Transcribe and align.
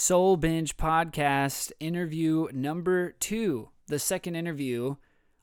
Soul 0.00 0.36
Binge 0.36 0.76
Podcast 0.76 1.72
interview 1.80 2.46
number 2.52 3.16
two, 3.18 3.70
the 3.88 3.98
second 3.98 4.36
interview 4.36 4.94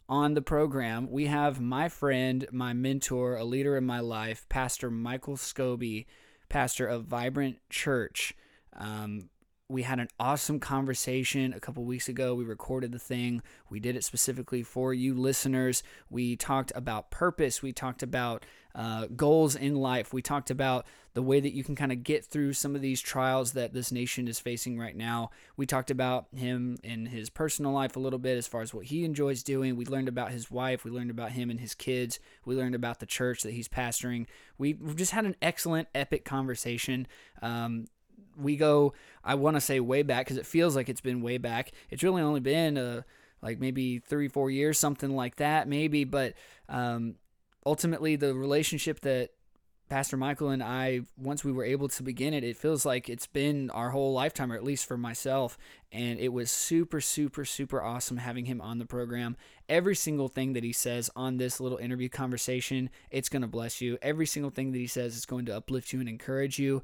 on 0.08 0.34
the 0.34 0.42
program. 0.42 1.12
We 1.12 1.26
have 1.26 1.60
my 1.60 1.90
friend, 1.90 2.48
my 2.54 2.72
mentor, 2.72 3.36
a 3.36 3.44
leader 3.44 3.76
in 3.76 3.86
my 3.86 4.00
life, 4.00 4.46
Pastor 4.48 4.90
Michael 4.90 5.36
Scobie, 5.36 6.06
pastor 6.48 6.88
of 6.88 7.04
Vibrant 7.04 7.58
Church. 7.70 8.34
Um, 8.72 9.30
we 9.68 9.82
had 9.82 10.00
an 10.00 10.10
awesome 10.20 10.60
conversation 10.60 11.52
a 11.54 11.60
couple 11.60 11.84
weeks 11.84 12.08
ago. 12.08 12.36
We 12.36 12.44
recorded 12.44 12.92
the 12.92 13.00
thing. 13.00 13.42
We 13.70 13.80
did 13.80 13.96
it 13.96 14.04
specifically 14.04 14.62
for 14.62 14.94
you 14.94 15.16
listeners. 15.16 15.82
We 16.10 16.36
talked 16.36 16.72
about 16.76 17.10
purpose. 17.10 17.64
We 17.64 17.74
talked 17.74 18.04
about 18.04 18.46
uh, 18.76 19.08
goals 19.16 19.56
in 19.56 19.76
life. 19.76 20.14
We 20.14 20.22
talked 20.22 20.52
about 20.52 20.86
the 21.16 21.24
way 21.24 21.40
that 21.40 21.54
you 21.54 21.64
can 21.64 21.76
kind 21.76 21.92
of 21.92 22.04
get 22.04 22.26
through 22.26 22.54
some 22.54 22.76
of 22.76 22.82
these 22.82 23.02
trials 23.02 23.54
that 23.54 23.74
this 23.74 23.92
nation 23.92 24.28
is 24.28 24.38
facing 24.38 24.78
right 24.78 24.96
now. 24.96 25.32
We 25.58 25.66
talked 25.66 25.90
about 25.90 26.28
him 26.36 26.78
in 26.84 27.08
his 27.08 27.30
personal 27.32 27.72
life 27.72 27.96
a 27.96 28.00
little 28.00 28.20
bit 28.20 28.38
as 28.38 28.48
far 28.48 28.62
as 28.62 28.74
what 28.74 28.86
he 28.86 29.04
enjoys 29.04 29.42
doing. 29.42 29.78
We 29.78 29.86
learned 29.86 30.10
about 30.10 30.32
his 30.32 30.52
wife. 30.52 30.84
We 30.84 30.92
learned 30.92 31.10
about 31.10 31.32
him 31.32 31.50
and 31.50 31.60
his 31.60 31.74
kids. 31.74 32.20
We 32.44 32.56
learned 32.56 32.76
about 32.76 33.00
the 33.00 33.06
church 33.06 33.42
that 33.44 33.54
he's 33.54 33.70
pastoring. 33.70 34.28
We, 34.58 34.74
just 34.96 35.14
had 35.14 35.26
an 35.26 35.38
excellent, 35.42 35.88
epic 35.96 36.24
conversation. 36.24 37.08
Um, 37.42 37.86
we 38.38 38.56
go 38.56 38.94
i 39.24 39.36
want 39.36 39.56
to 39.56 39.62
say 39.62 39.80
way 39.80 40.04
back 40.04 40.26
because 40.26 40.38
it 40.38 40.46
feels 40.46 40.76
like 40.76 40.90
it's 40.90 41.02
been 41.02 41.22
way 41.22 41.38
back. 41.38 41.72
It's 41.90 42.04
really 42.04 42.22
only 42.22 42.42
been 42.42 42.78
uh, 42.78 43.02
like 43.42 43.60
maybe 43.60 44.00
three 44.00 44.28
four 44.28 44.50
years 44.50 44.78
something 44.78 45.16
like 45.16 45.38
that 45.38 45.68
maybe 45.68 46.04
but 46.04 46.34
um, 46.68 47.16
ultimately 47.66 48.16
the 48.16 48.34
relationship 48.34 49.02
that 49.02 49.32
pastor 49.88 50.18
michael 50.18 50.50
and 50.50 50.64
i 50.64 51.02
once 51.16 51.44
we 51.44 51.52
were 51.52 51.64
able 51.64 51.88
to 51.88 52.02
begin 52.02 52.34
it 52.34 52.44
it 52.44 52.58
feels 52.58 52.88
like 52.88 53.08
it's 53.08 53.28
been 53.28 53.70
our 53.70 53.92
whole 53.92 54.14
lifetime 54.14 54.52
or 54.52 54.56
at 54.56 54.64
least 54.64 54.88
for 54.88 54.98
myself. 54.98 55.60
And 55.92 56.20
it 56.20 56.30
was 56.30 56.50
super 56.50 57.00
super 57.00 57.46
super 57.46 57.82
awesome 57.84 58.18
having 58.18 58.46
him 58.46 58.62
on 58.62 58.80
the 58.80 58.86
program. 58.86 59.38
Every 59.70 59.96
single 59.96 60.28
thing 60.28 60.54
that 60.54 60.64
he 60.64 60.74
says 60.74 61.10
on 61.16 61.38
this 61.38 61.60
little 61.60 61.78
interview 61.78 62.10
conversation 62.10 62.90
it's 63.12 63.30
going 63.30 63.44
to 63.44 63.48
bless 63.48 63.80
you. 63.80 63.98
Every 64.02 64.26
single 64.26 64.50
thing 64.52 64.72
that 64.72 64.80
he 64.80 64.88
says 64.88 65.16
is 65.16 65.26
going 65.26 65.46
to 65.46 65.56
uplift 65.56 65.94
you 65.94 66.00
and 66.00 66.10
encourage 66.10 66.58
you 66.58 66.82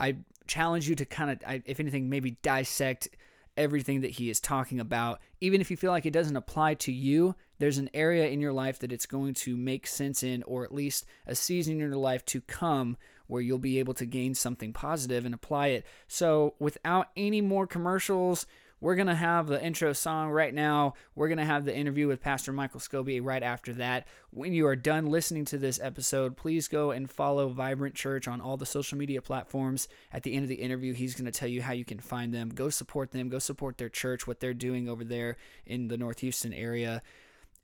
I 0.00 0.16
challenge 0.46 0.88
you 0.88 0.96
to 0.96 1.04
kind 1.04 1.30
of, 1.30 1.62
if 1.66 1.78
anything, 1.78 2.08
maybe 2.08 2.32
dissect 2.42 3.08
everything 3.56 4.00
that 4.00 4.12
he 4.12 4.30
is 4.30 4.40
talking 4.40 4.80
about. 4.80 5.20
Even 5.40 5.60
if 5.60 5.70
you 5.70 5.76
feel 5.76 5.90
like 5.90 6.06
it 6.06 6.12
doesn't 6.12 6.36
apply 6.36 6.74
to 6.74 6.92
you, 6.92 7.34
there's 7.58 7.78
an 7.78 7.90
area 7.92 8.26
in 8.28 8.40
your 8.40 8.52
life 8.52 8.78
that 8.78 8.92
it's 8.92 9.06
going 9.06 9.34
to 9.34 9.56
make 9.56 9.86
sense 9.86 10.22
in, 10.22 10.42
or 10.44 10.64
at 10.64 10.74
least 10.74 11.04
a 11.26 11.34
season 11.34 11.74
in 11.74 11.78
your 11.78 11.96
life 11.96 12.24
to 12.26 12.40
come 12.40 12.96
where 13.26 13.42
you'll 13.42 13.58
be 13.58 13.78
able 13.78 13.94
to 13.94 14.06
gain 14.06 14.34
something 14.34 14.72
positive 14.72 15.24
and 15.24 15.34
apply 15.34 15.68
it. 15.68 15.86
So, 16.08 16.54
without 16.58 17.08
any 17.16 17.40
more 17.40 17.66
commercials, 17.66 18.46
we're 18.80 18.94
going 18.94 19.06
to 19.06 19.14
have 19.14 19.46
the 19.46 19.62
intro 19.62 19.92
song 19.92 20.30
right 20.30 20.54
now. 20.54 20.94
We're 21.14 21.28
going 21.28 21.38
to 21.38 21.44
have 21.44 21.64
the 21.64 21.76
interview 21.76 22.08
with 22.08 22.22
Pastor 22.22 22.52
Michael 22.52 22.80
Scobie 22.80 23.20
right 23.22 23.42
after 23.42 23.72
that. 23.74 24.06
When 24.30 24.52
you 24.52 24.66
are 24.66 24.76
done 24.76 25.06
listening 25.06 25.44
to 25.46 25.58
this 25.58 25.78
episode, 25.82 26.36
please 26.36 26.66
go 26.66 26.90
and 26.90 27.10
follow 27.10 27.48
Vibrant 27.48 27.94
Church 27.94 28.26
on 28.26 28.40
all 28.40 28.56
the 28.56 28.66
social 28.66 28.96
media 28.96 29.20
platforms. 29.20 29.88
At 30.12 30.22
the 30.22 30.34
end 30.34 30.44
of 30.44 30.48
the 30.48 30.56
interview, 30.56 30.94
he's 30.94 31.14
going 31.14 31.30
to 31.30 31.38
tell 31.38 31.48
you 31.48 31.62
how 31.62 31.72
you 31.72 31.84
can 31.84 32.00
find 32.00 32.32
them. 32.32 32.48
Go 32.48 32.70
support 32.70 33.12
them, 33.12 33.28
go 33.28 33.38
support 33.38 33.78
their 33.78 33.88
church, 33.88 34.26
what 34.26 34.40
they're 34.40 34.54
doing 34.54 34.88
over 34.88 35.04
there 35.04 35.36
in 35.66 35.88
the 35.88 35.98
North 35.98 36.20
Houston 36.20 36.52
area. 36.54 37.02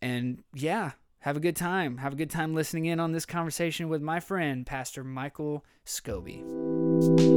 And 0.03 0.43
yeah, 0.55 0.93
have 1.21 1.37
a 1.37 1.41
good 1.41 1.57
time. 1.57 1.97
Have 1.99 2.13
a 2.13 2.17
good 2.17 2.31
time 2.31 2.55
listening 2.55 2.87
in 2.87 3.01
on 3.01 3.13
this 3.13 3.27
conversation 3.27 3.89
with 3.89 4.03
my 4.03 4.21
friend, 4.21 4.67
Pastor 4.67 5.03
Michael 5.03 5.65
Scobie. 5.85 7.36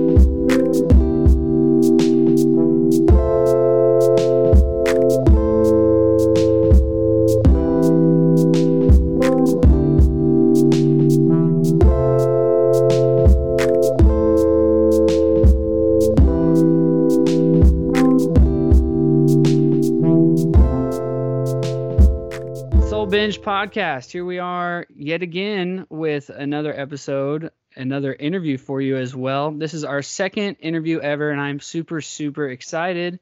Podcast. 23.60 24.10
Here 24.10 24.24
we 24.24 24.40
are 24.40 24.86
yet 24.96 25.22
again 25.22 25.86
with 25.90 26.30
another 26.30 26.74
episode, 26.74 27.52
another 27.76 28.14
interview 28.14 28.58
for 28.58 28.80
you 28.80 28.96
as 28.96 29.14
well. 29.14 29.52
This 29.52 29.74
is 29.74 29.84
our 29.84 30.02
second 30.02 30.56
interview 30.62 31.02
ever, 31.02 31.30
and 31.30 31.42
I'm 31.42 31.60
super, 31.60 32.00
super 32.00 32.48
excited 32.48 33.20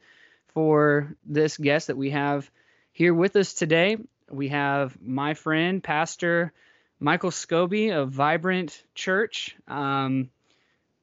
for 0.49 1.15
this 1.25 1.57
guest 1.57 1.87
that 1.87 1.97
we 1.97 2.11
have 2.11 2.47
here 2.91 3.15
with 3.15 3.35
us 3.35 3.55
today. 3.55 3.97
We 4.29 4.49
have 4.49 4.95
my 5.01 5.33
friend, 5.33 5.83
Pastor 5.83 6.53
Michael 6.99 7.31
Scobie 7.31 7.91
of 7.91 8.11
Vibrant 8.11 8.83
Church. 8.93 9.55
Um, 9.67 10.29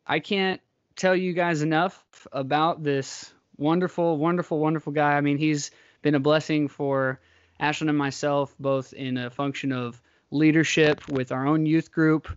I 0.06 0.20
can't 0.20 0.60
tell 0.94 1.16
you 1.16 1.32
guys 1.32 1.60
enough 1.60 2.00
about 2.30 2.84
this 2.84 3.34
wonderful, 3.56 4.16
wonderful, 4.16 4.60
wonderful 4.60 4.92
guy. 4.92 5.14
I 5.14 5.22
mean, 5.22 5.38
he's 5.38 5.72
been 6.02 6.14
a 6.14 6.20
blessing 6.20 6.68
for 6.68 7.18
Ashlyn 7.60 7.88
and 7.88 7.98
myself, 7.98 8.54
both 8.58 8.92
in 8.92 9.16
a 9.16 9.30
function 9.30 9.72
of 9.72 10.00
leadership 10.30 11.08
with 11.08 11.32
our 11.32 11.46
own 11.46 11.66
youth 11.66 11.92
group, 11.92 12.28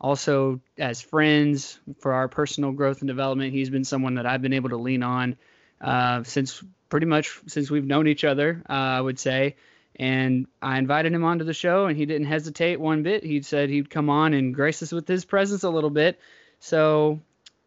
also 0.00 0.60
as 0.78 1.00
friends 1.00 1.78
for 1.98 2.12
our 2.12 2.28
personal 2.28 2.72
growth 2.72 3.00
and 3.00 3.08
development. 3.08 3.52
He's 3.52 3.70
been 3.70 3.84
someone 3.84 4.14
that 4.14 4.26
I've 4.26 4.42
been 4.42 4.52
able 4.52 4.70
to 4.70 4.76
lean 4.76 5.02
on 5.02 5.36
uh, 5.80 6.22
since 6.24 6.62
pretty 6.88 7.06
much 7.06 7.38
since 7.46 7.70
we've 7.70 7.84
known 7.84 8.06
each 8.06 8.24
other, 8.24 8.62
uh, 8.68 8.72
I 8.72 9.00
would 9.00 9.18
say. 9.18 9.56
And 9.96 10.46
I 10.62 10.78
invited 10.78 11.12
him 11.12 11.24
onto 11.24 11.44
the 11.44 11.52
show, 11.52 11.86
and 11.86 11.96
he 11.96 12.06
didn't 12.06 12.26
hesitate 12.26 12.80
one 12.80 13.02
bit. 13.02 13.22
He 13.22 13.42
said 13.42 13.68
he'd 13.68 13.90
come 13.90 14.08
on 14.08 14.32
and 14.32 14.54
grace 14.54 14.82
us 14.82 14.92
with 14.92 15.06
his 15.06 15.24
presence 15.24 15.62
a 15.62 15.70
little 15.70 15.90
bit. 15.90 16.18
So, 16.60 17.20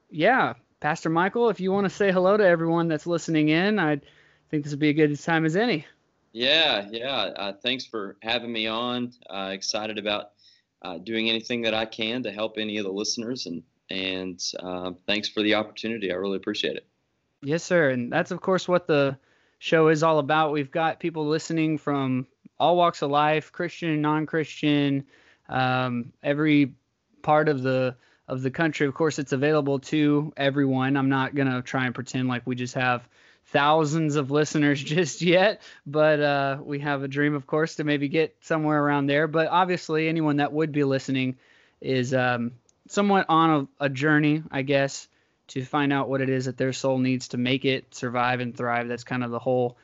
yeah, 0.10 0.54
Pastor 0.80 1.10
Michael, 1.10 1.50
if 1.50 1.60
you 1.60 1.72
want 1.72 1.86
to 1.86 1.90
say 1.90 2.12
hello 2.12 2.36
to 2.36 2.46
everyone 2.46 2.88
that's 2.88 3.06
listening 3.06 3.50
in, 3.50 3.78
I 3.78 4.02
think 4.50 4.64
this 4.64 4.72
would 4.72 4.80
be 4.80 4.90
a 4.90 4.94
good 4.94 5.20
time 5.20 5.46
as 5.46 5.56
any. 5.56 5.86
Yeah, 6.34 6.88
yeah. 6.92 7.16
Uh, 7.16 7.54
thanks 7.54 7.86
for 7.86 8.18
having 8.22 8.52
me 8.52 8.66
on. 8.68 9.14
Uh, 9.30 9.52
excited 9.54 10.00
about 10.00 10.32
uh, 10.82 10.98
doing 10.98 11.30
anything 11.30 11.62
that 11.62 11.76
I 11.76 11.86
can 11.86 12.24
to 12.24 12.32
help 12.32 12.58
any 12.58 12.78
of 12.78 12.86
the 12.86 12.92
listeners, 12.92 13.46
and 13.46 13.64
and 13.90 14.44
uh, 14.60 14.92
thanks 15.06 15.30
for 15.30 15.44
the 15.44 15.54
opportunity. 15.54 16.12
I 16.12 16.16
really 16.16 16.38
appreciate 16.38 16.76
it. 16.76 16.88
Yes, 17.44 17.64
sir. 17.64 17.92
And 17.92 18.12
that's 18.12 18.32
of 18.32 18.42
course 18.42 18.68
what 18.68 18.88
the 18.88 19.18
show 19.60 19.90
is 19.90 20.02
all 20.02 20.18
about. 20.20 20.52
We've 20.52 20.72
got 20.72 21.00
people 21.00 21.28
listening 21.28 21.78
from 21.78 22.26
all 22.60 22.76
walks 22.76 23.02
of 23.02 23.12
life, 23.12 23.52
Christian, 23.52 24.02
non-Christian, 24.02 25.06
um, 25.50 26.14
every 26.24 26.74
part 27.22 27.48
of 27.48 27.62
the 27.62 27.96
of 28.28 28.42
the 28.42 28.50
country. 28.50 28.88
Of 28.88 28.96
course, 28.96 29.20
it's 29.20 29.34
available 29.34 29.80
to 29.80 30.34
everyone. 30.36 30.98
I'm 30.98 31.10
not 31.10 31.36
gonna 31.36 31.62
try 31.62 31.86
and 31.86 31.94
pretend 31.94 32.28
like 32.28 32.48
we 32.48 32.56
just 32.56 32.74
have 32.74 33.08
thousands 33.48 34.16
of 34.16 34.32
listeners 34.32 34.84
just 34.84 35.22
yet, 35.22 35.62
but 35.86 36.20
uh, 36.20 36.58
we 36.64 36.80
have 36.80 37.04
a 37.04 37.08
dream, 37.08 37.36
of 37.36 37.48
course, 37.48 37.76
to 37.76 37.84
maybe 37.84 38.08
get 38.08 38.36
somewhere 38.42 38.84
around 38.84 39.08
there. 39.08 39.28
But 39.28 39.48
obviously, 39.48 40.08
anyone 40.08 40.38
that 40.38 40.54
would 40.54 40.72
be 40.72 40.84
listening 40.84 41.38
is 41.82 42.14
um, 42.14 42.54
somewhat 42.88 43.26
on 43.30 43.68
a, 43.80 43.86
a, 43.86 43.90
journey, 43.90 44.44
I 44.52 44.62
guess, 44.62 45.08
to 45.50 45.64
find 45.64 45.92
out 45.92 46.10
what 46.10 46.22
it 46.22 46.30
is 46.30 46.46
that 46.46 46.58
their 46.58 46.74
soul 46.74 46.98
needs 46.98 47.30
to 47.30 47.38
make 47.38 47.66
it 47.66 47.94
survive 47.94 48.40
and 48.40 48.56
thrive. 48.56 48.88
That's 48.88 49.04
kind 49.04 49.24
of 49.24 49.32
the 49.32 49.40
whole 49.40 49.78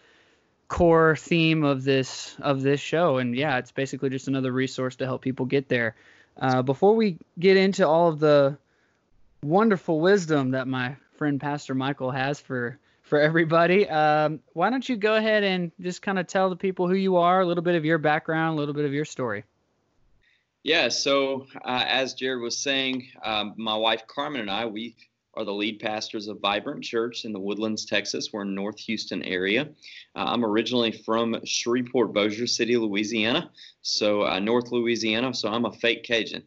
core 0.67 1.15
theme 1.15 1.63
of 1.63 1.83
this 1.83 2.35
of 2.39 2.61
this 2.61 2.79
show. 2.79 3.17
And 3.17 3.35
yeah, 3.35 3.57
it's 3.57 3.71
basically 3.71 4.09
just 4.09 4.27
another 4.27 4.51
resource 4.51 4.97
to 4.97 5.05
help 5.05 5.21
people 5.21 5.45
get 5.45 5.67
there. 5.67 5.95
Uh, 6.37 6.61
before 6.61 6.95
we 6.95 7.17
get 7.37 7.57
into 7.57 7.85
all 7.85 8.07
of 8.07 8.19
the 8.19 8.57
wonderful 9.43 9.99
wisdom 9.99 10.51
that 10.51 10.67
my 10.67 10.95
friend 11.17 11.41
Pastor 11.41 11.75
Michael 11.75 12.11
has 12.11 12.39
for 12.39 12.79
for 13.09 13.19
everybody. 13.19 13.89
Um, 13.89 14.39
why 14.53 14.69
don't 14.69 14.87
you 14.87 14.95
go 14.95 15.15
ahead 15.15 15.43
and 15.43 15.71
just 15.81 16.01
kind 16.01 16.19
of 16.19 16.27
tell 16.27 16.49
the 16.49 16.55
people 16.55 16.87
who 16.87 16.93
you 16.93 17.17
are, 17.17 17.41
a 17.41 17.45
little 17.45 17.63
bit 17.63 17.75
of 17.75 17.83
your 17.83 17.97
background, 17.97 18.55
a 18.55 18.59
little 18.59 18.73
bit 18.73 18.85
of 18.85 18.93
your 18.93 19.05
story. 19.05 19.43
Yeah, 20.63 20.89
so 20.89 21.47
uh, 21.65 21.85
as 21.87 22.13
Jared 22.13 22.41
was 22.41 22.57
saying, 22.57 23.07
um, 23.23 23.55
my 23.57 23.75
wife 23.75 24.03
Carmen 24.07 24.41
and 24.41 24.51
I, 24.51 24.65
we 24.65 24.95
are 25.35 25.45
the 25.45 25.53
lead 25.53 25.79
pastors 25.79 26.27
of 26.27 26.39
Vibrant 26.39 26.83
Church 26.83 27.23
in 27.23 27.33
the 27.33 27.39
Woodlands, 27.39 27.85
Texas. 27.85 28.29
We're 28.31 28.41
in 28.41 28.53
North 28.53 28.79
Houston 28.79 29.23
area. 29.23 29.69
Uh, 30.15 30.25
I'm 30.27 30.43
originally 30.43 30.91
from 30.91 31.39
Shreveport, 31.45 32.13
Bossier 32.13 32.45
City, 32.45 32.77
Louisiana, 32.77 33.49
so 33.81 34.25
uh, 34.25 34.39
North 34.39 34.71
Louisiana. 34.71 35.33
So 35.33 35.49
I'm 35.49 35.65
a 35.65 35.71
fake 35.71 36.03
Cajun. 36.03 36.43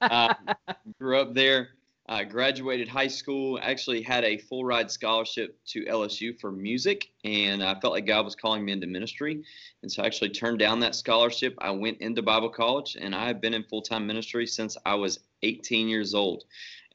uh, 0.00 0.34
grew 0.98 1.20
up 1.20 1.32
there 1.32 1.68
I 2.10 2.24
graduated 2.24 2.88
high 2.88 3.06
school, 3.06 3.60
actually 3.62 4.02
had 4.02 4.24
a 4.24 4.36
full 4.36 4.64
ride 4.64 4.90
scholarship 4.90 5.56
to 5.66 5.84
LSU 5.84 6.38
for 6.40 6.50
music, 6.50 7.12
and 7.22 7.62
I 7.62 7.78
felt 7.78 7.92
like 7.92 8.04
God 8.04 8.24
was 8.24 8.34
calling 8.34 8.64
me 8.64 8.72
into 8.72 8.88
ministry. 8.88 9.44
And 9.82 9.92
so 9.92 10.02
I 10.02 10.06
actually 10.06 10.30
turned 10.30 10.58
down 10.58 10.80
that 10.80 10.96
scholarship. 10.96 11.54
I 11.58 11.70
went 11.70 12.00
into 12.00 12.20
Bible 12.20 12.48
college, 12.48 12.96
and 13.00 13.14
I 13.14 13.28
have 13.28 13.40
been 13.40 13.54
in 13.54 13.62
full 13.62 13.80
time 13.80 14.08
ministry 14.08 14.44
since 14.44 14.76
I 14.84 14.96
was 14.96 15.20
18 15.42 15.88
years 15.88 16.12
old. 16.12 16.42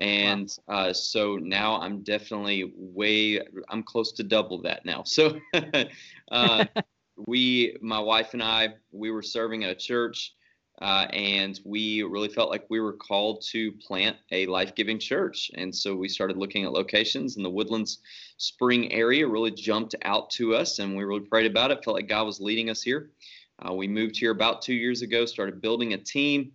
And 0.02 0.54
wow. 0.68 0.76
uh, 0.76 0.94
so 0.94 1.38
now 1.38 1.80
I'm 1.80 2.02
definitely 2.02 2.74
way, 2.76 3.40
I'm 3.70 3.84
close 3.84 4.12
to 4.14 4.24
double 4.24 4.62
that 4.64 4.86
now. 4.86 5.04
So 5.04 5.40
uh, 6.30 6.66
we, 7.26 7.78
my 7.80 8.00
wife 8.00 8.34
and 8.34 8.44
I, 8.44 8.74
we 8.92 9.12
were 9.12 9.24
serving 9.24 9.64
at 9.64 9.70
a 9.70 9.76
church 9.76 10.34
uh, 10.82 11.08
and 11.14 11.60
we 11.64 12.04
really 12.04 12.28
felt 12.28 12.50
like 12.50 12.66
we 12.70 12.80
were 12.80 12.94
called 12.94 13.42
to 13.50 13.72
plant 13.74 14.18
a 14.32 14.46
life 14.48 14.76
giving 14.76 15.00
church. 15.00 15.50
And 15.56 15.74
so 15.74 15.96
we 15.96 16.10
started 16.10 16.38
looking 16.38 16.66
at 16.66 16.74
locations, 16.74 17.38
and 17.38 17.46
the 17.46 17.50
Woodlands 17.50 18.00
Spring 18.38 18.92
area 18.92 19.28
really 19.28 19.52
jumped 19.52 19.96
out 20.02 20.30
to 20.32 20.56
us, 20.56 20.80
and 20.80 20.96
we 20.96 21.04
really 21.04 21.22
prayed 21.22 21.50
about 21.50 21.72
it. 21.72 21.84
Felt 21.84 21.96
like 21.96 22.10
God 22.10 22.26
was 22.26 22.42
leading 22.42 22.70
us 22.70 22.82
here. 22.82 23.12
Uh, 23.66 23.74
we 23.74 23.88
moved 23.88 24.18
here 24.18 24.32
about 24.32 24.62
two 24.62 24.74
years 24.74 25.02
ago, 25.02 25.26
started 25.26 25.62
building 25.62 25.94
a 25.94 25.98
team, 25.98 26.52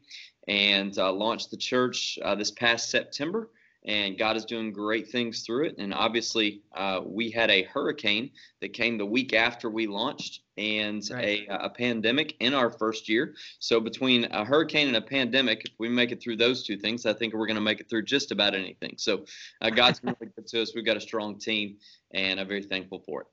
and 0.49 0.99
uh, 0.99 1.11
launched 1.11 1.50
the 1.50 1.56
church 1.56 2.19
uh, 2.23 2.34
this 2.34 2.50
past 2.50 2.90
September 2.90 3.49
and 3.85 4.19
God 4.19 4.37
is 4.37 4.44
doing 4.44 4.73
great 4.73 5.09
things 5.09 5.43
through 5.43 5.67
it. 5.67 5.77
And 5.79 5.94
obviously, 5.94 6.61
uh, 6.75 7.00
we 7.05 7.31
had 7.31 7.50
a 7.50 7.62
hurricane 7.62 8.31
that 8.61 8.73
came 8.73 8.99
the 8.99 9.06
week 9.06 9.32
after 9.32 9.71
we 9.71 9.87
launched, 9.87 10.41
and 10.61 11.09
right. 11.11 11.47
a, 11.49 11.65
a 11.65 11.71
pandemic 11.71 12.37
in 12.41 12.53
our 12.53 12.71
first 12.71 13.09
year. 13.09 13.35
So 13.59 13.81
between 13.81 14.27
a 14.27 14.44
hurricane 14.44 14.88
and 14.88 14.97
a 14.97 15.00
pandemic, 15.00 15.65
if 15.65 15.73
we 15.79 15.88
make 15.88 16.12
it 16.12 16.21
through 16.21 16.37
those 16.37 16.65
two 16.65 16.77
things, 16.77 17.06
I 17.06 17.15
think 17.15 17.32
we're 17.32 17.47
going 17.47 17.56
to 17.56 17.62
make 17.62 17.81
it 17.81 17.88
through 17.88 18.03
just 18.03 18.31
about 18.31 18.55
anything. 18.55 18.94
So 18.99 19.25
uh, 19.62 19.71
God's 19.71 20.00
been 20.00 20.15
really 20.21 20.33
good 20.37 20.47
to 20.49 20.62
us. 20.62 20.75
We've 20.75 20.85
got 20.85 20.99
a 20.99 21.00
strong 21.00 21.38
team, 21.38 21.79
and 22.11 22.38
I'm 22.38 22.47
very 22.47 22.62
thankful 22.62 22.99
for 22.99 23.23
it. 23.23 23.26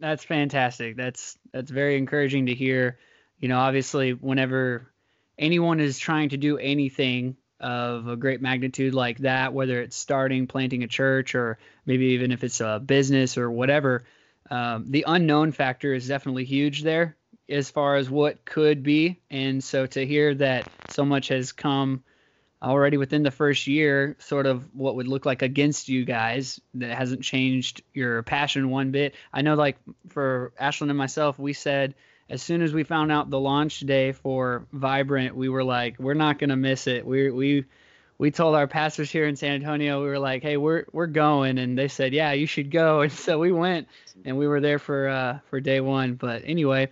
That's 0.00 0.24
fantastic. 0.24 0.96
That's 0.96 1.38
that's 1.52 1.70
very 1.70 1.96
encouraging 1.98 2.46
to 2.46 2.54
hear. 2.54 2.98
You 3.38 3.48
know, 3.48 3.58
obviously, 3.58 4.12
whenever 4.12 4.90
anyone 5.38 5.78
is 5.78 5.98
trying 5.98 6.30
to 6.30 6.36
do 6.36 6.58
anything 6.58 7.36
of 7.60 8.08
a 8.08 8.16
great 8.16 8.40
magnitude 8.40 8.94
like 8.94 9.18
that, 9.18 9.52
whether 9.52 9.80
it's 9.80 9.96
starting, 9.96 10.46
planting 10.46 10.82
a 10.82 10.88
church, 10.88 11.34
or 11.34 11.58
maybe 11.86 12.06
even 12.06 12.32
if 12.32 12.42
it's 12.42 12.60
a 12.60 12.80
business 12.84 13.36
or 13.36 13.50
whatever, 13.50 14.04
um, 14.50 14.86
the 14.88 15.04
unknown 15.06 15.52
factor 15.52 15.94
is 15.94 16.08
definitely 16.08 16.44
huge 16.44 16.82
there 16.82 17.16
as 17.48 17.70
far 17.70 17.96
as 17.96 18.08
what 18.08 18.44
could 18.44 18.82
be. 18.82 19.20
And 19.30 19.62
so 19.62 19.86
to 19.86 20.06
hear 20.06 20.34
that 20.36 20.68
so 20.90 21.04
much 21.04 21.28
has 21.28 21.52
come 21.52 22.02
already 22.62 22.96
within 22.96 23.22
the 23.22 23.30
first 23.30 23.66
year, 23.66 24.16
sort 24.18 24.46
of 24.46 24.74
what 24.74 24.96
would 24.96 25.08
look 25.08 25.24
like 25.24 25.42
against 25.42 25.88
you 25.88 26.04
guys, 26.04 26.60
that 26.74 26.96
hasn't 26.96 27.22
changed 27.22 27.82
your 27.94 28.22
passion 28.22 28.70
one 28.70 28.90
bit. 28.90 29.14
I 29.32 29.42
know, 29.42 29.54
like 29.54 29.78
for 30.08 30.52
Ashlyn 30.60 30.90
and 30.90 30.98
myself, 30.98 31.38
we 31.38 31.52
said 31.52 31.94
as 32.30 32.40
soon 32.40 32.62
as 32.62 32.72
we 32.72 32.84
found 32.84 33.10
out 33.10 33.28
the 33.28 33.40
launch 33.40 33.80
day 33.80 34.12
for 34.12 34.64
Vibrant, 34.72 35.34
we 35.34 35.48
were 35.48 35.64
like, 35.64 35.98
we're 35.98 36.14
not 36.14 36.38
gonna 36.38 36.56
miss 36.56 36.86
it. 36.86 37.04
We 37.04 37.30
we 37.30 37.64
we 38.18 38.30
told 38.30 38.54
our 38.54 38.68
pastors 38.68 39.10
here 39.10 39.26
in 39.26 39.34
San 39.34 39.54
Antonio, 39.54 40.02
we 40.02 40.08
were 40.08 40.18
like, 40.18 40.42
hey, 40.42 40.56
we're 40.56 40.84
we're 40.92 41.08
going, 41.08 41.58
and 41.58 41.76
they 41.76 41.88
said, 41.88 42.12
yeah, 42.12 42.32
you 42.32 42.46
should 42.46 42.70
go, 42.70 43.00
and 43.02 43.12
so 43.12 43.38
we 43.38 43.50
went, 43.50 43.88
and 44.24 44.38
we 44.38 44.46
were 44.46 44.60
there 44.60 44.78
for 44.78 45.08
uh 45.08 45.38
for 45.50 45.60
day 45.60 45.80
one. 45.80 46.14
But 46.14 46.42
anyway, 46.46 46.88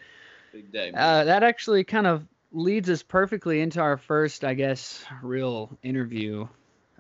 big 0.53 0.73
day. 0.73 0.91
Uh, 0.93 1.25
that 1.25 1.45
actually 1.45 1.85
kind 1.85 2.09
of 2.09 2.27
leads 2.51 2.91
us 2.91 3.03
perfectly 3.03 3.61
into 3.61 3.81
our 3.81 3.97
first, 3.97 4.43
I 4.43 4.55
guess, 4.55 5.05
real 5.23 5.71
interview 5.83 6.49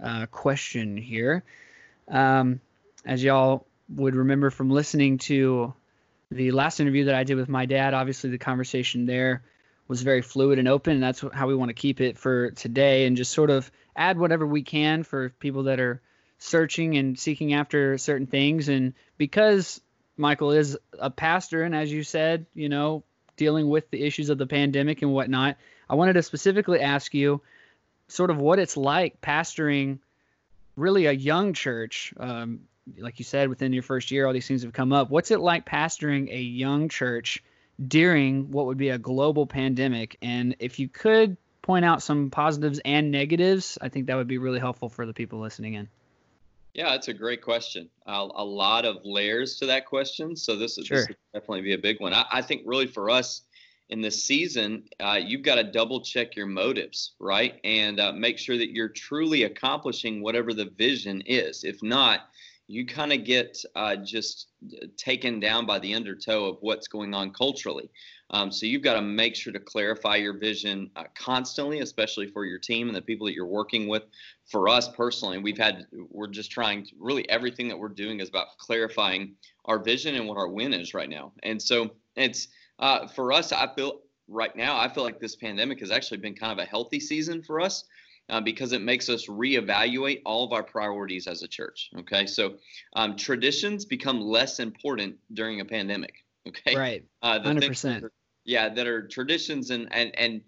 uh, 0.03 0.27
question 0.27 0.97
here. 0.97 1.43
Um, 2.07 2.61
as 3.05 3.25
y'all 3.25 3.67
would 3.89 4.15
remember 4.15 4.51
from 4.51 4.71
listening 4.71 5.19
to 5.19 5.73
the 6.31 6.51
last 6.53 6.81
interview 6.81 7.07
that 7.07 7.15
I 7.15 7.25
did 7.25 7.37
with 7.37 7.49
my 7.49 7.67
dad, 7.67 7.95
obviously 7.95 8.31
the 8.31 8.39
conversation 8.39 9.07
there 9.07 9.43
was 9.87 10.03
very 10.03 10.21
fluid 10.21 10.59
and 10.59 10.69
open, 10.69 10.95
and 10.95 11.03
that's 11.03 11.25
how 11.33 11.47
we 11.47 11.55
want 11.55 11.71
to 11.71 11.75
keep 11.75 12.01
it 12.01 12.19
for 12.19 12.51
today, 12.51 13.07
and 13.07 13.17
just 13.17 13.33
sort 13.33 13.51
of 13.51 13.71
add 13.97 14.19
whatever 14.19 14.47
we 14.47 14.63
can 14.63 15.03
for 15.03 15.31
people 15.41 15.65
that 15.65 15.81
are 15.81 16.01
searching 16.39 16.97
and 16.97 17.19
seeking 17.19 17.55
after 17.55 17.97
certain 17.97 18.27
things. 18.27 18.69
And 18.69 18.93
because 19.17 19.81
Michael 20.17 20.53
is 20.53 20.77
a 20.99 21.11
pastor, 21.11 21.63
and 21.63 21.75
as 21.75 21.91
you 21.91 22.03
said, 22.03 22.47
you 22.55 22.69
know, 22.69 23.03
dealing 23.37 23.69
with 23.69 23.91
the 23.91 24.03
issues 24.03 24.29
of 24.29 24.37
the 24.37 24.47
pandemic 24.47 25.01
and 25.01 25.13
whatnot, 25.13 25.57
I 25.89 25.95
wanted 25.95 26.15
to 26.15 26.23
specifically 26.23 26.81
ask 26.81 27.15
you 27.15 27.41
sort 28.09 28.31
of 28.31 28.37
what 28.39 28.59
it's 28.59 28.77
like 28.77 29.21
pastoring 29.21 29.99
really 30.77 31.07
a 31.07 31.13
young 31.13 31.55
church. 31.55 32.13
Um, 32.19 32.61
like 32.99 33.19
you 33.19 33.25
said, 33.25 33.49
within 33.49 33.73
your 33.73 33.83
first 33.83 34.11
year, 34.11 34.27
all 34.27 34.33
these 34.33 34.47
things 34.47 34.63
have 34.63 34.73
come 34.73 34.93
up. 34.93 35.11
What's 35.11 35.31
it 35.31 35.41
like 35.41 35.67
pastoring 35.67 36.33
a 36.33 36.41
young 36.41 36.89
church 36.89 37.43
during 37.87 38.51
what 38.51 38.67
would 38.67 38.79
be 38.79 38.91
a 38.91 38.99
global 38.99 39.47
pandemic? 39.47 40.17
And 40.23 40.57
if 40.59 40.79
you 40.79 40.89
could 40.89 41.37
point 41.63 41.85
out 41.85 42.03
some 42.03 42.31
positives 42.31 42.81
and 42.85 43.11
negatives, 43.11 43.79
I 43.81 43.89
think 43.89 44.07
that 44.07 44.17
would 44.17 44.29
be 44.29 44.39
really 44.39 44.61
helpful 44.61 44.89
for 44.89 45.07
the 45.07 45.13
people 45.13 45.41
listening 45.41 45.75
in. 45.75 45.89
Yeah, 46.75 46.91
that's 46.91 47.09
a 47.09 47.15
great 47.15 47.43
question. 47.43 47.91
Uh, 48.07 48.29
a 48.35 48.45
lot 48.45 48.85
of 48.85 48.99
layers 49.05 49.59
to 49.59 49.67
that 49.67 49.87
question. 49.87 50.37
So 50.37 50.57
this 50.57 50.79
is, 50.79 50.87
sure. 50.87 50.99
this 50.99 51.17
definitely 51.35 51.63
be 51.63 51.75
a 51.75 51.79
big 51.79 52.01
one. 52.01 52.15
I, 52.15 52.25
I, 52.31 52.43
think 52.43 52.63
really 52.65 52.87
for 52.87 53.11
us 53.11 53.43
in 53.89 54.01
this 54.01 54.23
season, 54.23 54.85
uh, 55.01 55.19
you've 55.21 55.43
got 55.43 55.57
to 55.57 55.65
double 55.65 56.03
check 56.03 56.37
your 56.37 56.47
motives, 56.47 57.15
right? 57.19 57.59
And 57.65 57.99
uh, 57.99 58.13
make 58.13 58.39
sure 58.39 58.57
that 58.57 58.71
you're 58.71 58.91
truly 58.91 59.45
accomplishing 59.45 60.23
whatever 60.23 60.55
the 60.55 60.67
vision 60.67 61.23
is. 61.27 61.65
If 61.65 61.83
not, 61.83 62.29
you 62.69 62.85
kind 62.85 63.15
of 63.15 63.25
get 63.25 63.59
uh, 63.75 63.97
just 63.97 64.49
taken 64.99 65.41
down 65.41 65.65
by 65.65 65.79
the 65.79 65.95
undertow 65.95 66.45
of 66.45 66.59
what's 66.61 66.87
going 66.87 67.15
on 67.15 67.31
culturally. 67.33 67.91
Um, 68.31 68.53
so 68.53 68.67
you've 68.67 68.83
got 68.83 68.95
to 68.95 69.03
make 69.03 69.35
sure 69.35 69.55
to 69.55 69.59
clarify 69.59 70.17
your 70.17 70.37
vision 70.37 70.91
uh, 70.95 71.05
constantly, 71.19 71.81
especially 71.81 72.27
for 72.27 72.45
your 72.45 72.59
team 72.59 72.89
and 72.89 72.95
the 72.95 73.01
people 73.01 73.27
that 73.27 73.33
you're 73.33 73.47
working 73.47 73.89
with. 73.89 74.03
For 74.51 74.69
us 74.69 74.87
personally, 74.87 75.39
we've 75.39 75.57
had 75.57 75.87
we're 76.11 76.29
just 76.29 76.51
trying 76.51 76.85
to, 76.85 76.93
really 77.01 77.29
everything 77.31 77.69
that 77.69 77.79
we're 77.79 77.89
doing 77.89 78.21
is 78.21 78.29
about 78.29 78.59
clarifying 78.59 79.35
our 79.65 79.79
vision 79.83 80.15
and 80.15 80.29
what 80.29 80.37
our 80.37 80.49
win 80.49 80.75
is 80.75 80.93
right 80.93 81.09
now. 81.09 81.33
And 81.43 81.61
so 81.61 81.93
it's 82.17 82.49
uh, 82.79 83.07
for 83.09 83.33
us. 83.33 83.51
I 83.51 83.67
feel 83.75 84.01
right 84.29 84.55
now 84.55 84.79
I 84.79 84.89
feel 84.89 85.05
like 85.05 85.21
this 85.21 85.37
pandemic 85.37 85.81
has 85.81 85.91
actually 85.91 86.19
been 86.19 86.35
kind 86.35 86.53
of 86.53 86.59
a 86.59 86.69
healthy 86.69 87.01
season 87.01 87.43
for 87.43 87.63
us 87.63 87.85
uh, 88.29 88.41
because 88.41 88.73
it 88.73 88.83
makes 88.83 89.09
us 89.09 89.27
reevaluate 89.27 90.23
all 90.25 90.45
of 90.45 90.53
our 90.53 90.63
priorities 90.63 91.27
as 91.27 91.43
a 91.43 91.49
church. 91.49 91.91
Okay, 92.01 92.27
so 92.27 92.55
um, 92.95 93.17
traditions 93.17 93.85
become 93.85 94.21
less 94.21 94.61
important 94.61 95.17
during 95.33 95.61
a 95.61 95.65
pandemic. 95.65 96.25
Okay, 96.47 96.77
right, 96.77 97.05
uh, 97.23 97.41
hundred 97.41 97.65
uh, 97.65 97.69
percent. 97.69 98.05
Yeah, 98.45 98.69
that 98.69 98.87
are 98.87 99.07
traditions 99.09 99.71
and 99.71 99.89
and 99.93 100.17
and 100.19 100.41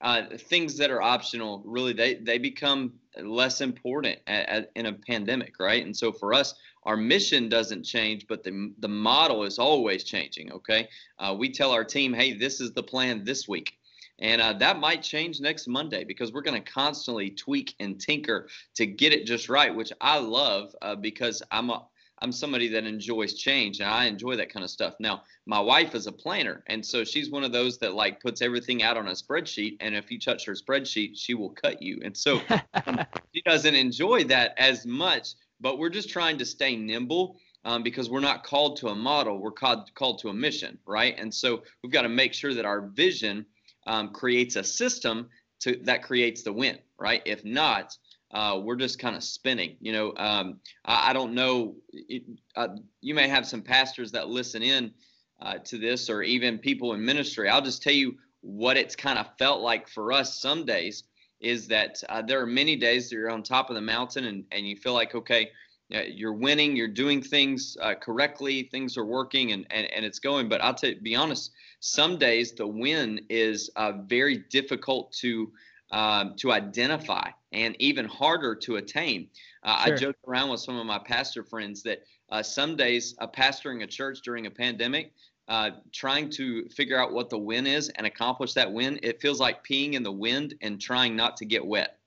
uh, 0.00 0.22
things 0.36 0.76
that 0.78 0.90
are 0.90 1.02
optional. 1.02 1.62
Really, 1.64 1.92
they 1.92 2.14
they 2.14 2.38
become 2.38 2.94
less 3.22 3.60
important 3.60 4.18
at, 4.26 4.48
at, 4.48 4.70
in 4.74 4.86
a 4.86 4.92
pandemic, 4.92 5.58
right? 5.58 5.84
And 5.84 5.96
so 5.96 6.12
for 6.12 6.34
us, 6.34 6.54
our 6.84 6.96
mission 6.96 7.48
doesn't 7.48 7.84
change, 7.84 8.26
but 8.28 8.44
the 8.44 8.72
the 8.78 8.88
model 8.88 9.44
is 9.44 9.58
always 9.58 10.04
changing. 10.04 10.52
Okay, 10.52 10.88
uh, 11.18 11.34
we 11.38 11.50
tell 11.50 11.72
our 11.72 11.84
team, 11.84 12.12
hey, 12.12 12.34
this 12.34 12.60
is 12.60 12.72
the 12.72 12.82
plan 12.82 13.24
this 13.24 13.48
week. 13.48 13.75
And 14.18 14.40
uh, 14.40 14.54
that 14.54 14.78
might 14.78 15.02
change 15.02 15.40
next 15.40 15.68
Monday 15.68 16.04
because 16.04 16.32
we're 16.32 16.42
going 16.42 16.62
to 16.62 16.72
constantly 16.72 17.30
tweak 17.30 17.74
and 17.80 18.00
tinker 18.00 18.48
to 18.74 18.86
get 18.86 19.12
it 19.12 19.26
just 19.26 19.48
right, 19.48 19.74
which 19.74 19.92
I 20.00 20.18
love 20.18 20.74
uh, 20.82 20.96
because 20.96 21.42
I'm 21.50 21.70
a 21.70 21.86
I'm 22.22 22.32
somebody 22.32 22.68
that 22.68 22.84
enjoys 22.84 23.34
change 23.34 23.80
and 23.80 23.90
I 23.90 24.06
enjoy 24.06 24.36
that 24.36 24.50
kind 24.50 24.64
of 24.64 24.70
stuff. 24.70 24.94
Now, 24.98 25.24
my 25.44 25.60
wife 25.60 25.94
is 25.94 26.06
a 26.06 26.12
planner, 26.12 26.64
and 26.66 26.84
so 26.84 27.04
she's 27.04 27.30
one 27.30 27.44
of 27.44 27.52
those 27.52 27.76
that 27.78 27.94
like 27.94 28.20
puts 28.20 28.40
everything 28.40 28.82
out 28.82 28.96
on 28.96 29.08
a 29.08 29.12
spreadsheet, 29.12 29.76
and 29.80 29.94
if 29.94 30.10
you 30.10 30.18
touch 30.18 30.46
her 30.46 30.54
spreadsheet, 30.54 31.10
she 31.14 31.34
will 31.34 31.50
cut 31.50 31.82
you. 31.82 32.00
And 32.02 32.16
so 32.16 32.40
um, 32.86 33.00
she 33.34 33.42
doesn't 33.42 33.74
enjoy 33.74 34.24
that 34.24 34.54
as 34.56 34.86
much. 34.86 35.34
But 35.60 35.78
we're 35.78 35.90
just 35.90 36.10
trying 36.10 36.38
to 36.38 36.44
stay 36.44 36.76
nimble 36.76 37.36
um, 37.64 37.82
because 37.82 38.08
we're 38.08 38.20
not 38.20 38.44
called 38.44 38.76
to 38.78 38.88
a 38.88 38.94
model, 38.94 39.38
we're 39.38 39.50
called 39.52 39.92
called 39.94 40.18
to 40.20 40.28
a 40.28 40.34
mission, 40.34 40.78
right? 40.86 41.14
And 41.18 41.32
so 41.32 41.62
we've 41.82 41.92
got 41.92 42.02
to 42.02 42.08
make 42.08 42.32
sure 42.32 42.54
that 42.54 42.64
our 42.64 42.88
vision 42.88 43.44
um, 43.86 44.10
creates 44.10 44.56
a 44.56 44.64
system 44.64 45.28
to 45.60 45.76
that 45.84 46.02
creates 46.02 46.42
the 46.42 46.52
win, 46.52 46.78
right? 46.98 47.22
If 47.24 47.44
not, 47.44 47.96
uh, 48.32 48.60
we're 48.62 48.76
just 48.76 48.98
kind 48.98 49.16
of 49.16 49.24
spinning. 49.24 49.76
You 49.80 49.92
know, 49.92 50.14
um, 50.16 50.60
I, 50.84 51.10
I, 51.10 51.12
don't 51.12 51.34
know. 51.34 51.76
It, 51.92 52.24
uh, 52.56 52.68
you 53.00 53.14
may 53.14 53.28
have 53.28 53.46
some 53.46 53.62
pastors 53.62 54.12
that 54.12 54.28
listen 54.28 54.62
in 54.62 54.92
uh, 55.40 55.58
to 55.64 55.78
this, 55.78 56.10
or 56.10 56.22
even 56.22 56.58
people 56.58 56.92
in 56.94 57.04
ministry. 57.04 57.48
I'll 57.48 57.62
just 57.62 57.82
tell 57.82 57.92
you 57.94 58.16
what 58.40 58.76
it's 58.76 58.96
kind 58.96 59.18
of 59.18 59.26
felt 59.38 59.60
like 59.60 59.88
for 59.88 60.12
us. 60.12 60.40
Some 60.40 60.66
days 60.66 61.04
is 61.40 61.68
that 61.68 62.02
uh, 62.08 62.22
there 62.22 62.40
are 62.40 62.46
many 62.46 62.76
days 62.76 63.08
that 63.08 63.16
you're 63.16 63.30
on 63.30 63.42
top 63.42 63.70
of 63.70 63.76
the 63.76 63.82
mountain 63.82 64.24
and 64.24 64.44
and 64.52 64.66
you 64.66 64.76
feel 64.76 64.94
like 64.94 65.14
okay. 65.14 65.50
You're 65.88 66.32
winning. 66.32 66.74
You're 66.74 66.88
doing 66.88 67.22
things 67.22 67.76
uh, 67.80 67.94
correctly. 67.94 68.64
Things 68.72 68.96
are 68.96 69.04
working, 69.04 69.52
and, 69.52 69.66
and, 69.70 69.86
and 69.92 70.04
it's 70.04 70.18
going. 70.18 70.48
But 70.48 70.60
I'll 70.60 70.74
tell 70.74 70.90
you, 70.90 71.00
be 71.00 71.14
honest 71.14 71.52
some 71.80 72.18
days 72.18 72.52
the 72.52 72.66
win 72.66 73.20
is 73.28 73.70
uh, 73.76 73.92
very 74.06 74.38
difficult 74.50 75.12
to 75.12 75.52
um, 75.92 76.34
to 76.38 76.50
identify 76.50 77.30
and 77.52 77.76
even 77.80 78.06
harder 78.06 78.56
to 78.56 78.76
attain. 78.76 79.28
Uh, 79.62 79.84
sure. 79.84 79.94
I 79.94 79.96
joked 79.96 80.18
around 80.26 80.50
with 80.50 80.60
some 80.60 80.76
of 80.76 80.84
my 80.84 80.98
pastor 80.98 81.44
friends 81.44 81.82
that 81.84 82.02
uh, 82.30 82.42
some 82.42 82.74
days 82.74 83.14
uh, 83.20 83.28
pastoring 83.28 83.84
a 83.84 83.86
church 83.86 84.20
during 84.22 84.46
a 84.46 84.50
pandemic, 84.50 85.12
uh, 85.46 85.70
trying 85.92 86.28
to 86.30 86.68
figure 86.70 87.00
out 87.00 87.12
what 87.12 87.30
the 87.30 87.38
win 87.38 87.68
is 87.68 87.88
and 87.90 88.04
accomplish 88.04 88.52
that 88.54 88.72
win, 88.72 88.98
it 89.04 89.20
feels 89.20 89.38
like 89.38 89.64
peeing 89.64 89.92
in 89.92 90.02
the 90.02 90.10
wind 90.10 90.54
and 90.60 90.80
trying 90.80 91.14
not 91.14 91.36
to 91.36 91.44
get 91.44 91.64
wet. 91.64 91.98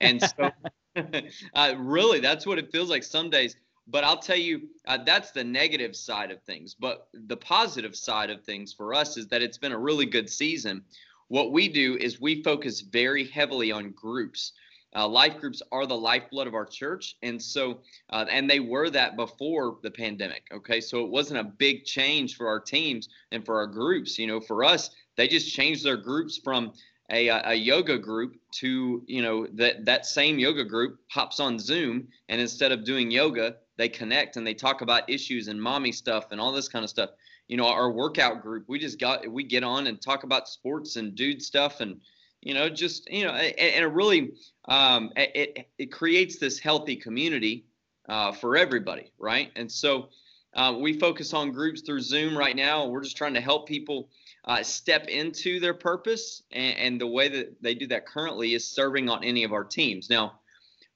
And 0.00 0.22
so, 0.22 0.50
uh, 1.54 1.74
really, 1.78 2.20
that's 2.20 2.46
what 2.46 2.58
it 2.58 2.70
feels 2.70 2.90
like 2.90 3.02
some 3.02 3.30
days. 3.30 3.56
But 3.86 4.04
I'll 4.04 4.18
tell 4.18 4.36
you, 4.36 4.68
uh, 4.86 4.98
that's 5.04 5.30
the 5.30 5.44
negative 5.44 5.94
side 5.94 6.30
of 6.30 6.42
things. 6.42 6.74
But 6.74 7.08
the 7.12 7.36
positive 7.36 7.94
side 7.94 8.30
of 8.30 8.42
things 8.42 8.72
for 8.72 8.94
us 8.94 9.16
is 9.16 9.26
that 9.28 9.42
it's 9.42 9.58
been 9.58 9.72
a 9.72 9.78
really 9.78 10.06
good 10.06 10.30
season. 10.30 10.82
What 11.28 11.52
we 11.52 11.68
do 11.68 11.96
is 11.96 12.20
we 12.20 12.42
focus 12.42 12.80
very 12.80 13.26
heavily 13.26 13.72
on 13.72 13.90
groups. 13.90 14.52
Uh, 14.96 15.08
life 15.08 15.38
groups 15.38 15.60
are 15.72 15.86
the 15.86 15.96
lifeblood 15.96 16.46
of 16.46 16.54
our 16.54 16.64
church, 16.64 17.16
and 17.22 17.42
so 17.42 17.80
uh, 18.10 18.24
and 18.30 18.48
they 18.48 18.60
were 18.60 18.88
that 18.90 19.16
before 19.16 19.78
the 19.82 19.90
pandemic. 19.90 20.44
Okay, 20.52 20.80
so 20.80 21.04
it 21.04 21.10
wasn't 21.10 21.40
a 21.40 21.44
big 21.44 21.84
change 21.84 22.36
for 22.36 22.46
our 22.46 22.60
teams 22.60 23.08
and 23.32 23.44
for 23.44 23.56
our 23.56 23.66
groups. 23.66 24.18
You 24.18 24.28
know, 24.28 24.40
for 24.40 24.62
us, 24.62 24.90
they 25.16 25.26
just 25.26 25.52
changed 25.52 25.84
their 25.84 25.96
groups 25.96 26.38
from 26.38 26.72
a, 27.10 27.28
a 27.28 27.54
yoga 27.54 27.98
group 27.98 28.36
to 28.52 29.02
you 29.06 29.22
know 29.22 29.46
that 29.54 29.84
that 29.84 30.06
same 30.06 30.38
yoga 30.38 30.64
group 30.64 30.98
hops 31.10 31.40
on 31.40 31.58
Zoom, 31.58 32.08
and 32.28 32.40
instead 32.40 32.72
of 32.72 32.84
doing 32.84 33.10
yoga, 33.10 33.56
they 33.76 33.88
connect 33.88 34.36
and 34.36 34.46
they 34.46 34.54
talk 34.54 34.80
about 34.80 35.08
issues 35.08 35.48
and 35.48 35.60
mommy 35.60 35.92
stuff 35.92 36.26
and 36.30 36.40
all 36.40 36.52
this 36.52 36.68
kind 36.68 36.82
of 36.82 36.90
stuff. 36.90 37.10
You 37.48 37.58
know, 37.58 37.68
our 37.68 37.90
workout 37.90 38.42
group, 38.42 38.64
we 38.68 38.78
just 38.78 38.98
got 38.98 39.26
we 39.30 39.44
get 39.44 39.64
on 39.64 39.86
and 39.86 40.00
talk 40.00 40.24
about 40.24 40.48
sports 40.48 40.96
and 40.96 41.14
dude 41.14 41.42
stuff 41.42 41.80
and 41.80 42.00
you 42.40 42.54
know 42.54 42.68
just 42.68 43.10
you 43.10 43.24
know 43.24 43.32
and, 43.32 43.58
and 43.58 43.84
it 43.84 43.88
really 43.88 44.32
um, 44.66 45.12
it 45.16 45.68
it 45.78 45.92
creates 45.92 46.38
this 46.38 46.58
healthy 46.58 46.96
community 46.96 47.66
uh, 48.08 48.32
for 48.32 48.56
everybody, 48.56 49.12
right? 49.18 49.50
And 49.56 49.70
so 49.70 50.08
uh, 50.54 50.74
we 50.78 50.98
focus 50.98 51.34
on 51.34 51.50
groups 51.52 51.82
through 51.82 52.00
Zoom 52.00 52.36
right 52.36 52.54
now. 52.54 52.86
We're 52.86 53.02
just 53.02 53.16
trying 53.16 53.34
to 53.34 53.40
help 53.40 53.66
people 53.66 54.08
uh, 54.46 54.62
step 54.62 55.06
into 55.08 55.58
their 55.58 55.74
purpose, 55.74 56.42
and, 56.52 56.76
and 56.78 57.00
the 57.00 57.06
way 57.06 57.28
that 57.28 57.62
they 57.62 57.74
do 57.74 57.86
that 57.86 58.06
currently 58.06 58.54
is 58.54 58.66
serving 58.66 59.08
on 59.08 59.24
any 59.24 59.44
of 59.44 59.52
our 59.52 59.64
teams. 59.64 60.10
Now 60.10 60.40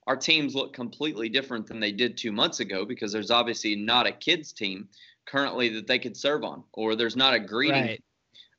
our 0.07 0.17
teams 0.17 0.55
look 0.55 0.73
completely 0.73 1.29
different 1.29 1.67
than 1.67 1.79
they 1.79 1.91
did 1.91 2.17
two 2.17 2.31
months 2.31 2.59
ago 2.61 2.83
because 2.83 3.11
there's 3.11 3.29
obviously 3.29 3.75
not 3.75 4.07
a 4.07 4.11
kids 4.11 4.51
team 4.51 4.87
currently 5.27 5.69
that 5.69 5.85
they 5.85 5.99
could 5.99 6.17
serve 6.17 6.43
on, 6.43 6.63
or 6.73 6.95
there's 6.95 7.15
not 7.15 7.35
a 7.35 7.39
greeting 7.39 7.83
right. 7.83 8.03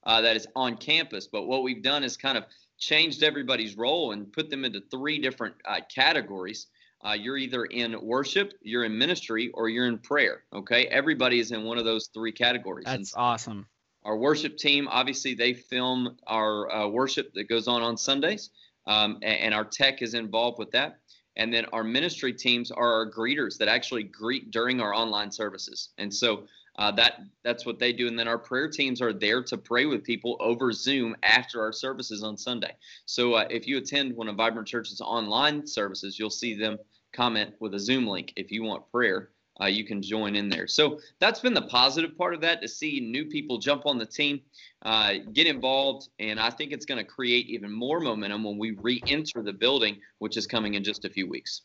uh, 0.04 0.20
that 0.20 0.37
is 0.37 0.47
on 0.54 0.76
campus. 0.76 1.26
But 1.26 1.49
what 1.49 1.64
we've 1.64 1.82
done 1.82 2.04
is 2.04 2.16
kind 2.16 2.38
of 2.38 2.44
changed 2.78 3.25
everybody's 3.25 3.76
role 3.76 4.12
and 4.12 4.32
put 4.32 4.49
them 4.49 4.64
into 4.64 4.80
three 4.92 5.18
different 5.18 5.56
uh, 5.64 5.80
categories. 5.92 6.68
Uh, 7.04 7.14
you're 7.14 7.38
either 7.38 7.64
in 7.64 7.97
worship, 8.00 8.52
you're 8.62 8.85
in 8.85 8.97
ministry, 8.97 9.50
or 9.54 9.68
you're 9.68 9.87
in 9.87 9.99
prayer. 9.99 10.44
Okay, 10.52 10.87
everybody 10.87 11.40
is 11.40 11.50
in 11.50 11.64
one 11.64 11.78
of 11.78 11.85
those 11.85 12.11
three 12.14 12.32
categories. 12.32 12.85
That's 12.85 13.12
and 13.12 13.20
awesome. 13.20 13.66
Our 14.04 14.16
worship 14.16 14.57
team, 14.57 14.88
obviously, 14.88 15.35
they 15.35 15.52
film 15.52 16.16
our 16.26 16.71
uh, 16.71 16.88
worship 16.88 17.35
that 17.35 17.49
goes 17.49 17.69
on 17.69 17.83
on 17.83 17.97
Sundays, 17.97 18.50
um, 18.87 19.19
and, 19.23 19.40
and 19.40 19.54
our 19.54 19.64
tech 19.64 20.02
is 20.02 20.14
involved 20.14 20.59
with 20.59 20.71
that. 20.73 21.00
And 21.37 21.52
then 21.52 21.66
our 21.73 21.85
ministry 21.85 22.33
teams 22.33 22.71
are 22.71 22.92
our 22.92 23.11
greeters 23.11 23.57
that 23.59 23.69
actually 23.69 24.04
greet 24.04 24.50
during 24.50 24.80
our 24.80 24.95
online 24.95 25.30
services. 25.30 25.90
And 25.99 26.12
so 26.12 26.45
uh, 26.78 26.90
that 26.92 27.21
that's 27.45 27.66
what 27.66 27.78
they 27.78 27.92
do. 27.92 28.09
And 28.09 28.19
then 28.19 28.28
our 28.28 28.38
prayer 28.38 28.69
teams 28.69 29.00
are 29.00 29.12
there 29.12 29.42
to 29.45 29.57
pray 29.57 29.87
with 29.87 30.02
people 30.02 30.37
over 30.40 30.73
Zoom 30.73 31.14
after 31.23 31.61
our 31.61 31.73
services 31.73 32.23
on 32.23 32.37
Sunday. 32.37 32.75
So 33.07 33.35
uh, 33.35 33.47
if 33.50 33.66
you 33.66 33.78
attend 33.78 34.16
one 34.16 34.28
of 34.28 34.37
Vibrant 34.37 34.66
Church's 34.66 35.00
online 35.00 35.66
services, 35.66 36.19
you'll 36.19 36.30
see 36.30 36.54
them 36.54 36.78
comment 37.12 37.54
with 37.61 37.75
a 37.75 37.78
Zoom 37.78 38.07
link 38.07 38.33
if 38.37 38.50
you 38.50 38.62
want 38.62 38.90
prayer 38.90 39.30
uh, 39.61 39.67
you 39.67 39.85
can 39.85 40.02
join 40.02 40.37
in 40.37 40.49
there. 40.49 40.67
So 40.67 40.99
that's 41.19 41.40
been 41.40 41.55
the 41.55 41.62
positive 41.62 42.17
part 42.17 42.35
of 42.35 42.40
that 42.43 42.62
to 42.62 42.69
see 42.69 43.00
new 43.00 43.26
people 43.26 43.59
jump 43.59 43.87
on 43.87 43.99
the 43.99 44.07
team, 44.07 44.40
uh, 44.83 45.14
get 45.33 45.47
involved, 45.47 46.09
and 46.19 46.40
I 46.40 46.50
think 46.50 46.73
it's 46.73 46.87
going 46.87 46.99
to 46.99 47.05
create 47.05 47.47
even 47.49 47.71
more 47.71 48.00
momentum 48.00 48.45
when 48.45 48.59
we 48.59 48.73
re-enter 48.73 49.43
the 49.43 49.52
building, 49.52 49.99
which 50.19 50.37
is 50.37 50.47
coming 50.47 50.75
in 50.75 50.85
just 50.85 51.05
a 51.05 51.11
few 51.11 51.29
weeks. 51.29 51.62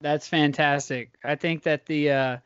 That's 0.00 0.28
fantastic. 0.28 1.14
I 1.24 1.34
think 1.34 1.64
that 1.64 1.86
the 1.86 2.10
uh, 2.10 2.36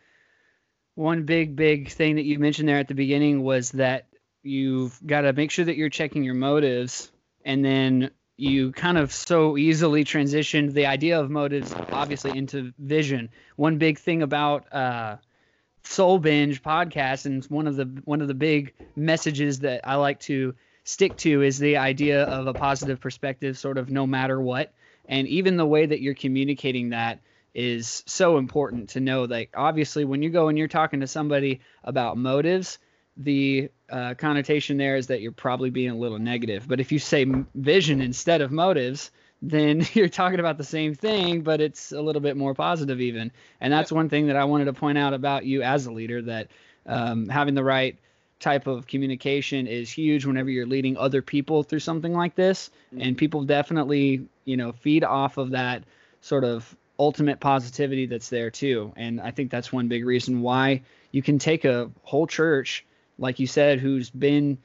one 0.94 1.24
big 1.24 1.56
big 1.56 1.90
thing 1.90 2.16
that 2.16 2.24
you 2.24 2.38
mentioned 2.38 2.68
there 2.68 2.78
at 2.78 2.88
the 2.88 2.94
beginning 2.94 3.42
was 3.42 3.70
that 3.72 4.08
you've 4.42 4.98
got 5.04 5.22
to 5.22 5.32
make 5.32 5.50
sure 5.50 5.64
that 5.64 5.76
you're 5.76 5.88
checking 5.88 6.24
your 6.24 6.34
motives 6.34 7.10
and 7.44 7.64
then 7.64 8.10
you 8.36 8.72
kind 8.72 8.98
of 8.98 9.12
so 9.12 9.56
easily 9.56 10.04
transitioned 10.04 10.72
the 10.72 10.86
idea 10.86 11.20
of 11.20 11.30
motives 11.30 11.72
obviously 11.92 12.36
into 12.36 12.72
vision. 12.78 13.30
One 13.56 13.78
big 13.78 13.98
thing 13.98 14.22
about 14.22 14.72
uh, 14.72 15.16
Soul 15.84 16.18
Binge 16.18 16.62
podcast, 16.62 17.26
and 17.26 17.44
one 17.44 17.66
of 17.66 17.76
the 17.76 17.84
one 18.04 18.22
of 18.22 18.28
the 18.28 18.34
big 18.34 18.74
messages 18.96 19.60
that 19.60 19.82
I 19.84 19.96
like 19.96 20.20
to 20.20 20.54
stick 20.84 21.16
to 21.18 21.42
is 21.42 21.58
the 21.58 21.76
idea 21.76 22.24
of 22.24 22.46
a 22.46 22.54
positive 22.54 23.00
perspective, 23.00 23.56
sort 23.56 23.78
of 23.78 23.90
no 23.90 24.06
matter 24.06 24.40
what. 24.40 24.72
And 25.06 25.28
even 25.28 25.56
the 25.56 25.66
way 25.66 25.86
that 25.86 26.00
you're 26.00 26.14
communicating 26.14 26.90
that 26.90 27.20
is 27.54 28.02
so 28.06 28.38
important 28.38 28.90
to 28.90 29.00
know. 29.00 29.24
Like 29.24 29.50
obviously, 29.54 30.04
when 30.04 30.22
you 30.22 30.30
go 30.30 30.48
and 30.48 30.58
you're 30.58 30.68
talking 30.68 31.00
to 31.00 31.06
somebody 31.06 31.60
about 31.84 32.16
motives, 32.16 32.78
the 33.16 33.70
uh, 33.90 34.14
connotation 34.14 34.76
there 34.76 34.96
is 34.96 35.06
that 35.08 35.20
you're 35.20 35.32
probably 35.32 35.70
being 35.70 35.90
a 35.90 35.96
little 35.96 36.18
negative. 36.18 36.66
But 36.66 36.80
if 36.80 36.90
you 36.92 36.98
say 36.98 37.26
vision 37.54 38.00
instead 38.00 38.40
of 38.40 38.50
motives, 38.50 39.10
then 39.40 39.86
you're 39.92 40.08
talking 40.08 40.40
about 40.40 40.58
the 40.58 40.64
same 40.64 40.94
thing, 40.94 41.42
but 41.42 41.60
it's 41.60 41.92
a 41.92 42.00
little 42.00 42.20
bit 42.20 42.36
more 42.36 42.54
positive, 42.54 43.00
even. 43.00 43.30
And 43.60 43.72
that's 43.72 43.92
one 43.92 44.08
thing 44.08 44.26
that 44.28 44.36
I 44.36 44.44
wanted 44.44 44.66
to 44.66 44.72
point 44.72 44.98
out 44.98 45.14
about 45.14 45.44
you 45.44 45.62
as 45.62 45.86
a 45.86 45.92
leader 45.92 46.22
that 46.22 46.48
um, 46.86 47.28
having 47.28 47.54
the 47.54 47.64
right 47.64 47.98
type 48.40 48.66
of 48.66 48.86
communication 48.86 49.66
is 49.66 49.90
huge 49.90 50.26
whenever 50.26 50.50
you're 50.50 50.66
leading 50.66 50.96
other 50.96 51.22
people 51.22 51.62
through 51.62 51.78
something 51.78 52.12
like 52.12 52.34
this. 52.34 52.70
Mm-hmm. 52.92 53.02
And 53.02 53.18
people 53.18 53.44
definitely, 53.44 54.26
you 54.44 54.56
know, 54.56 54.72
feed 54.72 55.04
off 55.04 55.38
of 55.38 55.50
that 55.50 55.84
sort 56.20 56.44
of 56.44 56.76
ultimate 56.98 57.40
positivity 57.40 58.06
that's 58.06 58.28
there 58.28 58.50
too. 58.50 58.92
And 58.96 59.20
I 59.20 59.30
think 59.30 59.50
that's 59.50 59.72
one 59.72 59.88
big 59.88 60.04
reason 60.04 60.42
why 60.42 60.82
you 61.10 61.22
can 61.22 61.38
take 61.38 61.64
a 61.64 61.90
whole 62.02 62.26
church 62.26 62.84
like 63.18 63.38
you 63.38 63.46
said, 63.46 63.80
who's 63.80 64.10
been, 64.10 64.58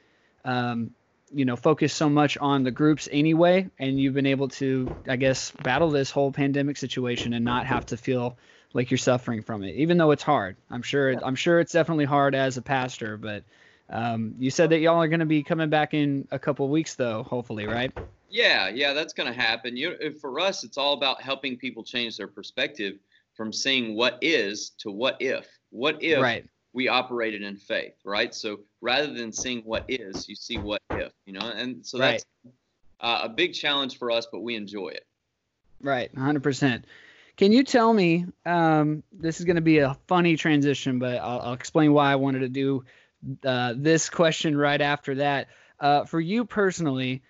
um, 0.44 0.90
you 1.32 1.44
know, 1.44 1.56
focused 1.56 1.96
so 1.96 2.08
much 2.08 2.36
on 2.38 2.64
the 2.64 2.70
groups 2.70 3.08
anyway, 3.12 3.68
and 3.78 4.00
you've 4.00 4.14
been 4.14 4.26
able 4.26 4.48
to, 4.48 4.92
I 5.08 5.16
guess, 5.16 5.52
battle 5.60 5.90
this 5.90 6.10
whole 6.10 6.32
pandemic 6.32 6.76
situation 6.76 7.32
and 7.34 7.44
not 7.44 7.66
have 7.66 7.86
to 7.86 7.96
feel 7.96 8.36
like 8.72 8.90
you're 8.90 8.98
suffering 8.98 9.42
from 9.42 9.62
it, 9.62 9.74
even 9.76 9.96
though 9.96 10.10
it's 10.10 10.22
hard. 10.22 10.56
I'm 10.70 10.82
sure. 10.82 11.14
I'm 11.24 11.34
sure 11.34 11.60
it's 11.60 11.72
definitely 11.72 12.04
hard 12.04 12.34
as 12.34 12.56
a 12.56 12.62
pastor, 12.62 13.16
but 13.16 13.44
um, 13.88 14.34
you 14.38 14.50
said 14.50 14.70
that 14.70 14.78
y'all 14.78 15.02
are 15.02 15.08
going 15.08 15.20
to 15.20 15.26
be 15.26 15.42
coming 15.42 15.70
back 15.70 15.94
in 15.94 16.26
a 16.30 16.38
couple 16.38 16.68
weeks, 16.68 16.94
though. 16.94 17.22
Hopefully, 17.24 17.66
right? 17.66 17.92
Yeah, 18.28 18.68
yeah, 18.68 18.92
that's 18.92 19.12
going 19.12 19.32
to 19.32 19.38
happen. 19.38 19.76
You, 19.76 20.14
for 20.20 20.38
us, 20.38 20.62
it's 20.62 20.78
all 20.78 20.92
about 20.92 21.20
helping 21.20 21.56
people 21.56 21.82
change 21.82 22.16
their 22.16 22.28
perspective 22.28 22.98
from 23.34 23.52
seeing 23.52 23.96
what 23.96 24.18
is 24.20 24.70
to 24.78 24.90
what 24.90 25.16
if. 25.20 25.48
What 25.70 26.02
if 26.02 26.20
right 26.20 26.44
we 26.72 26.88
operated 26.88 27.42
in 27.42 27.56
faith, 27.56 27.94
right? 28.04 28.34
So 28.34 28.60
rather 28.80 29.12
than 29.12 29.32
seeing 29.32 29.60
what 29.62 29.84
is, 29.88 30.28
you 30.28 30.34
see 30.34 30.58
what 30.58 30.82
if, 30.90 31.12
you 31.26 31.32
know, 31.32 31.40
and 31.40 31.84
so 31.84 31.98
that's 31.98 32.24
right. 32.44 32.54
uh, 33.00 33.20
a 33.24 33.28
big 33.28 33.54
challenge 33.54 33.98
for 33.98 34.10
us, 34.10 34.26
but 34.30 34.40
we 34.40 34.54
enjoy 34.54 34.88
it. 34.88 35.04
Right, 35.82 36.14
100%. 36.14 36.82
Can 37.36 37.52
you 37.52 37.64
tell 37.64 37.92
me? 37.92 38.26
Um, 38.44 39.02
this 39.10 39.40
is 39.40 39.46
going 39.46 39.56
to 39.56 39.62
be 39.62 39.78
a 39.78 39.96
funny 40.06 40.36
transition, 40.36 40.98
but 40.98 41.16
I'll, 41.16 41.40
I'll, 41.40 41.52
explain 41.54 41.92
why 41.92 42.12
I 42.12 42.16
wanted 42.16 42.40
to 42.40 42.48
do 42.48 42.84
uh, 43.44 43.74
this 43.76 44.10
question 44.10 44.56
right 44.56 44.80
after 44.80 45.16
that. 45.16 45.48
Uh, 45.78 46.04
for 46.04 46.20
you 46.20 46.44
personally, 46.44 47.22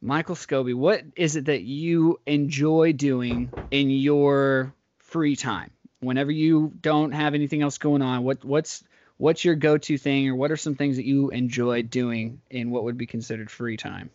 Michael 0.00 0.34
Scobie, 0.34 0.74
what 0.74 1.04
is 1.14 1.36
it 1.36 1.44
that 1.44 1.62
you 1.62 2.18
enjoy 2.26 2.92
doing 2.92 3.52
in 3.70 3.88
your 3.88 4.74
free 4.98 5.36
time? 5.36 5.70
Whenever 6.02 6.30
you 6.30 6.72
don't 6.82 7.12
have 7.12 7.34
anything 7.34 7.62
else 7.62 7.78
going 7.78 8.02
on, 8.02 8.24
what 8.24 8.44
what's 8.44 8.84
what's 9.16 9.44
your 9.44 9.54
go-to 9.54 9.96
thing, 9.96 10.28
or 10.28 10.34
what 10.34 10.50
are 10.50 10.56
some 10.56 10.74
things 10.74 10.96
that 10.96 11.04
you 11.04 11.30
enjoy 11.30 11.82
doing 11.82 12.40
in 12.50 12.70
what 12.70 12.84
would 12.84 12.98
be 12.98 13.06
considered 13.06 13.50
free 13.50 13.76
time? 13.76 14.10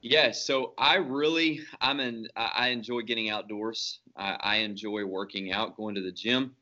Yeah, 0.00 0.30
so 0.30 0.72
I 0.78 0.96
really 0.96 1.60
I'm 1.80 2.00
in 2.00 2.28
I 2.36 2.68
enjoy 2.68 3.02
getting 3.02 3.28
outdoors. 3.30 3.98
I, 4.16 4.36
I 4.40 4.56
enjoy 4.56 5.04
working 5.04 5.52
out, 5.52 5.76
going 5.76 5.94
to 5.96 6.00
the 6.00 6.12
gym, 6.12 6.54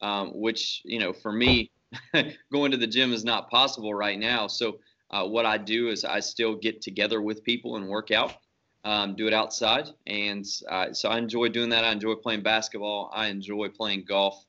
um, 0.00 0.30
which 0.34 0.80
you 0.84 0.98
know 0.98 1.12
for 1.12 1.32
me, 1.32 1.70
going 2.52 2.70
to 2.70 2.78
the 2.78 2.86
gym 2.86 3.12
is 3.12 3.24
not 3.24 3.50
possible 3.50 3.92
right 3.92 4.18
now. 4.18 4.46
So 4.46 4.78
uh, 5.10 5.26
what 5.26 5.46
I 5.46 5.58
do 5.58 5.88
is 5.88 6.04
I 6.04 6.20
still 6.20 6.54
get 6.54 6.80
together 6.80 7.20
with 7.20 7.44
people 7.44 7.76
and 7.76 7.88
work 7.88 8.10
out 8.10 8.36
um, 8.84 9.16
do 9.16 9.26
it 9.26 9.34
outside. 9.34 9.88
And 10.06 10.44
uh, 10.70 10.92
so 10.92 11.08
I 11.08 11.18
enjoy 11.18 11.48
doing 11.48 11.70
that. 11.70 11.84
I 11.84 11.92
enjoy 11.92 12.14
playing 12.14 12.42
basketball. 12.42 13.10
I 13.12 13.28
enjoy 13.28 13.68
playing 13.68 14.04
golf. 14.06 14.44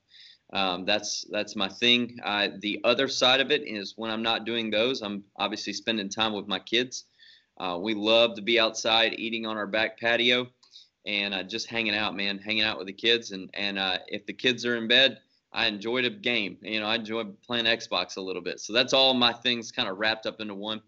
Um, 0.52 0.86
that's 0.86 1.26
that's 1.30 1.56
my 1.56 1.70
thing. 1.70 2.18
Uh, 2.24 2.48
the 2.60 2.82
other 2.84 3.08
side 3.08 3.40
of 3.40 3.52
it 3.52 3.68
is 3.68 3.94
when 3.98 4.10
I'm 4.10 4.24
not 4.24 4.46
doing 4.46 4.72
those, 4.72 5.02
I'm 5.02 5.24
obviously 5.38 5.74
spending 5.74 6.10
time 6.10 6.34
with 6.34 6.48
my 6.48 6.60
kids. 6.60 7.06
Uh, 7.60 7.78
we 7.80 7.94
love 7.94 8.36
to 8.36 8.42
be 8.42 8.60
outside 8.60 9.14
eating 9.18 9.46
on 9.46 9.58
our 9.58 9.68
back 9.68 10.00
patio 10.00 10.48
and 11.06 11.34
uh, 11.34 11.44
just 11.44 11.68
hanging 11.68 11.96
out, 11.96 12.16
man, 12.16 12.40
hanging 12.40 12.64
out 12.64 12.78
with 12.78 12.88
the 12.88 12.94
kids. 12.94 13.32
And 13.32 13.50
and 13.54 13.78
uh, 13.78 14.00
if 14.08 14.26
the 14.26 14.34
kids 14.34 14.66
are 14.66 14.76
in 14.76 14.88
bed, 14.88 15.20
I 15.52 15.68
enjoyed 15.68 16.06
a 16.06 16.10
game. 16.10 16.58
You 16.62 16.80
know, 16.80 16.88
I 16.88 16.96
enjoy 16.96 17.24
playing 17.46 17.66
Xbox 17.66 18.18
a 18.18 18.22
little 18.22 18.42
bit. 18.42 18.60
So 18.60 18.74
that's 18.74 18.94
all 18.94 19.14
my 19.14 19.34
things 19.34 19.72
kind 19.72 19.90
of 19.90 19.98
wrapped 19.98 20.26
up 20.26 20.42
into 20.42 20.56
one. 20.56 20.82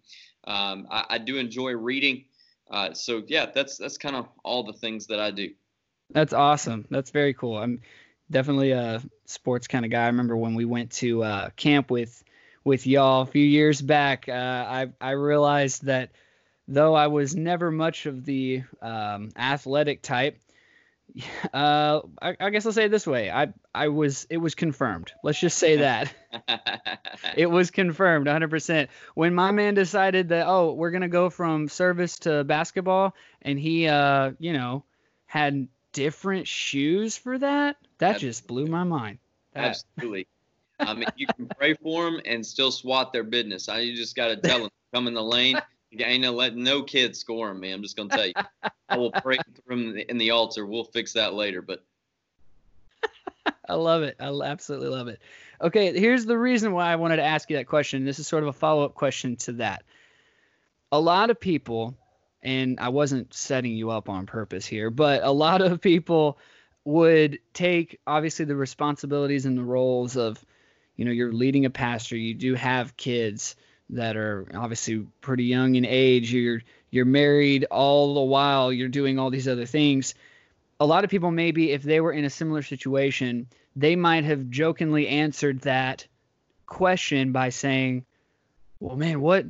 Um, 0.45 0.87
I, 0.89 1.05
I, 1.11 1.17
do 1.19 1.37
enjoy 1.37 1.73
reading. 1.73 2.25
Uh, 2.71 2.93
so 2.93 3.21
yeah, 3.27 3.47
that's 3.53 3.77
that's 3.77 3.97
kind 3.97 4.15
of 4.15 4.27
all 4.43 4.63
the 4.63 4.73
things 4.73 5.07
that 5.07 5.19
I 5.19 5.31
do. 5.31 5.49
That's 6.09 6.33
awesome. 6.33 6.85
That's 6.89 7.11
very 7.11 7.33
cool. 7.33 7.57
I'm 7.57 7.81
definitely 8.29 8.71
a 8.71 9.01
sports 9.25 9.67
kind 9.67 9.85
of 9.85 9.91
guy. 9.91 10.03
I 10.03 10.07
remember 10.07 10.37
when 10.37 10.55
we 10.55 10.65
went 10.65 10.91
to 10.93 11.23
uh, 11.23 11.49
camp 11.55 11.91
with 11.91 12.23
with 12.63 12.87
y'all 12.87 13.21
a 13.21 13.25
few 13.25 13.45
years 13.45 13.81
back. 13.81 14.29
Uh, 14.29 14.33
I 14.33 14.87
I 15.01 15.11
realized 15.11 15.85
that 15.85 16.11
though 16.67 16.95
I 16.95 17.07
was 17.07 17.35
never 17.35 17.71
much 17.71 18.05
of 18.05 18.23
the 18.23 18.63
um, 18.81 19.31
athletic 19.35 20.01
type, 20.01 20.39
uh, 21.53 22.01
I, 22.21 22.35
I, 22.39 22.49
guess 22.49 22.65
I'll 22.65 22.71
say 22.71 22.85
it 22.85 22.91
this 22.91 23.07
way. 23.07 23.29
I 23.29 23.53
I 23.73 23.89
was 23.89 24.27
it 24.29 24.37
was 24.37 24.55
confirmed. 24.55 25.11
Let's 25.23 25.39
just 25.39 25.57
say 25.57 25.75
that 25.77 26.13
it 27.35 27.47
was 27.47 27.71
confirmed 27.71 28.27
100%. 28.27 28.87
When 29.15 29.35
my 29.35 29.51
man 29.51 29.73
decided 29.73 30.29
that 30.29 30.47
oh 30.47 30.73
we're 30.73 30.91
gonna 30.91 31.09
go 31.09 31.29
from 31.29 31.67
service 31.67 32.19
to 32.19 32.43
basketball, 32.43 33.15
and 33.41 33.59
he 33.59 33.87
uh 33.87 34.31
you 34.39 34.53
know 34.53 34.83
had 35.25 35.67
different 35.93 36.47
shoes 36.47 37.17
for 37.17 37.37
that, 37.37 37.77
that 37.97 38.15
Absolutely. 38.15 38.29
just 38.29 38.47
blew 38.47 38.65
my 38.67 38.83
mind. 38.83 39.19
That. 39.53 39.63
Absolutely. 39.65 40.27
I 40.79 40.93
mean, 40.93 41.07
you 41.15 41.27
can 41.27 41.47
pray 41.57 41.75
for 41.75 42.05
them 42.05 42.21
and 42.25 42.45
still 42.45 42.71
swat 42.71 43.13
their 43.13 43.23
business. 43.23 43.69
I, 43.69 43.79
you 43.79 43.95
just 43.95 44.15
got 44.15 44.27
to 44.27 44.37
tell 44.37 44.59
them 44.59 44.69
come 44.93 45.07
in 45.07 45.13
the 45.13 45.23
lane 45.23 45.61
you 45.91 46.05
ain't 46.05 46.23
gonna 46.23 46.35
let 46.35 46.55
no 46.55 46.83
kid 46.83 47.15
score 47.15 47.51
him, 47.51 47.59
man. 47.59 47.73
I'm 47.73 47.81
just 47.83 47.97
gonna 47.97 48.09
tell 48.09 48.25
you. 48.25 48.33
I 48.87 48.97
will 48.97 49.11
pray 49.11 49.37
for 49.65 49.73
him 49.73 49.97
in 49.97 50.17
the 50.17 50.31
altar. 50.31 50.65
We'll 50.65 50.85
fix 50.85 51.13
that 51.13 51.33
later. 51.33 51.61
But 51.61 51.83
I 53.69 53.75
love 53.75 54.01
it. 54.03 54.15
I 54.19 54.29
absolutely 54.43 54.87
love 54.87 55.09
it. 55.09 55.19
Okay, 55.61 55.97
here's 55.97 56.25
the 56.25 56.37
reason 56.37 56.71
why 56.71 56.91
I 56.91 56.95
wanted 56.95 57.17
to 57.17 57.23
ask 57.23 57.49
you 57.49 57.57
that 57.57 57.67
question. 57.67 58.05
This 58.05 58.19
is 58.19 58.27
sort 58.27 58.43
of 58.43 58.49
a 58.49 58.53
follow 58.53 58.85
up 58.85 58.95
question 58.95 59.35
to 59.37 59.53
that. 59.53 59.83
A 60.93 60.99
lot 60.99 61.29
of 61.29 61.39
people, 61.39 61.95
and 62.41 62.79
I 62.79 62.89
wasn't 62.89 63.33
setting 63.33 63.73
you 63.73 63.91
up 63.91 64.09
on 64.09 64.25
purpose 64.25 64.65
here, 64.65 64.89
but 64.89 65.23
a 65.23 65.31
lot 65.31 65.61
of 65.61 65.81
people 65.81 66.39
would 66.83 67.39
take 67.53 67.99
obviously 68.07 68.45
the 68.45 68.55
responsibilities 68.55 69.45
and 69.45 69.57
the 69.57 69.63
roles 69.63 70.17
of, 70.17 70.43
you 70.95 71.05
know, 71.05 71.11
you're 71.11 71.31
leading 71.31 71.65
a 71.65 71.69
pastor, 71.69 72.15
you 72.15 72.33
do 72.33 72.55
have 72.55 72.97
kids 72.97 73.55
that 73.91 74.15
are 74.15 74.47
obviously 74.53 75.05
pretty 75.21 75.45
young 75.45 75.75
in 75.75 75.85
age. 75.85 76.33
You're 76.33 76.61
you're 76.89 77.05
married 77.05 77.65
all 77.65 78.13
the 78.13 78.21
while 78.21 78.73
you're 78.73 78.89
doing 78.89 79.19
all 79.19 79.29
these 79.29 79.47
other 79.47 79.65
things. 79.65 80.13
A 80.79 80.85
lot 80.85 81.03
of 81.03 81.09
people 81.09 81.31
maybe 81.31 81.71
if 81.71 81.83
they 81.83 82.01
were 82.01 82.11
in 82.11 82.25
a 82.25 82.29
similar 82.29 82.63
situation, 82.63 83.47
they 83.75 83.95
might 83.95 84.23
have 84.23 84.49
jokingly 84.49 85.07
answered 85.07 85.61
that 85.61 86.07
question 86.65 87.31
by 87.31 87.49
saying, 87.49 88.05
"Well, 88.79 88.95
man, 88.95 89.21
what 89.21 89.45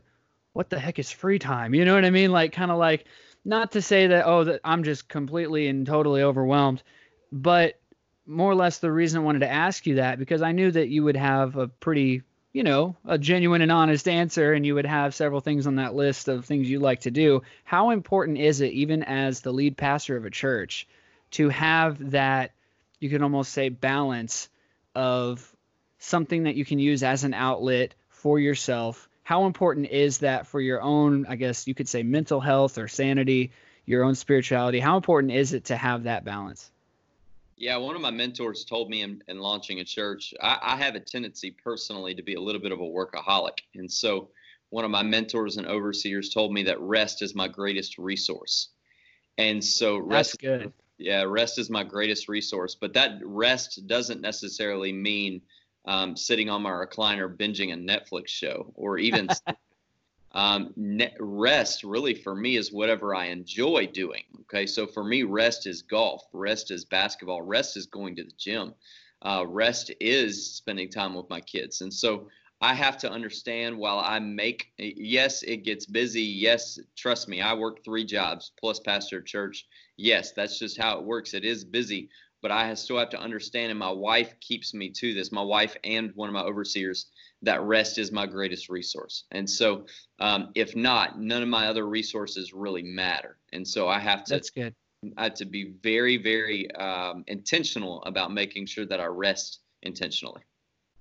what 0.53 0.69
the 0.69 0.79
heck 0.79 1.00
is 1.00 1.12
free 1.12 1.39
time?" 1.39 1.74
You 1.74 1.86
know 1.86 1.95
what 1.95 2.05
I 2.05 2.10
mean? 2.10 2.31
Like 2.31 2.51
kind 2.51 2.71
of 2.71 2.77
like 2.77 3.05
not 3.45 3.71
to 3.74 3.81
say 3.81 4.07
that 4.07 4.25
oh 4.25 4.43
that 4.43 4.62
I'm 4.63 4.83
just 4.83 5.07
completely 5.07 5.67
and 5.67 5.86
totally 5.86 6.24
overwhelmed, 6.24 6.83
but 7.31 7.79
more 8.25 8.51
or 8.51 8.55
less 8.55 8.77
the 8.77 8.91
reason 8.91 9.21
I 9.21 9.24
wanted 9.24 9.39
to 9.39 9.51
ask 9.51 9.86
you 9.86 9.95
that 9.95 10.19
because 10.19 10.41
I 10.41 10.51
knew 10.51 10.71
that 10.71 10.89
you 10.89 11.03
would 11.03 11.17
have 11.17 11.57
a 11.57 11.67
pretty 11.67 12.24
you 12.53 12.63
know, 12.63 12.96
a 13.05 13.17
genuine 13.17 13.62
and 13.62 13.72
honest 13.72 14.08
answer 14.08 14.53
and 14.53 14.65
you 14.65 14.75
would 14.75 14.86
have 14.86 15.15
several 15.15 15.39
things 15.39 15.67
on 15.67 15.75
that 15.75 15.96
list 15.96 16.27
of 16.27 16.46
things 16.46 16.70
you 16.70 16.79
like 16.79 17.01
to 17.01 17.12
do, 17.12 17.41
how 17.63 17.91
important 17.91 18.38
is 18.38 18.62
it, 18.62 18.74
even 18.74 19.03
as 19.03 19.39
the 19.39 19.53
lead 19.53 19.77
pastor 19.77 20.17
of 20.17 20.25
a 20.25 20.29
church, 20.29 20.88
to 21.31 21.50
have 21.50 22.12
that, 22.12 22.51
you 23.00 23.10
can 23.10 23.24
almost 23.24 23.53
say, 23.53 23.70
balance 23.70 24.50
of 24.93 25.55
something 26.00 26.43
that 26.43 26.55
you 26.55 26.65
can 26.65 26.79
use 26.79 27.03
as 27.03 27.24
an 27.24 27.34
outlet 27.34 27.93
for 28.10 28.38
yourself? 28.38 29.08
How 29.24 29.46
important 29.46 29.88
is 29.88 30.17
that 30.20 30.48
for 30.48 30.60
your 30.60 30.81
own, 30.81 31.25
I 31.27 31.38
guess 31.38 31.67
you 31.67 31.74
could 31.74 31.88
say, 31.88 32.03
mental 32.03 32.41
health 32.41 32.77
or 32.77 32.89
sanity, 32.89 33.51
your 33.86 34.03
own 34.03 34.15
spirituality? 34.15 34.79
How 34.79 34.98
important 34.98 35.31
is 35.31 35.53
it 35.53 35.65
to 35.65 35.77
have 35.77 36.03
that 36.03 36.25
balance? 36.25 36.70
Yeah, 37.62 37.77
one 37.77 37.96
of 37.96 38.01
my 38.01 38.10
mentors 38.10 38.65
told 38.65 38.89
me 38.89 39.03
in, 39.03 39.22
in 39.27 39.38
launching 39.38 39.82
a 39.82 39.84
church, 39.84 40.34
I, 40.41 40.58
I, 40.63 40.75
have 40.77 40.96
a 40.96 41.00
tendency 41.00 41.56
personally 41.63 42.15
to 42.15 42.24
be 42.24 42.34
a 42.34 42.41
little 42.41 42.60
bit 42.60 42.72
of 42.72 42.80
a 42.80 42.84
workaholic. 42.84 43.60
And 43.75 43.89
so 43.89 44.30
one 44.71 44.84
of 44.84 44.89
my 44.89 45.04
mentors 45.04 45.58
and 45.58 45.67
overseers 45.67 46.34
told 46.34 46.54
me 46.54 46.63
that 46.63 46.82
rest 46.82 47.21
is 47.21 47.36
my 47.36 47.47
greatest 47.47 48.00
resource. 48.00 48.69
And 49.38 49.63
so 49.63 50.00
rest 50.00 50.38
That's 50.41 50.63
good. 50.63 50.74
Yeah, 50.97 51.21
rest 51.21 51.60
is 51.60 51.69
my 51.69 51.84
greatest 51.84 52.28
resource. 52.28 52.74
But 52.74 52.93
that 52.93 53.19
rest 53.24 53.86
doesn't 53.86 54.21
necessarily 54.21 54.91
mean 54.91 55.39
um, 55.86 56.17
sitting 56.17 56.50
on 56.50 56.63
my 56.63 56.71
recliner 56.71 57.32
binging 57.32 57.74
a 57.74 57.78
Netflix 57.78 58.30
show 58.30 58.74
or 58.74 58.97
even 58.97 59.30
Um, 60.34 60.74
rest 61.20 61.84
really 61.84 62.13
for 62.13 62.36
me 62.36 62.56
is 62.56 62.72
whatever 62.72 63.13
I 63.13 63.26
enjoy 63.26 63.88
doing. 63.88 64.24
Okay, 64.41 64.65
so 64.65 64.88
for 64.88 65.04
me, 65.04 65.24
rest 65.24 65.67
is 65.67 65.82
golf, 65.82 66.24
rest 66.32 66.72
is 66.72 66.86
basketball, 66.86 67.41
rest 67.41 67.76
is 67.76 67.86
going 67.86 68.15
to 68.15 68.24
the 68.24 68.32
gym, 68.38 68.74
uh, 69.24 69.46
rest 69.48 69.91
is 70.00 70.56
spending 70.56 70.89
time 70.89 71.13
with 71.15 71.30
my 71.30 71.41
kids. 71.41 71.82
And 71.82 71.94
so 71.94 72.28
I 72.62 72.74
have 72.76 72.98
to 73.00 73.12
understand 73.12 73.78
while 73.78 74.00
I 74.00 74.20
make, 74.20 74.72
yes, 74.78 75.44
it 75.44 75.65
gets 75.65 75.86
busy. 75.86 76.22
Yes, 76.22 76.80
trust 76.96 77.28
me, 77.28 77.41
I 77.41 77.54
work 77.54 77.84
three 77.84 78.06
jobs 78.06 78.52
plus 78.60 78.80
pastor 78.80 79.22
church. 79.22 79.65
Yes, 79.98 80.32
that's 80.32 80.60
just 80.60 80.80
how 80.80 80.98
it 80.98 81.04
works. 81.04 81.34
It 81.34 81.44
is 81.44 81.65
busy, 81.65 82.10
but 82.41 82.52
I 82.52 82.74
still 82.76 83.00
have 83.00 83.10
to 83.10 83.20
understand, 83.20 83.72
and 83.72 83.80
my 83.80 83.91
wife 83.91 84.39
keeps 84.39 84.74
me 84.74 84.91
to 84.91 85.13
this. 85.13 85.32
My 85.32 85.41
wife 85.41 85.76
and 85.84 86.12
one 86.15 86.30
of 86.30 86.34
my 86.34 86.44
overseers 86.44 87.08
that 87.43 87.62
rest 87.63 87.97
is 87.97 88.12
my 88.12 88.25
greatest 88.25 88.69
resource. 88.69 89.25
And 89.32 89.49
so, 89.49 89.86
um, 90.19 90.49
if 90.56 90.75
not, 90.75 91.19
none 91.19 91.41
of 91.41 91.49
my 91.49 91.67
other 91.67 91.88
resources 91.88 92.54
really 92.54 92.84
matter. 92.84 93.38
And 93.51 93.67
so 93.67 93.88
I 93.88 93.99
have 93.99 94.23
to. 94.25 94.34
That's 94.36 94.49
good. 94.49 94.75
I 95.17 95.23
have 95.23 95.34
to 95.36 95.45
be 95.45 95.73
very, 95.82 96.17
very 96.17 96.69
um, 96.75 97.23
intentional 97.27 98.04
about 98.04 98.32
making 98.32 98.67
sure 98.67 98.86
that 98.86 98.99
I 98.99 99.06
rest 99.06 99.62
intentionally. 99.82 100.43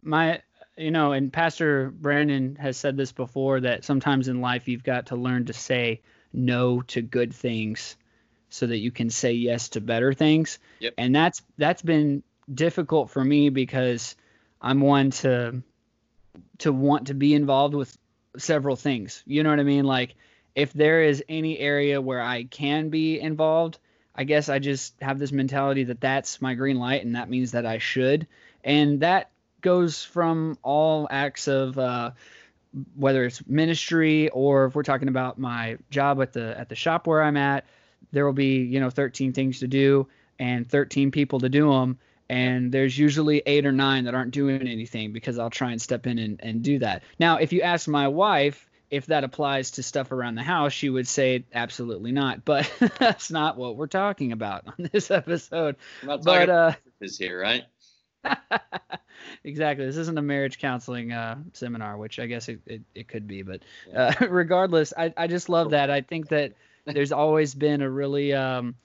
My, 0.02 0.40
you 0.78 0.90
know, 0.90 1.12
and 1.12 1.30
Pastor 1.30 1.90
Brandon 1.90 2.56
has 2.56 2.78
said 2.78 2.96
this 2.96 3.12
before 3.12 3.60
that 3.60 3.84
sometimes 3.84 4.28
in 4.28 4.40
life 4.40 4.68
you've 4.68 4.84
got 4.84 5.06
to 5.06 5.16
learn 5.16 5.44
to 5.46 5.52
say 5.52 6.00
no 6.32 6.80
to 6.82 7.02
good 7.02 7.34
things 7.34 7.96
so 8.48 8.66
that 8.66 8.78
you 8.78 8.90
can 8.90 9.10
say 9.10 9.32
yes 9.32 9.68
to 9.70 9.82
better 9.82 10.14
things. 10.14 10.58
Yep. 10.78 10.94
And 10.96 11.14
that's 11.14 11.42
that's 11.58 11.82
been 11.82 12.22
difficult 12.52 13.10
for 13.10 13.22
me 13.22 13.50
because 13.50 14.16
I'm 14.62 14.80
one 14.80 15.10
to 15.10 15.62
to 16.58 16.72
want 16.72 17.08
to 17.08 17.14
be 17.14 17.34
involved 17.34 17.74
with 17.74 17.96
several 18.36 18.76
things. 18.76 19.22
You 19.26 19.42
know 19.42 19.50
what 19.50 19.60
I 19.60 19.64
mean? 19.64 19.84
Like 19.84 20.14
if 20.54 20.72
there 20.72 21.02
is 21.02 21.22
any 21.28 21.58
area 21.58 22.00
where 22.00 22.20
I 22.20 22.44
can 22.44 22.90
be 22.90 23.20
involved, 23.20 23.78
I 24.14 24.24
guess 24.24 24.48
I 24.48 24.58
just 24.58 24.94
have 25.00 25.18
this 25.18 25.32
mentality 25.32 25.84
that 25.84 26.00
that's 26.00 26.42
my 26.42 26.54
green 26.54 26.78
light 26.78 27.04
and 27.04 27.16
that 27.16 27.30
means 27.30 27.52
that 27.52 27.66
I 27.66 27.78
should. 27.78 28.26
And 28.64 29.00
that 29.00 29.30
goes 29.60 30.04
from 30.04 30.58
all 30.62 31.06
acts 31.10 31.48
of 31.48 31.78
uh, 31.78 32.10
whether 32.96 33.24
it's 33.24 33.46
ministry 33.46 34.28
or 34.28 34.66
if 34.66 34.74
we're 34.74 34.82
talking 34.82 35.08
about 35.08 35.38
my 35.38 35.78
job 35.90 36.20
at 36.20 36.32
the 36.32 36.58
at 36.58 36.68
the 36.68 36.74
shop 36.74 37.06
where 37.06 37.22
I'm 37.22 37.36
at, 37.36 37.64
there 38.12 38.26
will 38.26 38.32
be, 38.32 38.62
you 38.62 38.80
know, 38.80 38.90
13 38.90 39.32
things 39.32 39.60
to 39.60 39.68
do 39.68 40.08
and 40.38 40.68
13 40.68 41.10
people 41.10 41.40
to 41.40 41.48
do 41.48 41.70
them 41.70 41.98
and 42.30 42.70
there's 42.70 42.96
usually 42.96 43.42
eight 43.44 43.66
or 43.66 43.72
nine 43.72 44.04
that 44.04 44.14
aren't 44.14 44.30
doing 44.30 44.68
anything 44.68 45.12
because 45.12 45.36
I'll 45.36 45.50
try 45.50 45.72
and 45.72 45.82
step 45.82 46.06
in 46.06 46.16
and, 46.20 46.40
and 46.40 46.62
do 46.62 46.78
that. 46.78 47.02
Now, 47.18 47.38
if 47.38 47.52
you 47.52 47.62
ask 47.62 47.88
my 47.88 48.06
wife 48.06 48.70
if 48.88 49.06
that 49.06 49.24
applies 49.24 49.72
to 49.72 49.82
stuff 49.82 50.12
around 50.12 50.36
the 50.36 50.44
house, 50.44 50.72
she 50.72 50.88
would 50.90 51.08
say 51.08 51.44
absolutely 51.52 52.12
not. 52.12 52.44
But 52.44 52.72
that's 53.00 53.32
not 53.32 53.56
what 53.56 53.74
we're 53.74 53.88
talking 53.88 54.30
about 54.30 54.62
on 54.68 54.88
this 54.92 55.10
episode. 55.10 55.74
but 56.04 56.48
uh, 56.48 56.72
is 57.00 57.18
here, 57.18 57.40
right? 57.40 57.64
exactly. 59.44 59.84
This 59.86 59.96
isn't 59.96 60.18
a 60.18 60.22
marriage 60.22 60.60
counseling 60.60 61.10
uh, 61.10 61.38
seminar, 61.52 61.96
which 61.96 62.20
I 62.20 62.26
guess 62.26 62.48
it, 62.48 62.60
it, 62.64 62.82
it 62.94 63.08
could 63.08 63.26
be. 63.26 63.42
But 63.42 63.62
uh, 63.92 64.12
regardless, 64.30 64.92
I, 64.96 65.12
I 65.16 65.26
just 65.26 65.48
love 65.48 65.70
that. 65.70 65.90
I 65.90 66.02
think 66.02 66.28
that 66.28 66.52
there's 66.84 67.10
always 67.10 67.56
been 67.56 67.82
a 67.82 67.90
really 67.90 68.34
um, 68.34 68.76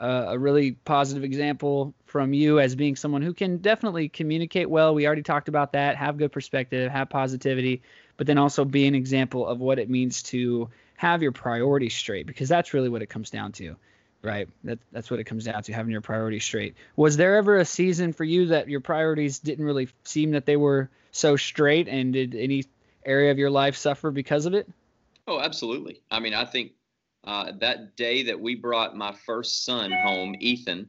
uh, 0.00 0.26
a 0.28 0.38
really 0.38 0.72
positive 0.72 1.24
example 1.24 1.94
from 2.06 2.32
you 2.32 2.60
as 2.60 2.74
being 2.76 2.96
someone 2.96 3.22
who 3.22 3.34
can 3.34 3.58
definitely 3.58 4.08
communicate 4.08 4.70
well. 4.70 4.94
We 4.94 5.06
already 5.06 5.22
talked 5.22 5.48
about 5.48 5.72
that, 5.72 5.96
have 5.96 6.18
good 6.18 6.32
perspective, 6.32 6.90
have 6.90 7.10
positivity, 7.10 7.82
but 8.16 8.26
then 8.26 8.38
also 8.38 8.64
be 8.64 8.86
an 8.86 8.94
example 8.94 9.46
of 9.46 9.60
what 9.60 9.78
it 9.78 9.90
means 9.90 10.22
to 10.24 10.68
have 10.96 11.22
your 11.22 11.32
priorities 11.32 11.94
straight 11.94 12.26
because 12.26 12.48
that's 12.48 12.74
really 12.74 12.88
what 12.88 13.02
it 13.02 13.06
comes 13.06 13.30
down 13.30 13.52
to. 13.52 13.76
Right. 14.20 14.48
That, 14.64 14.80
that's 14.90 15.10
what 15.10 15.20
it 15.20 15.24
comes 15.24 15.44
down 15.44 15.62
to, 15.62 15.72
having 15.72 15.92
your 15.92 16.00
priorities 16.00 16.44
straight. 16.44 16.74
Was 16.96 17.16
there 17.16 17.36
ever 17.36 17.56
a 17.58 17.64
season 17.64 18.12
for 18.12 18.24
you 18.24 18.46
that 18.46 18.68
your 18.68 18.80
priorities 18.80 19.38
didn't 19.38 19.64
really 19.64 19.88
seem 20.04 20.32
that 20.32 20.44
they 20.44 20.56
were 20.56 20.90
so 21.12 21.36
straight 21.36 21.86
and 21.86 22.12
did 22.12 22.34
any 22.34 22.64
area 23.04 23.30
of 23.30 23.38
your 23.38 23.50
life 23.50 23.76
suffer 23.76 24.10
because 24.10 24.44
of 24.46 24.54
it? 24.54 24.68
Oh, 25.28 25.40
absolutely. 25.40 26.00
I 26.10 26.20
mean, 26.20 26.34
I 26.34 26.44
think 26.44 26.72
uh, 27.24 27.52
that 27.60 27.96
day 27.96 28.22
that 28.24 28.40
we 28.40 28.54
brought 28.54 28.96
my 28.96 29.12
first 29.12 29.64
son 29.64 29.90
home, 29.90 30.34
Ethan, 30.40 30.88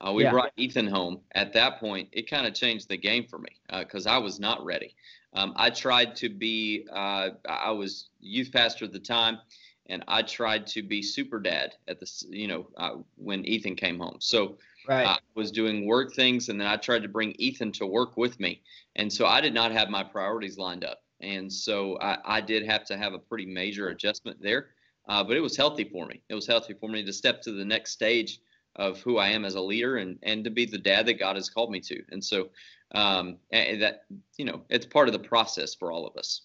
uh, 0.00 0.12
we 0.12 0.24
Yeah. 0.24 0.30
brought 0.30 0.52
Ethan 0.56 0.86
home. 0.86 1.20
At 1.34 1.52
that 1.54 1.80
point, 1.80 2.08
it 2.12 2.28
kind 2.28 2.46
of 2.46 2.54
changed 2.54 2.88
the 2.88 2.96
game 2.96 3.26
for 3.26 3.38
me 3.38 3.50
because 3.78 4.06
I 4.06 4.18
was 4.18 4.38
not 4.38 4.64
ready. 4.64 4.94
Um, 5.32 5.52
I 5.56 5.70
tried 5.70 6.16
to 6.16 6.28
be, 6.28 6.86
uh, 6.92 7.30
I 7.48 7.70
was 7.70 8.08
youth 8.20 8.52
pastor 8.52 8.86
at 8.86 8.92
the 8.92 8.98
time, 8.98 9.38
and 9.86 10.02
I 10.08 10.22
tried 10.22 10.66
to 10.68 10.82
be 10.82 11.02
super 11.02 11.38
dad 11.38 11.74
at 11.88 12.00
the, 12.00 12.10
you 12.30 12.48
know, 12.48 12.68
uh, 12.76 12.96
when 13.16 13.44
Ethan 13.44 13.76
came 13.76 13.98
home. 13.98 14.16
So 14.20 14.58
Right. 14.88 15.06
I 15.06 15.18
was 15.34 15.50
doing 15.50 15.86
work 15.86 16.14
things, 16.14 16.48
and 16.48 16.60
then 16.60 16.68
I 16.68 16.76
tried 16.76 17.02
to 17.02 17.08
bring 17.08 17.32
Ethan 17.38 17.72
to 17.72 17.86
work 17.86 18.16
with 18.16 18.38
me, 18.40 18.62
and 18.96 19.12
so 19.12 19.26
I 19.26 19.40
did 19.40 19.52
not 19.52 19.72
have 19.72 19.88
my 19.90 20.02
priorities 20.04 20.58
lined 20.58 20.84
up, 20.84 21.02
and 21.20 21.52
so 21.52 21.98
I, 22.00 22.18
I 22.24 22.40
did 22.40 22.64
have 22.66 22.84
to 22.86 22.96
have 22.96 23.12
a 23.14 23.18
pretty 23.18 23.46
major 23.46 23.88
adjustment 23.88 24.40
there. 24.40 24.70
Uh, 25.08 25.22
but 25.22 25.36
it 25.36 25.40
was 25.40 25.56
healthy 25.56 25.84
for 25.84 26.06
me. 26.06 26.22
It 26.28 26.34
was 26.34 26.46
healthy 26.46 26.74
for 26.74 26.88
me 26.88 27.04
to 27.04 27.12
step 27.12 27.42
to 27.42 27.52
the 27.52 27.64
next 27.64 27.92
stage 27.92 28.40
of 28.74 29.00
who 29.00 29.18
I 29.18 29.28
am 29.28 29.44
as 29.44 29.54
a 29.54 29.60
leader, 29.60 29.96
and 29.96 30.18
and 30.22 30.44
to 30.44 30.50
be 30.50 30.66
the 30.66 30.78
dad 30.78 31.06
that 31.06 31.18
God 31.18 31.36
has 31.36 31.48
called 31.48 31.70
me 31.70 31.80
to. 31.80 32.02
And 32.10 32.24
so 32.24 32.50
um, 32.92 33.36
and 33.50 33.82
that 33.82 34.04
you 34.36 34.44
know, 34.44 34.62
it's 34.68 34.86
part 34.86 35.08
of 35.08 35.12
the 35.12 35.18
process 35.18 35.74
for 35.74 35.90
all 35.90 36.06
of 36.06 36.16
us. 36.16 36.42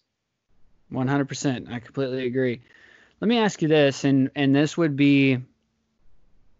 100%. 0.92 1.72
I 1.72 1.80
completely 1.80 2.26
agree. 2.26 2.62
Let 3.20 3.28
me 3.28 3.38
ask 3.38 3.62
you 3.62 3.68
this, 3.68 4.04
and 4.04 4.32
and 4.36 4.56
this 4.56 4.76
would 4.76 4.96
be, 4.96 5.38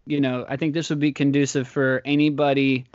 you 0.06 0.20
know, 0.20 0.46
I 0.48 0.56
think 0.56 0.74
this 0.74 0.90
would 0.90 1.00
be 1.00 1.12
conducive 1.12 1.66
for 1.66 2.00
anybody 2.04 2.86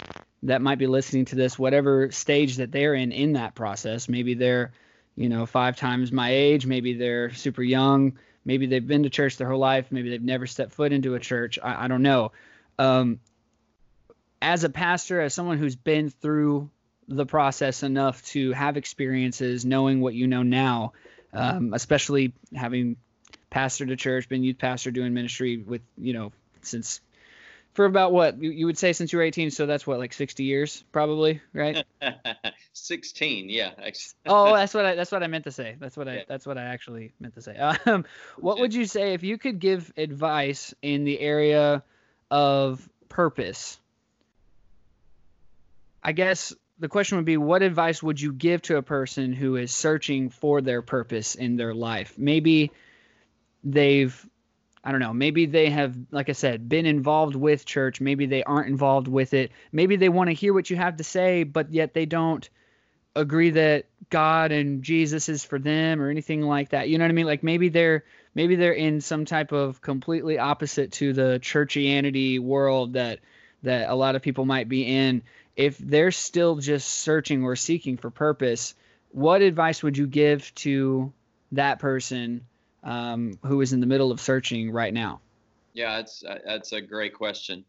that 0.44 0.62
might 0.62 0.78
be 0.78 0.88
listening 0.88 1.26
to 1.26 1.36
this, 1.36 1.60
whatever 1.60 2.10
stage 2.12 2.58
that 2.58 2.72
they're 2.72 2.94
in 2.94 3.12
in 3.12 3.34
that 3.34 3.56
process. 3.56 4.08
Maybe 4.08 4.36
they're, 4.36 4.72
you 5.16 5.28
know, 5.28 5.46
five 5.46 5.76
times 5.76 6.14
my 6.14 6.32
age. 6.32 6.66
Maybe 6.66 6.94
they're 6.94 7.34
super 7.34 7.64
young. 7.64 8.18
Maybe 8.48 8.66
they've 8.66 8.88
been 8.88 9.04
to 9.04 9.10
church 9.10 9.36
their 9.36 9.50
whole 9.50 9.60
life. 9.60 9.92
Maybe 9.92 10.10
they've 10.10 10.24
never 10.24 10.48
stepped 10.48 10.72
foot 10.72 10.94
into 10.94 11.16
a 11.16 11.20
church. 11.20 11.60
I, 11.62 11.84
I 11.84 11.88
don't 11.90 12.02
know. 12.02 12.32
Um, 12.80 13.20
as 14.42 14.64
a 14.64 14.70
pastor, 14.70 15.20
as 15.20 15.34
someone 15.34 15.58
who's 15.58 15.76
been 15.76 16.10
through 16.10 16.70
the 17.10 17.26
process 17.26 17.84
enough 17.84 18.24
to 18.28 18.54
have 18.54 18.78
experiences, 18.78 19.66
knowing 19.66 20.00
what 20.00 20.14
you 20.14 20.28
know 20.28 20.44
now, 20.44 20.94
um, 21.34 21.74
especially 21.74 22.34
having 22.56 22.96
pastored 23.52 23.92
a 23.92 23.98
church, 23.98 24.30
been 24.30 24.46
youth 24.46 24.58
pastor, 24.58 24.92
doing 24.92 25.14
ministry 25.14 25.58
with 25.58 25.82
you 25.98 26.14
know 26.14 26.32
since 26.62 27.02
for 27.78 27.86
about 27.86 28.12
what 28.12 28.42
you, 28.42 28.50
you 28.50 28.66
would 28.66 28.78
say 28.80 28.92
since 28.92 29.14
you 29.14 29.20
were 29.20 29.24
18. 29.24 29.52
So 29.52 29.68
that's 29.68 29.86
what 29.86 30.00
like 30.00 30.12
60 30.12 30.44
years, 30.44 30.84
probably, 30.92 31.42
right? 31.54 31.86
16, 32.74 33.50
yeah. 33.50 33.74
oh, 34.26 34.56
that's 34.56 34.74
what 34.74 34.84
I 34.84 34.96
that's 34.96 35.12
what 35.12 35.22
I 35.22 35.28
meant 35.28 35.44
to 35.44 35.52
say. 35.52 35.76
That's 35.80 35.96
what 35.96 36.08
I 36.08 36.16
Yeah. 36.16 36.24
that's 36.28 36.48
what 36.48 36.58
I 36.58 36.64
actually 36.64 37.14
meant 37.20 37.36
to 37.36 37.42
say. 37.44 37.56
Um, 37.86 38.06
what 38.40 38.60
would 38.60 38.74
you 38.74 38.86
say 38.86 39.14
if 39.14 39.22
you 39.22 39.38
could 39.38 39.60
give 39.60 39.94
advice 39.96 40.74
in 40.82 41.04
the 41.04 41.20
area 41.20 41.84
of 42.32 42.90
purpose? 43.10 43.80
I 46.02 46.14
guess 46.14 46.56
the 46.80 46.88
question 46.88 47.18
would 47.18 47.26
be 47.26 47.38
what 47.38 47.62
advice 47.62 48.02
would 48.02 48.20
you 48.20 48.34
give 48.34 48.64
to 48.64 48.78
a 48.78 48.82
person 48.82 49.34
who 49.34 49.56
is 49.56 49.72
searching 49.72 50.32
for 50.32 50.62
their 50.62 50.82
purpose 50.82 51.36
in 51.36 51.58
their 51.58 51.76
life? 51.76 52.16
Maybe 52.18 52.72
they've 53.64 54.28
I 54.88 54.92
don't 54.92 55.02
know, 55.02 55.14
maybe 55.14 55.48
they 55.48 55.70
have 55.70 55.98
like 56.12 56.30
I 56.30 56.32
said 56.32 56.70
been 56.70 56.86
involved 56.86 57.36
with 57.36 57.66
church, 57.66 58.00
maybe 58.00 58.26
they 58.26 58.44
aren't 58.44 58.70
involved 58.70 59.10
with 59.10 59.34
it. 59.34 59.52
Maybe 59.74 59.98
they 59.98 60.08
want 60.08 60.30
to 60.30 60.34
hear 60.34 60.54
what 60.54 60.70
you 60.70 60.78
have 60.78 60.96
to 60.98 61.04
say 61.04 61.44
but 61.44 61.74
yet 61.74 61.94
they 61.94 62.06
don't 62.06 62.50
agree 63.18 63.50
that 63.50 63.86
God 64.10 64.52
and 64.52 64.84
Jesus 64.84 65.28
is 65.28 65.44
for 65.44 65.60
them 65.60 66.02
or 66.02 66.10
anything 66.10 66.42
like 66.42 66.70
that. 66.70 66.88
You 66.88 66.98
know 66.98 67.04
what 67.04 67.10
I 67.10 67.16
mean? 67.16 67.26
Like 67.26 67.44
maybe 67.44 67.68
they're 67.68 68.06
maybe 68.34 68.56
they're 68.56 68.72
in 68.72 69.02
some 69.02 69.26
type 69.26 69.52
of 69.52 69.82
completely 69.82 70.40
opposite 70.40 70.94
to 70.94 71.12
the 71.12 71.40
churchianity 71.42 72.40
world 72.40 72.94
that 72.94 73.20
that 73.64 73.90
a 73.90 73.96
lot 73.96 74.16
of 74.16 74.22
people 74.22 74.46
might 74.46 74.70
be 74.70 74.84
in. 74.84 75.24
If 75.56 75.78
they're 75.78 76.12
still 76.12 76.58
just 76.58 76.88
searching 76.88 77.44
or 77.44 77.56
seeking 77.56 77.98
for 77.98 78.12
purpose, 78.12 78.76
what 79.12 79.42
advice 79.42 79.82
would 79.84 79.98
you 79.98 80.08
give 80.08 80.54
to 80.56 81.12
that 81.52 81.80
person 81.80 82.46
um, 82.88 83.38
who 83.46 83.62
is 83.62 83.74
in 83.74 83.82
the 83.82 83.86
middle 83.86 84.12
of 84.12 84.20
searching 84.20 84.72
right 84.72 84.94
now? 84.94 85.20
Yeah, 85.74 85.98
that's 85.98 86.24
that's 86.46 86.72
a 86.72 86.82
great 86.82 87.14
question. 87.14 87.64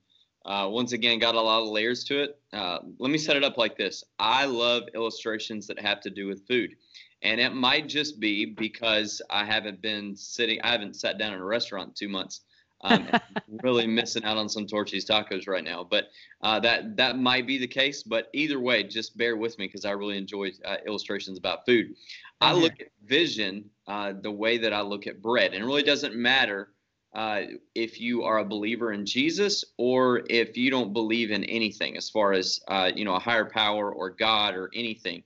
Uh, 0.46 0.66
once 0.70 0.92
again, 0.92 1.18
got 1.18 1.34
a 1.34 1.40
lot 1.40 1.60
of 1.60 1.68
layers 1.68 2.04
to 2.04 2.22
it. 2.22 2.38
Uh, 2.54 2.78
let 2.98 3.10
me 3.10 3.18
set 3.18 3.36
it 3.36 3.44
up 3.44 3.58
like 3.58 3.76
this. 3.76 4.04
I 4.18 4.46
love 4.46 4.84
illustrations 4.94 5.66
that 5.66 5.78
have 5.80 6.00
to 6.02 6.10
do 6.10 6.26
with 6.26 6.46
food, 6.46 6.76
and 7.22 7.40
it 7.40 7.52
might 7.52 7.88
just 7.88 8.18
be 8.20 8.46
because 8.46 9.20
I 9.28 9.44
haven't 9.44 9.82
been 9.82 10.16
sitting, 10.16 10.60
I 10.62 10.70
haven't 10.70 10.96
sat 10.96 11.18
down 11.18 11.34
in 11.34 11.40
a 11.40 11.44
restaurant 11.44 11.88
in 11.88 11.94
two 11.94 12.08
months. 12.08 12.42
Um, 12.82 13.08
really 13.64 13.88
missing 13.88 14.22
out 14.22 14.36
on 14.36 14.48
some 14.48 14.64
Torchy's 14.64 15.04
tacos 15.04 15.48
right 15.48 15.64
now, 15.64 15.82
but 15.82 16.10
uh, 16.42 16.60
that 16.60 16.96
that 16.96 17.18
might 17.18 17.44
be 17.44 17.58
the 17.58 17.66
case. 17.66 18.04
But 18.04 18.30
either 18.32 18.60
way, 18.60 18.84
just 18.84 19.18
bear 19.18 19.36
with 19.36 19.58
me 19.58 19.66
because 19.66 19.84
I 19.84 19.90
really 19.90 20.16
enjoy 20.16 20.52
uh, 20.64 20.76
illustrations 20.86 21.38
about 21.38 21.66
food. 21.66 21.96
I 22.40 22.52
look 22.52 22.80
at 22.80 22.86
vision 23.08 23.70
uh, 23.86 24.12
the 24.20 24.30
way 24.30 24.58
that 24.58 24.72
I 24.72 24.82
look 24.82 25.06
at 25.06 25.22
bread, 25.22 25.54
and 25.54 25.62
it 25.62 25.66
really 25.66 25.82
doesn't 25.82 26.14
matter 26.14 26.68
uh, 27.14 27.42
if 27.74 28.00
you 28.00 28.22
are 28.22 28.38
a 28.38 28.44
believer 28.44 28.92
in 28.92 29.06
Jesus 29.06 29.64
or 29.78 30.22
if 30.28 30.56
you 30.56 30.70
don't 30.70 30.92
believe 30.92 31.30
in 31.30 31.42
anything 31.44 31.96
as 31.96 32.10
far 32.10 32.32
as 32.32 32.60
uh, 32.68 32.90
you 32.94 33.04
know 33.04 33.14
a 33.14 33.18
higher 33.18 33.46
power 33.46 33.90
or 33.90 34.10
God 34.10 34.54
or 34.54 34.70
anything. 34.74 35.22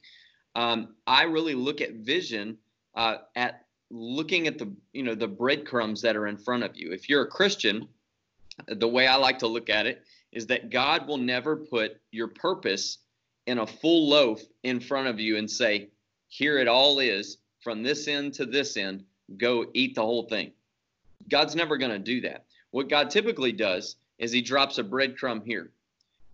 Um, 0.54 0.94
I 1.06 1.24
really 1.24 1.54
look 1.54 1.80
at 1.80 1.94
vision 1.94 2.58
uh, 2.94 3.16
at 3.34 3.66
looking 3.90 4.46
at 4.46 4.58
the 4.58 4.72
you 4.92 5.02
know 5.02 5.14
the 5.14 5.28
breadcrumbs 5.28 6.02
that 6.02 6.16
are 6.16 6.28
in 6.28 6.36
front 6.36 6.62
of 6.62 6.76
you. 6.76 6.92
If 6.92 7.08
you're 7.08 7.22
a 7.22 7.28
Christian, 7.28 7.88
the 8.68 8.88
way 8.88 9.06
I 9.06 9.16
like 9.16 9.38
to 9.40 9.48
look 9.48 9.68
at 9.68 9.86
it 9.86 10.02
is 10.30 10.46
that 10.46 10.70
God 10.70 11.06
will 11.06 11.18
never 11.18 11.56
put 11.56 12.00
your 12.10 12.28
purpose 12.28 12.98
in 13.46 13.58
a 13.58 13.66
full 13.66 14.08
loaf 14.08 14.40
in 14.62 14.78
front 14.78 15.08
of 15.08 15.18
you 15.18 15.36
and 15.36 15.50
say, 15.50 15.90
"Here 16.28 16.58
it 16.58 16.68
all 16.68 17.00
is 17.00 17.38
from 17.62 17.82
this 17.82 18.08
end 18.08 18.34
to 18.34 18.46
this 18.46 18.76
end. 18.76 19.04
Go 19.36 19.66
eat 19.72 19.94
the 19.94 20.02
whole 20.02 20.24
thing." 20.24 20.52
God's 21.28 21.54
never 21.54 21.76
going 21.76 21.92
to 21.92 21.98
do 21.98 22.20
that. 22.22 22.44
What 22.70 22.88
God 22.88 23.10
typically 23.10 23.52
does 23.52 23.96
is 24.18 24.32
He 24.32 24.42
drops 24.42 24.78
a 24.78 24.84
breadcrumb 24.84 25.44
here 25.44 25.70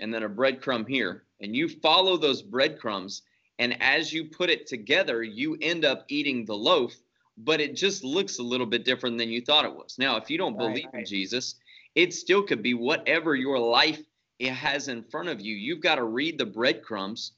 and 0.00 0.12
then 0.12 0.22
a 0.22 0.28
breadcrumb 0.28 0.88
here, 0.88 1.24
and 1.40 1.54
you 1.54 1.68
follow 1.68 2.16
those 2.16 2.42
breadcrumbs. 2.42 3.22
And 3.58 3.80
as 3.82 4.12
you 4.12 4.24
put 4.24 4.50
it 4.50 4.66
together, 4.66 5.22
you 5.22 5.58
end 5.60 5.84
up 5.84 6.04
eating 6.08 6.44
the 6.44 6.54
loaf, 6.54 6.94
but 7.38 7.60
it 7.60 7.74
just 7.74 8.04
looks 8.04 8.38
a 8.38 8.42
little 8.42 8.66
bit 8.66 8.84
different 8.84 9.18
than 9.18 9.30
you 9.30 9.40
thought 9.40 9.64
it 9.64 9.74
was. 9.74 9.96
Now, 9.98 10.16
if 10.16 10.30
you 10.30 10.38
don't 10.38 10.54
Right, 10.54 10.68
believe 10.74 10.88
in. 10.94 11.04
Jesus, 11.04 11.56
it 11.94 12.14
still 12.14 12.42
could 12.44 12.62
be 12.62 12.74
whatever 12.74 13.34
your 13.34 13.58
life 13.58 14.00
it 14.38 14.52
has 14.52 14.86
in 14.86 15.02
front 15.02 15.28
of 15.28 15.40
you. 15.40 15.56
You've 15.56 15.80
got 15.80 15.96
to 15.96 16.04
read 16.04 16.38
the 16.38 16.46
breadcrumbs 16.46 17.32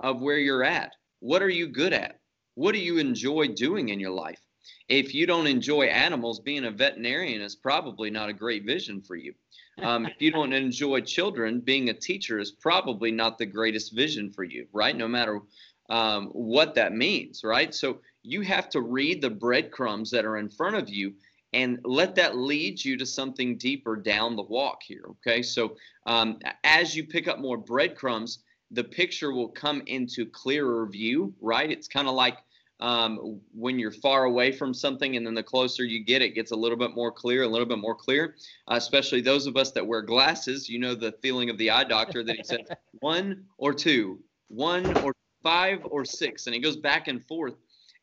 of 0.00 0.20
where 0.20 0.38
you're 0.38 0.64
at. 0.64 0.94
What 1.20 1.42
are 1.42 1.48
you 1.48 1.68
good 1.68 1.94
at? 1.94 2.20
What 2.54 2.72
do 2.72 2.78
you 2.78 2.98
enjoy 2.98 3.48
doing 3.48 3.88
in 3.88 4.00
your 4.00 4.10
life? 4.10 4.40
If 4.88 5.14
you 5.14 5.26
don't 5.26 5.46
enjoy 5.46 5.86
animals, 5.86 6.40
being 6.40 6.64
a 6.64 6.70
veterinarian 6.70 7.40
is 7.40 7.56
probably 7.56 8.10
not 8.10 8.28
a 8.28 8.34
great 8.34 8.64
vision 8.64 9.00
for 9.00 9.16
you. 9.16 9.34
Um, 9.82 10.06
if 10.06 10.20
you 10.20 10.30
don't 10.38 10.52
enjoy 10.52 11.00
children, 11.00 11.60
being 11.60 11.88
a 11.88 11.94
teacher 11.94 12.38
is 12.38 12.50
probably 12.50 13.10
not 13.10 13.38
the 13.38 13.46
greatest 13.46 13.92
vision 13.92 14.30
for 14.30 14.44
you, 14.44 14.66
right? 14.72 14.96
No 14.96 15.08
matter 15.08 15.40
um, 15.88 16.28
what 16.28 16.74
that 16.74 16.92
means, 16.94 17.42
right? 17.42 17.74
So 17.74 18.00
you 18.22 18.42
have 18.42 18.68
to 18.70 18.80
read 18.80 19.20
the 19.20 19.30
breadcrumbs 19.30 20.10
that 20.10 20.24
are 20.24 20.36
in 20.36 20.48
front 20.48 20.76
of 20.76 20.88
you 20.88 21.14
and 21.52 21.78
let 21.84 22.14
that 22.14 22.36
lead 22.36 22.82
you 22.82 22.96
to 22.96 23.04
something 23.04 23.58
deeper 23.58 23.96
down 23.96 24.36
the 24.36 24.42
walk 24.42 24.82
here, 24.82 25.04
okay? 25.10 25.42
So 25.42 25.76
um, 26.06 26.38
as 26.64 26.96
you 26.96 27.04
pick 27.04 27.28
up 27.28 27.40
more 27.40 27.58
breadcrumbs, 27.58 28.38
the 28.72 28.84
picture 28.84 29.32
will 29.32 29.48
come 29.48 29.82
into 29.86 30.26
clearer 30.26 30.86
view, 30.86 31.34
right? 31.40 31.70
It's 31.70 31.88
kind 31.88 32.08
of 32.08 32.14
like 32.14 32.38
um, 32.80 33.40
when 33.54 33.78
you're 33.78 33.92
far 33.92 34.24
away 34.24 34.50
from 34.50 34.74
something 34.74 35.16
and 35.16 35.24
then 35.24 35.34
the 35.34 35.42
closer 35.42 35.84
you 35.84 36.04
get, 36.04 36.20
it 36.20 36.30
gets 36.34 36.50
a 36.50 36.56
little 36.56 36.76
bit 36.76 36.94
more 36.96 37.12
clear, 37.12 37.42
a 37.44 37.48
little 37.48 37.66
bit 37.66 37.78
more 37.78 37.94
clear. 37.94 38.34
Uh, 38.66 38.74
especially 38.74 39.20
those 39.20 39.46
of 39.46 39.56
us 39.56 39.70
that 39.72 39.86
wear 39.86 40.02
glasses, 40.02 40.68
you 40.68 40.80
know 40.80 40.94
the 40.94 41.12
feeling 41.22 41.48
of 41.48 41.58
the 41.58 41.70
eye 41.70 41.84
doctor 41.84 42.24
that 42.24 42.36
he 42.36 42.42
said 42.42 42.66
one 43.00 43.44
or 43.58 43.72
two, 43.72 44.18
one 44.48 44.96
or 45.04 45.12
five 45.42 45.80
or 45.84 46.04
six, 46.04 46.46
and 46.46 46.56
it 46.56 46.60
goes 46.60 46.76
back 46.76 47.08
and 47.08 47.24
forth. 47.26 47.54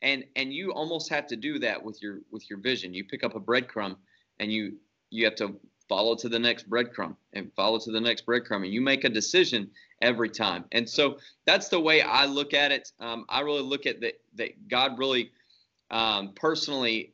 And 0.02 0.24
and 0.38 0.54
you 0.54 0.72
almost 0.72 1.10
have 1.10 1.28
to 1.28 1.36
do 1.36 1.60
that 1.60 1.84
with 1.84 2.02
your 2.02 2.20
with 2.32 2.50
your 2.50 2.60
vision. 2.60 2.94
You 2.94 3.04
pick 3.04 3.26
up 3.26 3.36
a 3.36 3.40
breadcrumb 3.40 3.98
and 4.40 4.50
you 4.50 4.78
you 5.10 5.26
have 5.26 5.36
to 5.36 5.60
follow 5.90 6.16
to 6.16 6.30
the 6.30 6.40
next 6.40 6.70
breadcrumb 6.70 7.18
and 7.34 7.52
follow 7.54 7.80
to 7.80 7.92
the 7.92 8.00
next 8.00 8.26
breadcrumb, 8.26 8.64
and 8.64 8.74
you 8.74 8.80
make 8.80 9.04
a 9.04 9.10
decision 9.10 9.70
every 10.02 10.30
time. 10.30 10.66
And 10.72 10.88
so 10.88 11.18
that's 11.46 11.70
the 11.70 11.80
way 11.80 12.02
I 12.02 12.26
look 12.26 12.54
at 12.54 12.72
it. 12.72 12.92
Um, 13.00 13.26
I 13.30 13.42
really 13.42 13.62
look 13.62 13.86
at 13.86 14.02
that 14.02 14.20
that 14.36 14.68
God 14.68 14.98
really 14.98 15.32
um, 15.92 16.34
personally 16.36 17.14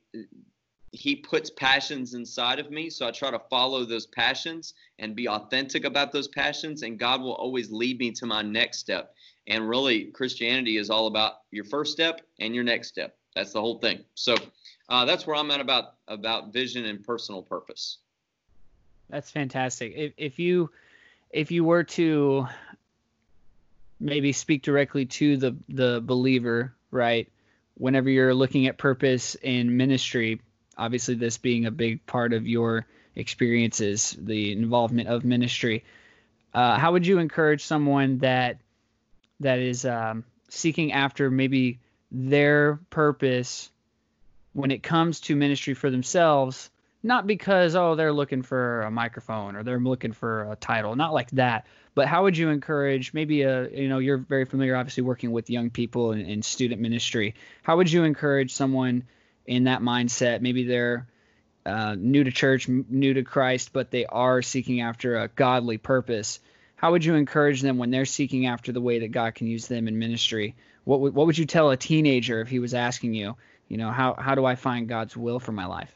he 0.92 1.14
puts 1.14 1.50
passions 1.50 2.14
inside 2.14 2.58
of 2.58 2.72
me 2.72 2.90
so 2.90 3.06
i 3.06 3.12
try 3.12 3.30
to 3.30 3.42
follow 3.50 3.84
those 3.84 4.06
passions 4.06 4.76
and 4.98 5.14
be 5.14 5.28
authentic 5.28 5.84
about 5.84 6.14
those 6.14 6.30
passions 6.30 6.84
and 6.84 6.98
god 6.98 7.22
will 7.22 7.34
always 7.36 7.70
lead 7.70 8.00
me 8.00 8.12
to 8.12 8.26
my 8.26 8.42
next 8.42 8.78
step 8.78 9.14
and 9.48 9.68
really 9.68 10.06
christianity 10.06 10.78
is 10.78 10.90
all 10.90 11.08
about 11.08 11.42
your 11.52 11.66
first 11.66 11.92
step 11.92 12.22
and 12.40 12.56
your 12.56 12.64
next 12.64 12.88
step 12.88 13.18
That's 13.36 13.52
the 13.52 13.60
whole 13.60 13.80
thing. 13.80 14.00
So 14.16 14.36
uh, 14.88 15.06
that's 15.06 15.28
where 15.28 15.36
I'm 15.36 15.52
at 15.52 15.60
about 15.60 15.96
about 16.08 16.54
vision 16.54 16.86
and 16.86 17.04
personal 17.04 17.42
purpose. 17.42 17.98
That's 19.10 19.30
fantastic. 19.30 19.94
If 19.96 20.14
if 20.18 20.40
you 20.40 20.72
if 21.32 21.52
you 21.52 21.66
were 21.66 21.84
to 21.84 22.48
maybe 24.00 24.32
speak 24.32 24.64
directly 24.64 25.06
to 25.06 25.38
the 25.38 25.56
the 25.70 26.02
believer, 26.04 26.74
right? 26.92 27.30
Whenever 27.76 28.10
you're 28.10 28.34
looking 28.34 28.68
at 28.68 28.78
purpose 28.78 29.36
in 29.36 29.78
ministry, 29.78 30.42
obviously 30.78 31.16
this 31.16 31.38
being 31.38 31.66
a 31.66 31.72
big 31.72 32.06
part 32.06 32.34
of 32.34 32.48
your 32.48 32.86
experiences, 33.16 34.16
the 34.20 34.52
involvement 34.52 35.10
of 35.10 35.26
ministry. 35.26 35.84
Uh, 36.54 36.78
how 36.78 36.94
would 36.94 37.06
you 37.06 37.20
encourage 37.20 37.64
someone 37.64 38.20
that 38.20 38.58
that 39.42 39.60
is 39.60 39.86
um, 39.86 40.24
seeking 40.50 40.94
after 40.94 41.30
maybe 41.30 41.80
their 42.12 42.80
purpose 42.90 43.70
when 44.54 44.72
it 44.72 44.84
comes 44.84 45.20
to 45.22 45.36
ministry 45.36 45.74
for 45.74 45.90
themselves? 45.90 46.70
Not 47.06 47.28
because 47.28 47.76
oh 47.76 47.94
they're 47.94 48.12
looking 48.12 48.42
for 48.42 48.82
a 48.82 48.90
microphone 48.90 49.56
or 49.56 49.62
they're 49.62 49.80
looking 49.80 50.12
for 50.12 50.52
a 50.52 50.56
title, 50.56 50.96
not 50.96 51.14
like 51.14 51.30
that. 51.32 51.68
But 51.94 52.08
how 52.08 52.24
would 52.24 52.36
you 52.36 52.50
encourage 52.50 53.14
maybe 53.14 53.44
a 53.44 53.70
you 53.70 53.88
know 53.90 54.00
you're 54.00 54.18
very 54.18 54.46
familiar 54.46 54.76
obviously 54.76 55.04
working 55.04 55.32
with 55.32 55.52
young 55.52 55.70
people 55.70 56.14
in, 56.14 56.22
in 56.22 56.42
student 56.42 56.82
ministry. 56.82 57.36
How 57.62 57.78
would 57.78 57.92
you 57.92 58.06
encourage 58.06 58.56
someone 58.56 59.04
in 59.46 59.66
that 59.66 59.82
mindset? 59.82 60.42
Maybe 60.42 60.66
they're 60.66 61.08
uh, 61.64 61.96
new 61.96 62.24
to 62.24 62.32
church, 62.32 62.68
new 62.68 63.14
to 63.14 63.22
Christ, 63.22 63.72
but 63.72 63.92
they 63.92 64.08
are 64.08 64.42
seeking 64.42 64.82
after 64.82 65.18
a 65.18 65.28
godly 65.28 65.78
purpose. 65.78 66.40
How 66.76 66.92
would 66.92 67.06
you 67.06 67.14
encourage 67.14 67.62
them 67.62 67.78
when 67.78 67.92
they're 67.92 68.06
seeking 68.06 68.48
after 68.48 68.72
the 68.72 68.82
way 68.82 68.98
that 69.00 69.12
God 69.12 69.36
can 69.36 69.46
use 69.46 69.68
them 69.68 69.88
in 69.88 70.00
ministry? 70.00 70.56
What 70.86 71.02
would, 71.02 71.14
what 71.14 71.28
would 71.28 71.38
you 71.38 71.46
tell 71.46 71.70
a 71.70 71.78
teenager 71.78 72.42
if 72.42 72.50
he 72.50 72.58
was 72.58 72.74
asking 72.74 73.14
you, 73.14 73.36
you 73.68 73.78
know, 73.78 73.92
how, 73.92 74.16
how 74.16 74.34
do 74.34 74.44
I 74.44 74.56
find 74.56 74.90
God's 74.90 75.16
will 75.16 75.40
for 75.40 75.52
my 75.52 75.68
life? 75.68 75.94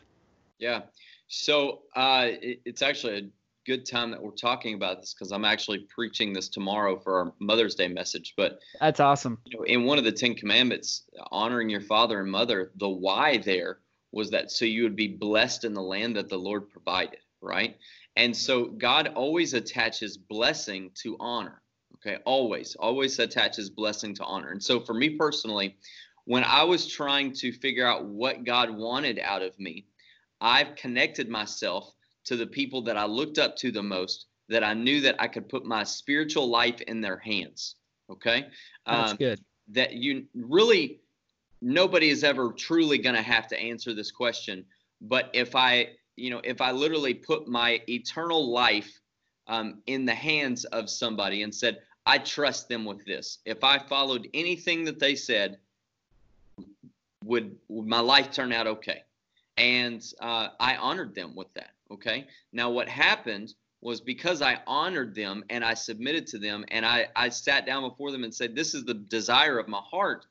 Yeah. 0.60 0.82
So 1.28 1.82
uh, 1.96 2.28
it, 2.42 2.62
it's 2.66 2.82
actually 2.82 3.18
a 3.18 3.30
good 3.66 3.86
time 3.86 4.12
that 4.12 4.22
we're 4.22 4.32
talking 4.32 4.74
about 4.76 5.00
this 5.00 5.14
because 5.14 5.32
I'm 5.32 5.46
actually 5.46 5.80
preaching 5.94 6.34
this 6.34 6.50
tomorrow 6.50 6.98
for 7.00 7.20
our 7.20 7.34
Mother's 7.40 7.76
Day 7.76 7.88
message. 7.88 8.34
But 8.36 8.60
that's 8.80 9.00
awesome. 9.00 9.40
You 9.46 9.58
know, 9.58 9.64
in 9.64 9.86
one 9.86 9.98
of 9.98 10.04
the 10.04 10.12
Ten 10.12 10.36
Commandments, 10.36 11.04
honoring 11.32 11.70
your 11.70 11.82
father 11.82 12.20
and 12.20 12.32
mother, 12.32 12.72
the 12.78 12.90
why 12.90 13.38
there 13.38 13.80
was 14.12 14.32
that 14.32 14.52
so 14.52 14.66
you 14.66 14.84
would 14.84 14.96
be 14.96 15.08
blessed 15.08 15.66
in 15.66 15.74
the 15.74 15.82
land 15.82 16.16
that 16.16 16.30
the 16.30 16.38
Lord 16.38 16.70
provided, 16.70 17.20
right? 17.42 17.78
And 18.16 18.36
so 18.36 18.66
God 18.66 19.14
always 19.16 19.54
attaches 19.54 20.18
blessing 20.18 20.92
to 21.04 21.16
honor. 21.20 21.62
Okay, 21.96 22.18
always, 22.26 22.76
always 22.76 23.20
attaches 23.20 23.70
blessing 23.70 24.16
to 24.16 24.24
honor. 24.24 24.52
And 24.52 24.64
so 24.64 24.80
for 24.80 24.94
me 24.94 25.12
personally, 25.12 25.76
when 26.26 26.44
I 26.44 26.64
was 26.64 26.88
trying 26.88 27.34
to 27.34 27.52
figure 27.52 27.86
out 27.86 28.06
what 28.06 28.46
God 28.46 28.70
wanted 28.70 29.20
out 29.20 29.42
of 29.42 29.60
me, 29.60 29.86
I've 30.42 30.76
connected 30.76 31.30
myself 31.30 31.94
to 32.26 32.36
the 32.36 32.48
people 32.48 32.82
that 32.84 32.98
I 32.98 33.06
looked 33.06 33.38
up 33.38 33.56
to 33.58 33.72
the 33.72 33.84
most, 33.84 34.28
that 34.50 34.64
I 34.64 34.74
knew 34.74 35.02
that 35.02 35.16
I 35.20 35.28
could 35.28 35.50
put 35.50 35.66
my 35.66 35.84
spiritual 35.84 36.48
life 36.50 36.82
in 36.82 37.02
their 37.02 37.18
hands. 37.18 37.76
Okay, 38.10 38.48
that's 38.86 39.12
um, 39.12 39.18
good. 39.18 39.40
That 39.70 39.94
you 39.94 40.26
really 40.34 41.02
nobody 41.62 42.10
is 42.10 42.24
ever 42.24 42.52
truly 42.52 42.98
going 42.98 43.16
to 43.16 43.22
have 43.22 43.48
to 43.48 43.60
answer 43.60 43.94
this 43.94 44.12
question. 44.12 44.66
But 45.02 45.30
if 45.34 45.56
I, 45.56 45.90
you 46.16 46.30
know, 46.30 46.42
if 46.44 46.62
I 46.62 46.72
literally 46.72 47.14
put 47.14 47.48
my 47.48 47.82
eternal 47.88 48.52
life 48.52 49.00
um, 49.48 49.82
in 49.88 50.06
the 50.06 50.16
hands 50.16 50.66
of 50.66 50.90
somebody 50.90 51.44
and 51.44 51.54
said, 51.54 51.80
I 52.06 52.18
trust 52.18 52.70
them 52.70 52.86
with 52.86 53.06
this. 53.06 53.40
If 53.46 53.64
I 53.64 53.80
followed 53.80 54.28
anything 54.34 54.86
that 54.86 55.00
they 55.00 55.16
said, 55.16 55.58
would, 57.24 57.56
would 57.68 57.88
my 57.88 58.00
life 58.00 58.32
turn 58.32 58.52
out 58.52 58.68
okay? 58.68 59.04
And 59.60 60.04
uh, 60.22 60.50
I 60.60 60.78
honored 60.78 61.14
them 61.14 61.36
with 61.36 61.54
that. 61.54 61.72
Okay. 61.92 62.28
Now, 62.54 62.70
what 62.70 62.88
happened 62.88 63.54
was 63.82 64.02
because 64.02 64.42
I 64.42 64.60
honored 64.68 65.16
them 65.16 65.44
and 65.50 65.64
I 65.64 65.74
submitted 65.74 66.28
to 66.28 66.38
them 66.38 66.66
and 66.70 66.86
I, 66.86 67.08
I 67.16 67.30
sat 67.30 67.66
down 67.66 67.88
before 67.88 68.12
them 68.12 68.24
and 68.24 68.34
said, 68.34 68.56
This 68.56 68.74
is 68.74 68.84
the 68.84 68.94
desire 68.94 69.60
of 69.60 69.68
my 69.68 69.82
heart 69.90 70.26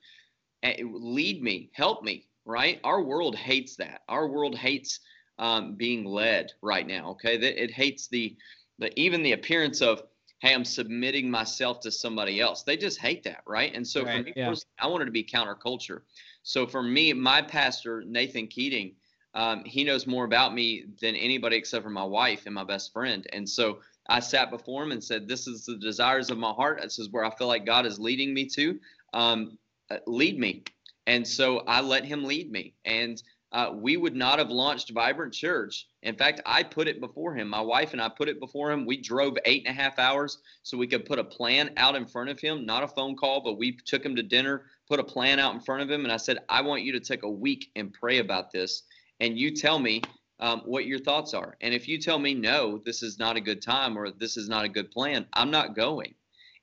lead 0.82 1.42
me, 1.42 1.70
help 1.72 2.02
me, 2.02 2.26
right? 2.44 2.80
Our 2.84 3.02
world 3.02 3.36
hates 3.36 3.76
that. 3.76 4.02
Our 4.08 4.28
world 4.28 4.56
hates 4.56 5.00
um, 5.38 5.74
being 5.74 6.04
led 6.04 6.52
right 6.62 6.86
now. 6.86 7.10
Okay, 7.10 7.36
it 7.36 7.70
hates 7.70 8.08
the, 8.08 8.36
the 8.78 8.98
even 8.98 9.22
the 9.22 9.32
appearance 9.32 9.80
of 9.80 10.02
hey, 10.40 10.54
I'm 10.54 10.64
submitting 10.64 11.28
myself 11.28 11.80
to 11.80 11.90
somebody 11.90 12.40
else. 12.40 12.62
They 12.62 12.76
just 12.76 13.00
hate 13.00 13.24
that, 13.24 13.42
right? 13.44 13.74
And 13.74 13.84
so 13.84 14.04
right, 14.04 14.18
for 14.18 14.22
me, 14.22 14.32
yeah. 14.36 14.54
I 14.78 14.86
wanted 14.86 15.06
to 15.06 15.10
be 15.10 15.24
counterculture. 15.24 16.02
So 16.44 16.64
for 16.64 16.80
me, 16.80 17.12
my 17.12 17.42
pastor 17.42 18.04
Nathan 18.06 18.46
Keating, 18.46 18.94
um, 19.34 19.64
he 19.64 19.84
knows 19.84 20.06
more 20.06 20.24
about 20.24 20.54
me 20.54 20.84
than 21.00 21.14
anybody 21.16 21.56
except 21.56 21.84
for 21.84 21.90
my 21.90 22.04
wife 22.04 22.46
and 22.46 22.54
my 22.54 22.64
best 22.64 22.92
friend. 22.92 23.26
And 23.32 23.48
so 23.48 23.78
I 24.08 24.20
sat 24.20 24.50
before 24.50 24.82
him 24.82 24.92
and 24.92 25.04
said, 25.04 25.28
"This 25.28 25.46
is 25.46 25.64
the 25.64 25.76
desires 25.76 26.30
of 26.30 26.38
my 26.38 26.52
heart. 26.52 26.80
This 26.82 26.98
is 26.98 27.10
where 27.10 27.24
I 27.24 27.30
feel 27.30 27.46
like 27.46 27.66
God 27.66 27.86
is 27.86 27.98
leading 27.98 28.32
me 28.34 28.46
to." 28.46 28.78
Um, 29.12 29.58
uh, 29.90 29.98
lead 30.06 30.38
me. 30.38 30.64
And 31.06 31.26
so 31.26 31.60
I 31.60 31.80
let 31.80 32.04
him 32.04 32.24
lead 32.24 32.50
me. 32.50 32.74
And 32.84 33.22
uh, 33.52 33.70
we 33.74 33.96
would 33.96 34.14
not 34.14 34.38
have 34.38 34.50
launched 34.50 34.90
Vibrant 34.90 35.32
Church. 35.32 35.86
In 36.02 36.14
fact, 36.14 36.42
I 36.44 36.62
put 36.62 36.86
it 36.86 37.00
before 37.00 37.34
him. 37.34 37.48
My 37.48 37.62
wife 37.62 37.94
and 37.94 38.02
I 38.02 38.10
put 38.10 38.28
it 38.28 38.40
before 38.40 38.70
him. 38.70 38.84
We 38.84 39.00
drove 39.00 39.38
eight 39.46 39.66
and 39.66 39.74
a 39.76 39.80
half 39.80 39.98
hours 39.98 40.38
so 40.62 40.76
we 40.76 40.86
could 40.86 41.06
put 41.06 41.18
a 41.18 41.24
plan 41.24 41.70
out 41.78 41.96
in 41.96 42.06
front 42.06 42.28
of 42.28 42.38
him, 42.38 42.66
not 42.66 42.82
a 42.82 42.88
phone 42.88 43.16
call, 43.16 43.40
but 43.40 43.56
we 43.56 43.78
took 43.86 44.04
him 44.04 44.14
to 44.16 44.22
dinner, 44.22 44.66
put 44.86 45.00
a 45.00 45.04
plan 45.04 45.38
out 45.38 45.54
in 45.54 45.60
front 45.60 45.82
of 45.82 45.90
him. 45.90 46.04
And 46.04 46.12
I 46.12 46.18
said, 46.18 46.40
I 46.50 46.60
want 46.60 46.82
you 46.82 46.92
to 46.92 47.00
take 47.00 47.22
a 47.22 47.30
week 47.30 47.70
and 47.74 47.90
pray 47.90 48.18
about 48.18 48.50
this. 48.50 48.82
And 49.20 49.38
you 49.38 49.50
tell 49.50 49.78
me 49.78 50.02
um, 50.40 50.62
what 50.64 50.86
your 50.86 50.98
thoughts 50.98 51.34
are. 51.34 51.56
And 51.60 51.74
if 51.74 51.88
you 51.88 51.98
tell 51.98 52.18
me, 52.18 52.34
no, 52.34 52.80
this 52.84 53.02
is 53.02 53.18
not 53.18 53.36
a 53.36 53.40
good 53.40 53.60
time 53.62 53.96
or 53.96 54.10
this 54.10 54.36
is 54.36 54.48
not 54.48 54.64
a 54.64 54.68
good 54.68 54.90
plan, 54.90 55.26
I'm 55.32 55.50
not 55.50 55.74
going. 55.74 56.14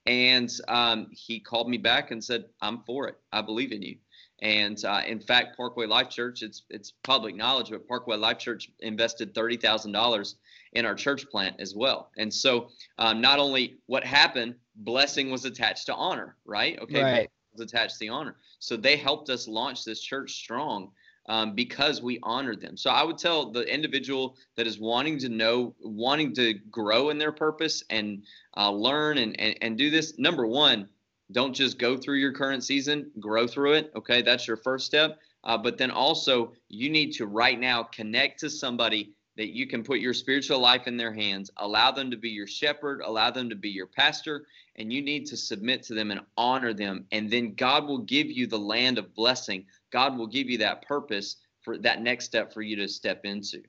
And 0.05 0.51
um, 0.67 1.07
he 1.11 1.39
called 1.39 1.67
me 1.67 1.77
back 1.77 2.11
and 2.11 2.23
said, 2.23 2.45
"I'm 2.61 2.83
for 2.85 3.07
it. 3.07 3.15
I 3.31 3.41
believe 3.41 3.71
in 3.71 3.81
you." 3.81 3.97
And 4.41 4.83
uh, 4.85 5.01
in 5.07 5.19
fact, 5.19 5.57
Parkway 5.57 5.87
Life 5.87 6.09
Church, 6.09 6.43
it's 6.43 6.61
it's 6.69 6.93
public 7.03 7.35
knowledge, 7.35 7.71
but 7.71 7.87
Parkway 7.87 8.17
Life 8.17 8.37
Church 8.37 8.69
invested 8.81 9.33
thirty 9.33 9.57
thousand 9.57 9.93
dollars 9.93 10.35
in 10.73 10.85
our 10.85 10.93
church 10.93 11.27
plant 11.29 11.55
as 11.59 11.73
well. 11.73 12.11
And 12.17 12.31
so, 12.31 12.69
um, 12.99 13.19
not 13.19 13.39
only 13.39 13.77
what 13.87 14.03
happened, 14.03 14.55
blessing 14.75 15.31
was 15.31 15.45
attached 15.45 15.87
to 15.87 15.95
honor, 15.95 16.35
right? 16.45 16.77
Okay, 16.79 17.01
right. 17.01 17.29
was 17.53 17.61
attached 17.61 17.93
to 17.93 17.99
the 18.01 18.09
honor. 18.09 18.35
So 18.59 18.77
they 18.77 18.97
helped 18.97 19.29
us 19.29 19.47
launch 19.47 19.85
this 19.85 20.01
church 20.01 20.33
strong 20.33 20.91
um, 21.27 21.55
because 21.55 22.01
we 22.01 22.19
honored 22.23 22.61
them. 22.61 22.77
So 22.77 22.89
I 22.89 23.03
would 23.03 23.17
tell 23.17 23.51
the 23.51 23.61
individual 23.61 24.37
that 24.55 24.67
is 24.67 24.79
wanting 24.79 25.17
to 25.19 25.29
know, 25.29 25.73
wanting 25.81 26.33
to 26.35 26.53
grow 26.71 27.09
in 27.09 27.17
their 27.17 27.31
purpose 27.31 27.83
and 27.89 28.23
uh, 28.57 28.71
learn 28.71 29.17
and, 29.17 29.39
and, 29.39 29.57
and 29.61 29.77
do 29.77 29.89
this, 29.89 30.17
number 30.17 30.45
one, 30.45 30.87
don't 31.31 31.53
just 31.53 31.79
go 31.79 31.97
through 31.97 32.17
your 32.17 32.33
current 32.33 32.63
season, 32.63 33.09
grow 33.19 33.47
through 33.47 33.73
it. 33.73 33.91
Okay, 33.95 34.21
that's 34.21 34.47
your 34.47 34.57
first 34.57 34.85
step. 34.85 35.19
Uh, 35.43 35.57
but 35.57 35.77
then 35.77 35.91
also, 35.91 36.53
you 36.69 36.89
need 36.89 37.11
to 37.13 37.25
right 37.25 37.59
now 37.59 37.83
connect 37.83 38.39
to 38.39 38.49
somebody 38.49 39.13
that 39.37 39.53
you 39.53 39.67
can 39.67 39.83
put 39.83 39.99
your 39.99 40.13
spiritual 40.13 40.59
life 40.59 40.87
in 40.87 40.97
their 40.97 41.11
hands, 41.13 41.51
allow 41.57 41.91
them 41.91 42.09
to 42.09 42.17
be 42.17 42.29
your 42.29 42.47
shepherd, 42.47 43.01
allow 43.01 43.29
them 43.29 43.49
to 43.49 43.55
be 43.55 43.69
your 43.69 43.87
pastor, 43.87 44.45
and 44.77 44.93
you 44.93 45.01
need 45.01 45.25
to 45.25 45.35
submit 45.35 45.83
to 45.83 45.93
them 45.93 46.11
and 46.11 46.21
honor 46.37 46.73
them. 46.73 47.05
And 47.11 47.29
then 47.29 47.53
God 47.55 47.85
will 47.85 47.99
give 47.99 48.27
you 48.27 48.47
the 48.47 48.57
land 48.57 48.97
of 48.97 49.13
blessing. 49.13 49.65
God 49.95 50.17
will 50.17 50.27
give 50.27 50.49
you 50.49 50.57
that 50.57 50.85
purpose 50.85 51.37
for 51.61 51.77
that 51.77 52.01
next 52.01 52.25
step 52.25 52.53
for 52.53 52.61
you 52.61 52.75
to 52.75 52.87
step 52.89 53.21
into. 53.23 53.63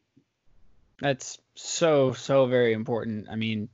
That's 1.00 1.38
so, 1.54 2.14
so 2.14 2.46
very 2.46 2.72
important. 2.72 3.28
I 3.30 3.36
mean, 3.36 3.68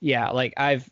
yeah, 0.00 0.30
like 0.30 0.54
I've, 0.56 0.88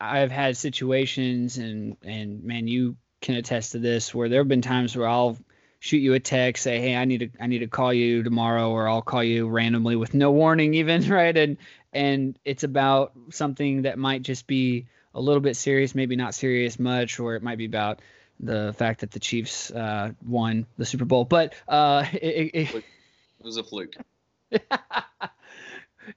I've 0.00 0.30
had 0.30 0.56
situations 0.56 1.58
and, 1.58 1.96
and 2.04 2.44
man, 2.44 2.68
you 2.68 2.96
can 3.20 3.34
attest 3.34 3.72
to 3.72 3.80
this 3.80 4.14
where 4.14 4.28
there 4.28 4.38
have 4.38 4.48
been 4.48 4.62
times 4.62 4.96
where 4.96 5.08
I'll 5.08 5.36
shoot 5.80 5.98
you 5.98 6.14
a 6.14 6.20
text, 6.20 6.62
say, 6.62 6.80
"Hey, 6.80 6.94
I 6.94 7.04
need 7.04 7.18
to 7.18 7.30
I 7.40 7.48
need 7.48 7.58
to 7.58 7.66
call 7.66 7.92
you 7.92 8.22
tomorrow," 8.22 8.70
or 8.70 8.88
I'll 8.88 9.02
call 9.02 9.24
you 9.24 9.48
randomly 9.48 9.96
with 9.96 10.14
no 10.14 10.30
warning, 10.30 10.74
even 10.74 11.08
right, 11.08 11.36
and 11.36 11.56
and 11.92 12.38
it's 12.44 12.64
about 12.64 13.12
something 13.30 13.82
that 13.82 13.98
might 13.98 14.22
just 14.22 14.46
be 14.46 14.86
a 15.14 15.20
little 15.20 15.40
bit 15.40 15.56
serious, 15.56 15.94
maybe 15.94 16.16
not 16.16 16.34
serious 16.34 16.78
much, 16.78 17.18
or 17.18 17.34
it 17.34 17.42
might 17.42 17.58
be 17.58 17.66
about 17.66 18.00
the 18.40 18.74
fact 18.76 19.00
that 19.00 19.10
the 19.10 19.20
Chiefs 19.20 19.70
uh, 19.70 20.12
won 20.24 20.66
the 20.78 20.84
Super 20.84 21.04
Bowl, 21.04 21.24
but 21.24 21.54
uh, 21.68 22.04
it, 22.12 22.50
it, 22.54 22.74
it 22.74 22.84
was 23.42 23.56
a 23.56 23.62
fluke. 23.62 23.94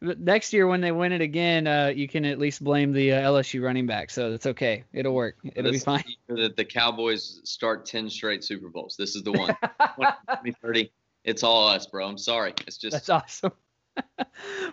next 0.02 0.54
year 0.54 0.68
when 0.68 0.82
they 0.82 0.92
win 0.92 1.12
it 1.12 1.22
again, 1.22 1.68
uh, 1.68 1.92
you 1.94 2.08
can 2.08 2.26
at 2.26 2.40
least 2.40 2.64
blame 2.64 2.92
the 2.92 3.14
uh, 3.14 3.22
LSU 3.22 3.64
running 3.64 3.88
back. 3.88 4.10
So 4.10 4.32
that's 4.32 4.46
okay. 4.48 4.84
It'll 4.94 5.14
work. 5.14 5.38
It'll 5.56 5.72
be 5.72 5.80
fine. 5.80 6.04
That 6.28 6.56
the 6.56 6.66
Cowboys 6.66 7.42
start 7.44 7.86
ten 7.86 8.10
straight 8.10 8.44
Super 8.44 8.70
Bowls. 8.70 8.96
This 8.98 9.16
is 9.16 9.24
the 9.24 9.32
one. 9.32 9.56
2030. 9.80 10.92
It's 11.24 11.44
all 11.44 11.68
us, 11.68 11.86
bro. 11.86 12.08
I'm 12.08 12.18
sorry. 12.18 12.54
It's 12.66 12.78
just 12.78 12.94
that's 12.94 13.10
awesome. 13.10 13.52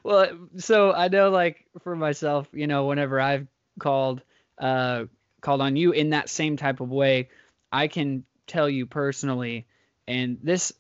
well, 0.03 0.29
so 0.59 0.93
I 0.93 1.09
know, 1.09 1.31
like 1.31 1.67
for 1.83 1.97
myself, 1.97 2.49
you 2.53 2.67
know, 2.67 2.87
whenever 2.87 3.21
I've 3.21 3.49
called, 3.81 4.23
uh, 4.59 5.05
called 5.47 5.61
on 5.61 5.77
you 5.77 5.93
in 5.93 6.11
that 6.11 6.29
same 6.29 6.57
type 6.57 6.81
of 6.81 6.91
way, 6.91 7.29
I 7.71 7.87
can 7.87 8.25
tell 8.49 8.69
you 8.69 8.85
personally, 8.85 9.65
and 10.09 10.39
this 10.43 10.73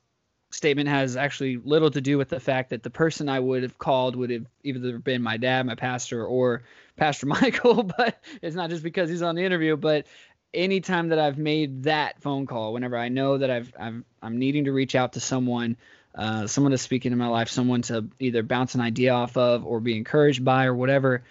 statement 0.50 0.88
has 0.88 1.16
actually 1.16 1.58
little 1.58 1.90
to 1.92 2.00
do 2.00 2.18
with 2.18 2.30
the 2.30 2.40
fact 2.40 2.70
that 2.70 2.82
the 2.82 2.90
person 2.90 3.28
I 3.28 3.38
would 3.38 3.62
have 3.62 3.78
called 3.78 4.16
would 4.16 4.30
have 4.30 4.46
either 4.64 4.98
been 4.98 5.22
my 5.22 5.36
dad, 5.36 5.66
my 5.66 5.76
pastor, 5.76 6.26
or 6.26 6.64
Pastor 6.96 7.26
Michael. 7.26 7.82
But 7.96 8.20
it's 8.42 8.56
not 8.56 8.70
just 8.70 8.82
because 8.82 9.08
he's 9.08 9.22
on 9.22 9.36
the 9.36 9.44
interview. 9.44 9.76
But 9.76 10.06
anytime 10.52 11.10
that 11.10 11.20
I've 11.20 11.38
made 11.38 11.84
that 11.84 12.20
phone 12.20 12.46
call, 12.46 12.72
whenever 12.72 12.96
I 12.96 13.08
know 13.08 13.38
that 13.38 13.50
I've, 13.50 13.72
I'm 13.78 14.04
I'm 14.20 14.40
needing 14.40 14.64
to 14.64 14.72
reach 14.72 14.96
out 14.96 15.12
to 15.12 15.20
someone, 15.20 15.76
uh, 16.12 16.48
someone 16.48 16.72
to 16.72 16.78
speak 16.78 17.06
into 17.06 17.16
my 17.16 17.28
life, 17.28 17.50
someone 17.50 17.82
to 17.82 18.08
either 18.18 18.42
bounce 18.42 18.74
an 18.74 18.80
idea 18.80 19.12
off 19.12 19.36
of 19.36 19.64
or 19.64 19.78
be 19.78 19.96
encouraged 19.96 20.44
by 20.44 20.64
or 20.64 20.74
whatever, 20.74 21.22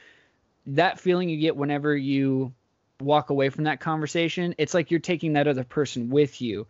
that 0.68 1.02
feeling 1.02 1.28
you 1.28 1.38
get 1.38 1.58
whenever 1.58 1.94
you 1.94 2.54
walk 3.06 3.30
away 3.30 3.50
from 3.50 3.66
that 3.66 3.80
conversation, 3.80 4.56
it's 4.58 4.74
like 4.74 4.92
you're 4.92 5.00
taking 5.00 5.34
that 5.34 5.48
other 5.48 5.64
person 5.64 6.10
with 6.10 6.42
you 6.42 6.68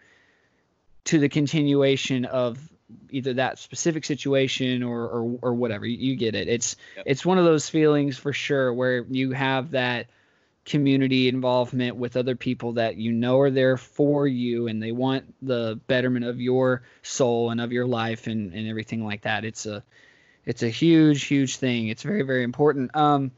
to 1.06 1.19
the 1.19 1.30
continuation 1.30 2.26
of 2.26 2.60
either 3.10 3.34
that 3.34 3.58
specific 3.58 4.06
situation 4.06 4.84
or 4.84 5.08
or, 5.08 5.39
or 5.41 5.54
whatever. 5.54 5.86
You, 5.86 5.98
you 5.98 6.15
get 6.15 6.36
it. 6.36 6.48
It's 6.48 6.76
yep. 6.95 7.06
it's 7.08 7.26
one 7.26 7.38
of 7.38 7.45
those 7.45 7.69
feelings 7.69 8.17
for 8.17 8.34
sure 8.34 8.74
where 8.74 9.06
you 9.10 9.32
have 9.32 9.71
that 9.71 10.08
community 10.65 11.28
involvement 11.28 11.95
with 11.95 12.17
other 12.17 12.36
people 12.36 12.74
that 12.74 12.98
you 12.98 13.12
know 13.12 13.39
are 13.39 13.52
there 13.52 13.78
for 13.78 14.28
you 14.28 14.67
and 14.67 14.82
they 14.82 14.91
want 14.91 15.34
the 15.43 15.80
betterment 15.86 16.26
of 16.26 16.41
your 16.41 16.82
soul 17.04 17.52
and 17.52 17.62
of 17.62 17.71
your 17.71 17.86
life 17.86 18.26
and, 18.26 18.52
and 18.52 18.67
everything 18.67 19.06
like 19.06 19.21
that. 19.21 19.45
It's 19.45 19.65
a 19.65 19.84
it's 20.43 20.63
a 20.63 20.69
huge, 20.69 21.24
huge 21.24 21.58
thing. 21.58 21.88
It's 21.88 22.04
very, 22.04 22.24
very 22.24 22.43
important. 22.43 22.95
Um 22.95 23.32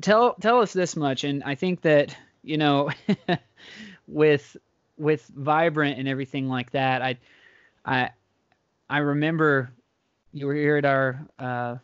tell 0.00 0.34
tell 0.34 0.60
us 0.60 0.72
this 0.72 0.96
much, 0.96 1.24
and 1.24 1.42
I 1.44 1.54
think 1.54 1.82
that, 1.82 2.16
you 2.42 2.56
know, 2.56 2.90
with 4.06 4.56
with 4.96 5.26
Vibrant 5.26 5.98
and 5.98 6.08
everything 6.08 6.48
like 6.48 6.72
that, 6.72 7.02
I 7.02 7.18
I 7.84 8.10
I 8.88 8.98
remember 8.98 9.70
you 10.32 10.46
were 10.46 10.54
here 10.54 10.76
at 10.76 10.84
our 10.84 11.26
uh, 11.38 11.76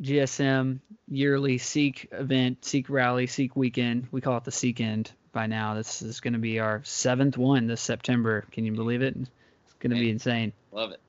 GSM 0.00 0.80
yearly 1.08 1.58
Seek 1.58 2.08
event, 2.12 2.64
Seek 2.64 2.90
rally, 2.90 3.26
Seek 3.26 3.56
weekend. 3.56 4.08
We 4.10 4.20
call 4.20 4.36
it 4.36 4.44
the 4.44 4.52
Seek 4.52 4.80
End 4.80 5.10
by 5.32 5.46
now. 5.46 5.74
This 5.74 6.02
is 6.02 6.20
going 6.20 6.34
to 6.34 6.38
be 6.38 6.60
our 6.60 6.82
seventh 6.84 7.36
one 7.36 7.66
this 7.66 7.80
September. 7.80 8.44
Can 8.52 8.64
you 8.64 8.72
believe 8.72 9.02
it? 9.02 9.16
It's 9.16 9.74
going 9.78 9.94
to 9.94 10.00
be 10.00 10.10
insane. 10.10 10.52
Love 10.72 10.92
it. 10.92 11.00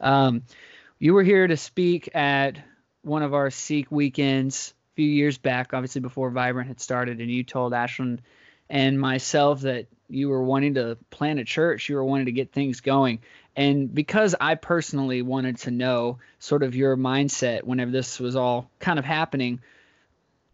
Um, 0.00 0.42
you 0.98 1.14
were 1.14 1.22
here 1.22 1.46
to 1.46 1.56
speak 1.56 2.14
at 2.14 2.58
one 3.02 3.22
of 3.22 3.34
our 3.34 3.50
Seek 3.50 3.90
weekends 3.90 4.74
few 4.94 5.08
years 5.08 5.38
back, 5.38 5.74
obviously 5.74 6.00
before 6.00 6.30
Vibrant 6.30 6.68
had 6.68 6.80
started, 6.80 7.20
and 7.20 7.30
you 7.30 7.44
told 7.44 7.72
Ashlyn 7.72 8.20
and 8.70 8.98
myself 8.98 9.62
that 9.62 9.86
you 10.08 10.28
were 10.28 10.42
wanting 10.42 10.74
to 10.74 10.96
plant 11.10 11.38
a 11.38 11.44
church, 11.44 11.88
you 11.88 11.96
were 11.96 12.04
wanting 12.04 12.26
to 12.26 12.32
get 12.32 12.52
things 12.52 12.80
going. 12.80 13.20
And 13.56 13.92
because 13.92 14.34
I 14.40 14.54
personally 14.54 15.22
wanted 15.22 15.58
to 15.58 15.70
know 15.70 16.18
sort 16.38 16.62
of 16.62 16.74
your 16.74 16.96
mindset 16.96 17.62
whenever 17.62 17.90
this 17.90 18.18
was 18.18 18.36
all 18.36 18.70
kind 18.80 18.98
of 18.98 19.04
happening, 19.04 19.60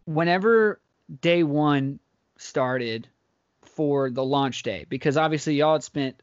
whenever 0.05 0.79
day 1.21 1.43
one 1.43 1.99
started 2.37 3.07
for 3.63 4.09
the 4.09 4.23
launch 4.23 4.63
day, 4.63 4.85
because 4.89 5.17
obviously 5.17 5.55
y'all 5.55 5.73
had 5.73 5.83
spent 5.83 6.21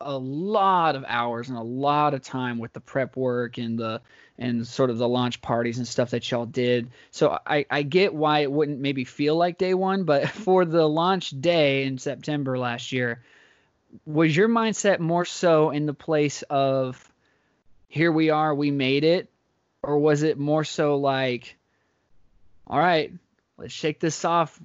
a 0.00 0.16
lot 0.16 0.96
of 0.96 1.04
hours 1.06 1.48
and 1.48 1.58
a 1.58 1.62
lot 1.62 2.14
of 2.14 2.22
time 2.22 2.58
with 2.58 2.72
the 2.72 2.80
prep 2.80 3.16
work 3.16 3.58
and 3.58 3.78
the 3.78 4.00
and 4.38 4.66
sort 4.66 4.88
of 4.88 4.96
the 4.96 5.08
launch 5.08 5.42
parties 5.42 5.76
and 5.76 5.86
stuff 5.86 6.10
that 6.10 6.28
y'all 6.30 6.46
did. 6.46 6.90
So 7.10 7.38
I, 7.46 7.66
I 7.70 7.82
get 7.82 8.14
why 8.14 8.38
it 8.40 8.50
wouldn't 8.50 8.80
maybe 8.80 9.04
feel 9.04 9.36
like 9.36 9.58
day 9.58 9.74
one, 9.74 10.04
but 10.04 10.28
for 10.30 10.64
the 10.64 10.88
launch 10.88 11.38
day 11.38 11.84
in 11.84 11.98
September 11.98 12.58
last 12.58 12.90
year, 12.90 13.22
was 14.06 14.34
your 14.34 14.48
mindset 14.48 14.98
more 14.98 15.26
so 15.26 15.70
in 15.70 15.84
the 15.84 15.92
place 15.92 16.42
of 16.48 17.12
here 17.88 18.10
we 18.10 18.30
are, 18.30 18.54
we 18.54 18.70
made 18.70 19.04
it, 19.04 19.28
or 19.82 19.98
was 19.98 20.22
it 20.22 20.38
more 20.38 20.64
so 20.64 20.96
like, 20.96 21.56
all 22.66 22.78
right, 22.78 23.12
let's 23.58 23.74
shake 23.74 24.00
this 24.00 24.24
off, 24.24 24.58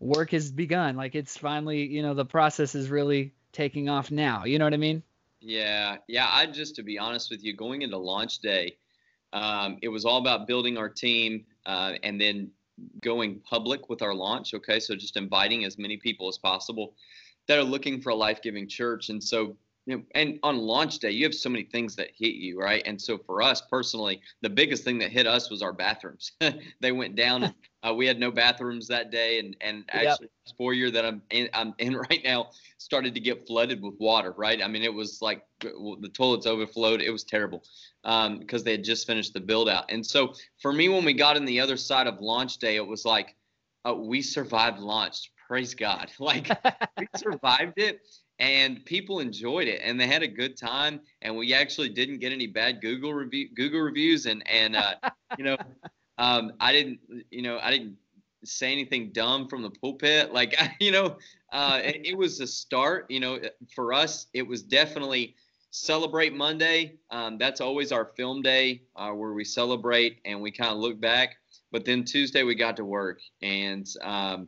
work 0.00 0.32
has 0.32 0.50
begun, 0.50 0.96
like 0.96 1.14
it's 1.14 1.38
finally, 1.38 1.86
you 1.86 2.02
know, 2.02 2.14
the 2.14 2.24
process 2.24 2.74
is 2.74 2.90
really 2.90 3.32
taking 3.54 3.88
off 3.88 4.10
now. 4.10 4.44
You 4.44 4.58
know 4.58 4.66
what 4.66 4.74
I 4.74 4.78
mean? 4.78 5.02
Yeah, 5.40 5.96
yeah. 6.08 6.28
I 6.30 6.46
just 6.46 6.74
to 6.76 6.82
be 6.82 6.98
honest 6.98 7.30
with 7.30 7.42
you, 7.42 7.54
going 7.54 7.82
into 7.82 7.96
launch 7.96 8.40
day, 8.40 8.76
um, 9.32 9.78
it 9.82 9.88
was 9.88 10.04
all 10.04 10.18
about 10.18 10.46
building 10.46 10.76
our 10.76 10.88
team 10.88 11.44
uh, 11.66 11.92
and 12.02 12.20
then 12.20 12.50
going 13.02 13.40
public 13.40 13.88
with 13.88 14.02
our 14.02 14.14
launch. 14.14 14.54
Okay, 14.54 14.80
so 14.80 14.94
just 14.94 15.16
inviting 15.16 15.64
as 15.64 15.78
many 15.78 15.96
people 15.96 16.28
as 16.28 16.38
possible 16.38 16.94
that 17.46 17.58
are 17.58 17.64
looking 17.64 18.00
for 18.00 18.10
a 18.10 18.14
life-giving 18.14 18.68
church. 18.68 19.10
And 19.10 19.22
so, 19.22 19.56
you 19.86 19.96
know, 19.96 20.02
and 20.14 20.38
on 20.42 20.56
launch 20.56 20.98
day, 20.98 21.10
you 21.10 21.24
have 21.24 21.34
so 21.34 21.50
many 21.50 21.64
things 21.64 21.94
that 21.96 22.08
hit 22.16 22.34
you, 22.34 22.58
right? 22.58 22.82
And 22.86 23.00
so 23.00 23.18
for 23.18 23.42
us 23.42 23.60
personally, 23.60 24.22
the 24.40 24.48
biggest 24.48 24.82
thing 24.82 24.98
that 25.00 25.10
hit 25.10 25.26
us 25.26 25.50
was 25.50 25.60
our 25.60 25.74
bathrooms. 25.74 26.32
they 26.80 26.92
went 26.92 27.16
down. 27.16 27.54
uh, 27.82 27.92
we 27.92 28.06
had 28.06 28.18
no 28.18 28.30
bathrooms 28.30 28.88
that 28.88 29.10
day, 29.10 29.38
and 29.40 29.54
and 29.60 29.84
actually, 29.90 30.28
yep. 30.46 30.56
four 30.56 30.72
year 30.72 30.90
that 30.90 31.04
I'm 31.04 31.20
in, 31.30 31.50
I'm 31.52 31.74
in 31.78 31.96
right 31.96 32.22
now 32.24 32.50
started 32.78 33.14
to 33.14 33.20
get 33.20 33.46
flooded 33.46 33.82
with 33.82 33.94
water. 33.98 34.32
Right? 34.32 34.62
I 34.62 34.68
mean, 34.68 34.82
it 34.82 34.92
was 34.92 35.20
like 35.20 35.42
the 35.60 36.10
toilets 36.14 36.46
overflowed. 36.46 37.02
It 37.02 37.10
was 37.10 37.24
terrible 37.24 37.62
because 38.02 38.60
um, 38.62 38.64
they 38.64 38.72
had 38.72 38.84
just 38.84 39.06
finished 39.06 39.34
the 39.34 39.40
build 39.40 39.68
out. 39.68 39.84
And 39.90 40.04
so 40.04 40.32
for 40.60 40.72
me, 40.72 40.88
when 40.88 41.04
we 41.04 41.12
got 41.12 41.36
in 41.36 41.44
the 41.44 41.60
other 41.60 41.76
side 41.76 42.06
of 42.06 42.20
launch 42.20 42.56
day, 42.56 42.76
it 42.76 42.86
was 42.86 43.04
like 43.04 43.36
uh, 43.86 43.94
we 43.94 44.22
survived 44.22 44.78
launch. 44.78 45.30
Praise 45.46 45.74
God! 45.74 46.10
Like 46.18 46.48
we 46.98 47.06
survived 47.16 47.74
it 47.76 48.00
and 48.38 48.84
people 48.84 49.20
enjoyed 49.20 49.68
it 49.68 49.80
and 49.84 50.00
they 50.00 50.06
had 50.06 50.22
a 50.22 50.28
good 50.28 50.56
time 50.56 51.00
and 51.22 51.36
we 51.36 51.54
actually 51.54 51.88
didn't 51.88 52.18
get 52.18 52.32
any 52.32 52.46
bad 52.46 52.80
google 52.80 53.14
review 53.14 53.48
google 53.54 53.80
reviews 53.80 54.26
and 54.26 54.42
and 54.48 54.74
uh, 54.76 54.94
you 55.38 55.44
know 55.44 55.56
um, 56.18 56.52
i 56.60 56.72
didn't 56.72 56.98
you 57.30 57.42
know 57.42 57.58
i 57.62 57.70
didn't 57.70 57.96
say 58.44 58.72
anything 58.72 59.10
dumb 59.12 59.48
from 59.48 59.62
the 59.62 59.70
pulpit 59.70 60.32
like 60.32 60.54
you 60.80 60.90
know 60.90 61.16
uh, 61.52 61.80
it, 61.82 62.00
it, 62.04 62.18
was 62.18 62.40
a 62.40 62.46
start 62.46 63.06
you 63.08 63.20
know 63.20 63.38
for 63.74 63.92
us 63.92 64.26
it 64.34 64.46
was 64.46 64.62
definitely 64.62 65.34
celebrate 65.70 66.34
monday 66.34 66.94
um, 67.10 67.38
that's 67.38 67.60
always 67.60 67.92
our 67.92 68.06
film 68.16 68.42
day 68.42 68.82
uh, 68.96 69.10
where 69.10 69.32
we 69.32 69.44
celebrate 69.44 70.18
and 70.24 70.40
we 70.40 70.50
kind 70.50 70.70
of 70.70 70.78
look 70.78 71.00
back 71.00 71.36
but 71.74 71.84
then 71.84 72.04
Tuesday 72.04 72.44
we 72.44 72.54
got 72.54 72.76
to 72.76 72.84
work, 72.84 73.20
and 73.42 73.84
um, 74.02 74.46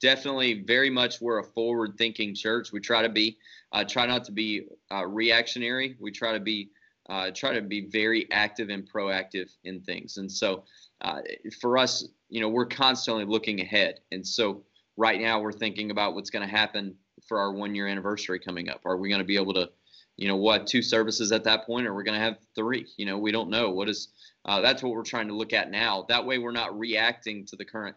definitely 0.00 0.62
very 0.62 0.88
much 0.88 1.20
we're 1.20 1.40
a 1.40 1.44
forward-thinking 1.44 2.34
church. 2.34 2.72
We 2.72 2.80
try 2.80 3.02
to 3.02 3.10
be, 3.10 3.36
uh, 3.72 3.84
try 3.84 4.06
not 4.06 4.24
to 4.24 4.32
be 4.32 4.64
uh, 4.90 5.04
reactionary. 5.04 5.94
We 6.00 6.10
try 6.10 6.32
to 6.32 6.40
be, 6.40 6.70
uh, 7.10 7.32
try 7.34 7.52
to 7.52 7.60
be 7.60 7.82
very 7.90 8.26
active 8.32 8.70
and 8.70 8.90
proactive 8.90 9.50
in 9.64 9.82
things. 9.82 10.16
And 10.16 10.32
so, 10.32 10.64
uh, 11.02 11.20
for 11.60 11.76
us, 11.76 12.08
you 12.30 12.40
know, 12.40 12.48
we're 12.48 12.64
constantly 12.64 13.26
looking 13.26 13.60
ahead. 13.60 14.00
And 14.10 14.26
so, 14.26 14.62
right 14.96 15.20
now 15.20 15.42
we're 15.42 15.52
thinking 15.52 15.90
about 15.90 16.14
what's 16.14 16.30
going 16.30 16.48
to 16.48 16.50
happen 16.50 16.94
for 17.28 17.38
our 17.38 17.52
one-year 17.52 17.86
anniversary 17.86 18.38
coming 18.38 18.70
up. 18.70 18.80
Are 18.86 18.96
we 18.96 19.10
going 19.10 19.20
to 19.20 19.26
be 19.26 19.36
able 19.36 19.52
to, 19.52 19.68
you 20.16 20.28
know, 20.28 20.36
what 20.36 20.66
two 20.66 20.80
services 20.80 21.30
at 21.30 21.44
that 21.44 21.66
point? 21.66 21.86
Or 21.86 21.92
we're 21.92 21.98
we 21.98 22.04
going 22.04 22.18
to 22.18 22.24
have 22.24 22.38
three? 22.54 22.86
You 22.96 23.04
know, 23.04 23.18
we 23.18 23.32
don't 23.32 23.50
know. 23.50 23.68
What 23.68 23.90
is 23.90 24.08
uh, 24.48 24.62
that's 24.62 24.82
what 24.82 24.92
we're 24.94 25.02
trying 25.02 25.28
to 25.28 25.34
look 25.34 25.52
at 25.52 25.70
now. 25.70 26.06
That 26.08 26.24
way, 26.24 26.38
we're 26.38 26.52
not 26.52 26.76
reacting 26.76 27.44
to 27.46 27.56
the 27.56 27.66
current 27.66 27.94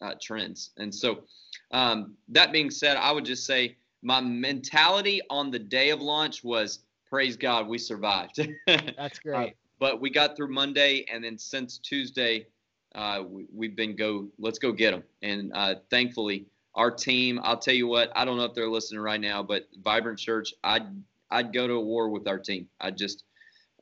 uh, 0.00 0.14
trends. 0.20 0.70
And 0.78 0.92
so, 0.92 1.24
um, 1.72 2.16
that 2.28 2.52
being 2.52 2.70
said, 2.70 2.96
I 2.96 3.12
would 3.12 3.26
just 3.26 3.44
say 3.44 3.76
my 4.02 4.18
mentality 4.18 5.20
on 5.28 5.50
the 5.50 5.58
day 5.58 5.90
of 5.90 6.00
launch 6.00 6.42
was 6.42 6.80
praise 7.06 7.36
God, 7.36 7.68
we 7.68 7.76
survived. 7.76 8.40
That's 8.66 9.18
uh, 9.18 9.22
great. 9.22 9.50
Uh, 9.50 9.54
but 9.78 10.00
we 10.00 10.08
got 10.08 10.36
through 10.36 10.48
Monday, 10.48 11.04
and 11.12 11.22
then 11.22 11.36
since 11.36 11.76
Tuesday, 11.76 12.46
uh, 12.94 13.22
we, 13.28 13.66
have 13.66 13.76
been 13.76 13.94
go. 13.94 14.28
Let's 14.38 14.58
go 14.58 14.72
get 14.72 14.92
them. 14.92 15.02
And 15.20 15.52
uh, 15.54 15.74
thankfully, 15.90 16.46
our 16.74 16.90
team. 16.90 17.40
I'll 17.42 17.58
tell 17.58 17.74
you 17.74 17.86
what. 17.86 18.10
I 18.16 18.24
don't 18.24 18.38
know 18.38 18.44
if 18.44 18.54
they're 18.54 18.70
listening 18.70 19.02
right 19.02 19.20
now, 19.20 19.42
but 19.42 19.68
Vibrant 19.84 20.18
Church. 20.18 20.54
I'd 20.64 20.86
I'd 21.30 21.52
go 21.52 21.66
to 21.66 21.74
a 21.74 21.80
war 21.80 22.08
with 22.08 22.26
our 22.26 22.38
team. 22.38 22.68
I 22.80 22.90
just 22.90 23.24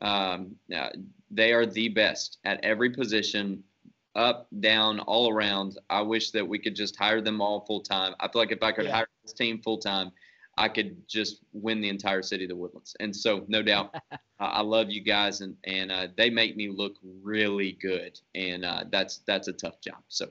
um, 0.00 0.56
they 1.30 1.52
are 1.52 1.66
the 1.66 1.88
best 1.88 2.38
at 2.44 2.64
every 2.64 2.90
position, 2.90 3.62
up, 4.14 4.48
down, 4.60 5.00
all 5.00 5.30
around. 5.30 5.78
I 5.88 6.02
wish 6.02 6.30
that 6.32 6.46
we 6.46 6.58
could 6.58 6.74
just 6.74 6.96
hire 6.96 7.20
them 7.20 7.40
all 7.40 7.64
full 7.66 7.80
time. 7.80 8.14
I 8.20 8.28
feel 8.28 8.42
like 8.42 8.52
if 8.52 8.62
I 8.62 8.72
could 8.72 8.86
yeah. 8.86 8.96
hire 8.96 9.08
this 9.22 9.32
team 9.32 9.60
full 9.62 9.78
time, 9.78 10.10
I 10.58 10.68
could 10.68 11.08
just 11.08 11.40
win 11.52 11.80
the 11.80 11.88
entire 11.88 12.22
city 12.22 12.44
of 12.44 12.48
the 12.48 12.56
Woodlands. 12.56 12.96
And 12.98 13.14
so, 13.14 13.44
no 13.46 13.62
doubt, 13.62 13.94
uh, 14.12 14.16
I 14.40 14.62
love 14.62 14.90
you 14.90 15.00
guys, 15.00 15.40
and 15.40 15.56
and 15.64 15.92
uh, 15.92 16.08
they 16.16 16.30
make 16.30 16.56
me 16.56 16.68
look 16.68 16.96
really 17.22 17.72
good, 17.80 18.18
and 18.34 18.64
uh, 18.64 18.84
that's 18.90 19.18
that's 19.18 19.48
a 19.48 19.52
tough 19.52 19.80
job. 19.80 20.02
So, 20.08 20.30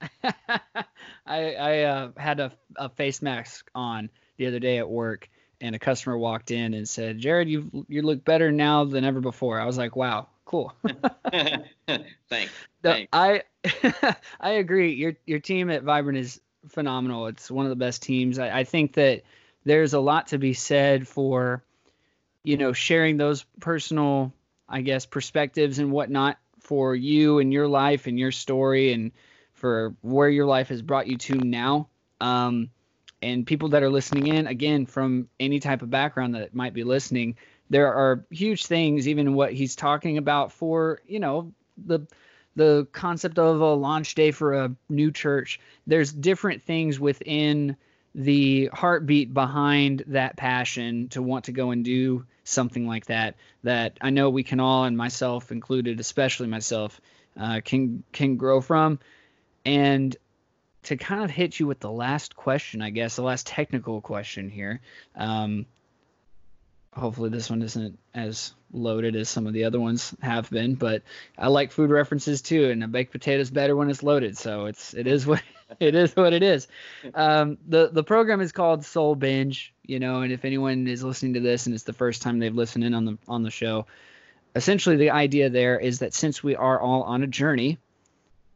I 0.24 1.54
I 1.54 1.82
uh, 1.82 2.10
had 2.16 2.40
a, 2.40 2.52
a 2.76 2.88
face 2.88 3.22
mask 3.22 3.70
on 3.74 4.10
the 4.36 4.46
other 4.46 4.58
day 4.58 4.78
at 4.78 4.88
work, 4.88 5.28
and 5.60 5.76
a 5.76 5.78
customer 5.78 6.18
walked 6.18 6.50
in 6.50 6.74
and 6.74 6.88
said, 6.88 7.18
"Jared, 7.18 7.48
you 7.48 7.86
you 7.88 8.02
look 8.02 8.24
better 8.24 8.50
now 8.50 8.84
than 8.84 9.04
ever 9.04 9.20
before." 9.20 9.60
I 9.60 9.64
was 9.64 9.78
like, 9.78 9.94
"Wow, 9.94 10.28
cool." 10.48 10.72
Thanks. 12.82 13.08
I 13.12 13.42
I 14.40 14.50
agree. 14.50 14.94
Your 14.94 15.14
your 15.26 15.38
team 15.38 15.70
at 15.70 15.82
Vibrant 15.82 16.18
is 16.18 16.40
phenomenal. 16.68 17.26
It's 17.26 17.50
one 17.50 17.66
of 17.66 17.70
the 17.70 17.76
best 17.76 18.02
teams. 18.02 18.38
I, 18.38 18.60
I 18.60 18.64
think 18.64 18.94
that 18.94 19.22
there's 19.64 19.94
a 19.94 20.00
lot 20.00 20.28
to 20.28 20.38
be 20.38 20.54
said 20.54 21.06
for, 21.06 21.62
you 22.42 22.56
know, 22.56 22.72
sharing 22.72 23.16
those 23.16 23.44
personal, 23.60 24.32
I 24.68 24.80
guess, 24.80 25.06
perspectives 25.06 25.78
and 25.78 25.90
whatnot 25.92 26.38
for 26.60 26.94
you 26.94 27.38
and 27.38 27.52
your 27.52 27.68
life 27.68 28.06
and 28.06 28.18
your 28.18 28.32
story 28.32 28.92
and 28.92 29.12
for 29.52 29.94
where 30.02 30.28
your 30.28 30.46
life 30.46 30.68
has 30.68 30.82
brought 30.82 31.06
you 31.06 31.16
to 31.16 31.34
now. 31.34 31.88
Um, 32.20 32.70
and 33.20 33.46
people 33.46 33.70
that 33.70 33.82
are 33.82 33.90
listening 33.90 34.28
in, 34.28 34.46
again, 34.46 34.86
from 34.86 35.28
any 35.40 35.58
type 35.58 35.82
of 35.82 35.90
background 35.90 36.34
that 36.34 36.54
might 36.54 36.74
be 36.74 36.84
listening, 36.84 37.36
there 37.70 37.92
are 37.92 38.24
huge 38.30 38.66
things, 38.66 39.08
even 39.08 39.34
what 39.34 39.52
he's 39.52 39.76
talking 39.76 40.18
about 40.18 40.52
for, 40.52 41.00
you 41.06 41.20
know, 41.20 41.52
the 41.76 42.00
the 42.56 42.88
concept 42.90 43.38
of 43.38 43.60
a 43.60 43.74
launch 43.74 44.16
day 44.16 44.32
for 44.32 44.54
a 44.54 44.74
new 44.88 45.12
church. 45.12 45.60
There's 45.86 46.12
different 46.12 46.62
things 46.62 46.98
within 46.98 47.76
the 48.14 48.68
heartbeat 48.72 49.32
behind 49.32 50.02
that 50.08 50.36
passion 50.36 51.08
to 51.10 51.22
want 51.22 51.44
to 51.44 51.52
go 51.52 51.70
and 51.70 51.84
do 51.84 52.26
something 52.42 52.86
like 52.86 53.06
that 53.06 53.36
that 53.62 53.98
I 54.00 54.10
know 54.10 54.30
we 54.30 54.42
can 54.42 54.58
all, 54.58 54.84
and 54.84 54.96
myself 54.96 55.52
included, 55.52 56.00
especially 56.00 56.48
myself, 56.48 57.00
uh, 57.38 57.60
can 57.64 58.02
can 58.12 58.36
grow 58.36 58.60
from. 58.60 58.98
And 59.64 60.16
to 60.84 60.96
kind 60.96 61.22
of 61.22 61.30
hit 61.30 61.60
you 61.60 61.66
with 61.66 61.80
the 61.80 61.90
last 61.90 62.34
question, 62.34 62.80
I 62.82 62.90
guess 62.90 63.16
the 63.16 63.22
last 63.22 63.46
technical 63.46 64.00
question 64.00 64.48
here. 64.48 64.80
Um, 65.14 65.66
hopefully 66.98 67.30
this 67.30 67.48
one 67.48 67.62
isn't 67.62 67.98
as 68.14 68.52
loaded 68.72 69.16
as 69.16 69.28
some 69.28 69.46
of 69.46 69.52
the 69.52 69.64
other 69.64 69.80
ones 69.80 70.14
have 70.20 70.50
been 70.50 70.74
but 70.74 71.02
i 71.38 71.48
like 71.48 71.72
food 71.72 71.90
references 71.90 72.42
too 72.42 72.70
and 72.70 72.84
a 72.84 72.88
baked 72.88 73.12
potato 73.12 73.40
is 73.40 73.50
better 73.50 73.74
when 73.74 73.88
it's 73.88 74.02
loaded 74.02 74.36
so 74.36 74.66
it's 74.66 74.92
it 74.94 75.06
is 75.06 75.26
what 75.26 75.42
it 75.80 75.94
is 75.94 76.16
what 76.16 76.32
it 76.32 76.42
is. 76.42 76.66
Um, 77.14 77.58
the 77.66 77.90
the 77.90 78.02
program 78.02 78.40
is 78.40 78.52
called 78.52 78.84
soul 78.84 79.14
binge 79.14 79.72
you 79.84 79.98
know 79.98 80.22
and 80.22 80.32
if 80.32 80.44
anyone 80.44 80.86
is 80.86 81.02
listening 81.02 81.34
to 81.34 81.40
this 81.40 81.66
and 81.66 81.74
it's 81.74 81.84
the 81.84 81.92
first 81.92 82.22
time 82.22 82.38
they've 82.38 82.54
listened 82.54 82.84
in 82.84 82.94
on 82.94 83.04
the 83.04 83.18
on 83.28 83.42
the 83.42 83.50
show 83.50 83.86
essentially 84.54 84.96
the 84.96 85.10
idea 85.10 85.50
there 85.50 85.78
is 85.78 86.00
that 86.00 86.14
since 86.14 86.42
we 86.42 86.56
are 86.56 86.80
all 86.80 87.02
on 87.02 87.22
a 87.22 87.26
journey 87.26 87.78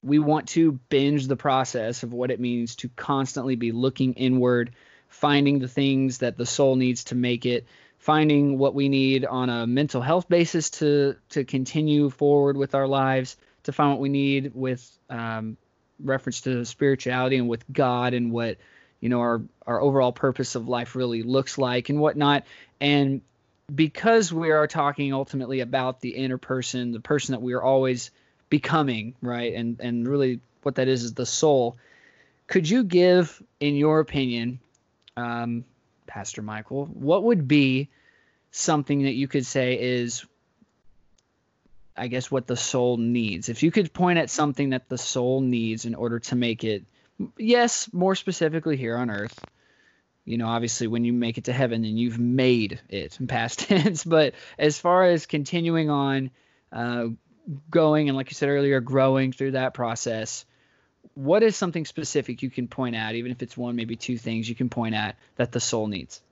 we 0.03 0.19
want 0.19 0.49
to 0.49 0.73
binge 0.89 1.29
the 1.29 1.37
process 1.37 2.03
of 2.03 2.13
what 2.13 2.31
it 2.31 2.41
means 2.41 2.77
to 2.77 2.89
constantly 2.97 3.57
be 3.57 3.73
looking 3.73 4.15
inward 4.15 4.75
finding 5.09 5.59
the 5.59 5.69
things 5.69 6.19
that 6.19 6.37
the 6.37 6.47
soul 6.47 6.77
needs 6.77 7.05
to 7.05 7.15
make 7.15 7.45
it 7.45 7.67
finding 8.03 8.59
what 8.59 8.75
we 8.75 8.89
need 8.89 9.25
on 9.25 9.49
a 9.49 9.65
mental 9.65 10.03
health 10.03 10.29
basis 10.29 10.71
to 10.71 11.15
to 11.29 11.45
continue 11.45 12.11
forward 12.11 12.57
with 12.57 12.75
our 12.75 12.89
lives, 12.89 13.37
to 13.63 13.73
find 13.73 13.93
what 13.93 14.01
we 14.01 14.09
need 14.09 14.51
with 14.57 14.99
um, 15.09 15.57
reference 16.03 16.41
to 16.41 16.65
spirituality 16.65 17.37
and 17.37 17.49
with 17.49 17.65
God 17.73 18.13
and 18.13 18.33
what 18.33 18.59
you 18.99 19.09
know 19.09 19.21
our 19.21 19.43
our 19.69 19.81
overall 19.81 20.11
purpose 20.11 20.57
of 20.57 20.67
life 20.67 20.97
really 20.97 21.23
looks 21.23 21.59
like 21.59 21.91
and 21.91 22.01
whatnot. 22.01 22.45
And 22.81 23.21
because 23.73 24.33
we 24.33 24.51
are 24.51 24.67
talking 24.67 25.13
ultimately 25.13 25.61
about 25.61 26.01
the 26.01 26.17
inner 26.17 26.39
person, 26.39 26.91
the 26.91 26.99
person 26.99 27.35
that 27.35 27.41
we 27.41 27.53
are 27.53 27.63
always 27.63 28.11
becoming, 28.49 29.15
right? 29.23 29.55
And 29.55 29.79
and 29.79 30.09
really 30.09 30.41
what 30.65 30.75
that 30.75 30.89
is 30.89 31.05
is 31.05 31.15
the 31.15 31.25
soul. 31.25 31.77
Could 32.49 32.69
you 32.69 32.83
give, 32.83 33.41
in 33.61 33.77
your 33.77 34.01
opinion, 34.01 34.59
um, 35.17 35.65
Pastor 36.07 36.43
Michael, 36.43 36.87
what 36.87 37.25
would 37.25 37.49
be 37.49 37.89
something 38.51 39.03
that 39.03 39.15
you 39.15 39.29
could 39.29 39.47
say 39.47 39.79
is, 39.81 40.25
I 41.97 42.09
guess, 42.09 42.31
what 42.31 42.47
the 42.47 42.57
soul 42.57 42.97
needs? 42.97 43.49
If 43.49 43.63
you 43.63 43.71
could 43.71 43.93
point 43.93 44.19
at 44.19 44.31
something 44.31 44.71
that 44.71 44.89
the 44.89 44.99
soul 44.99 45.41
needs 45.41 45.85
in 45.85 45.95
order 45.95 46.19
to 46.21 46.37
make 46.37 46.65
it, 46.65 46.85
yes, 47.37 47.93
more 47.93 48.15
specifically 48.15 48.77
here 48.77 48.97
on 48.97 49.11
earth, 49.11 49.39
you 50.25 50.39
know, 50.39 50.47
obviously 50.47 50.87
when 50.87 51.05
you 51.05 51.13
make 51.13 51.39
it 51.39 51.45
to 51.45 51.53
heaven, 51.53 51.83
then 51.83 51.97
you've 51.97 52.19
made 52.19 52.81
it 52.89 53.19
in 53.19 53.27
past 53.27 53.59
tense. 53.69 54.05
But 54.05 54.35
as 54.59 54.79
far 54.79 55.05
as 55.05 55.27
continuing 55.27 55.91
on, 55.91 56.31
uh, 56.71 57.09
going 57.71 58.09
and 58.09 58.17
like 58.17 58.31
you 58.31 58.35
said 58.35 58.49
earlier, 58.49 58.81
growing 58.81 59.33
through 59.33 59.53
that 59.53 59.75
process, 59.75 60.45
what 61.15 61.43
is 61.43 61.57
something 61.57 61.85
specific 61.85 62.43
you 62.43 62.51
can 62.51 62.69
point 62.69 62.95
at, 62.95 63.15
even 63.15 63.31
if 63.31 63.43
it's 63.43 63.57
one, 63.57 63.77
maybe 63.77 63.97
two 63.97 64.19
things 64.19 64.49
you 64.49 64.55
can 64.55 64.69
point 64.69 64.95
at 64.95 65.17
that 65.37 65.53
the 65.53 65.61
soul 65.61 65.87
needs? 65.87 66.23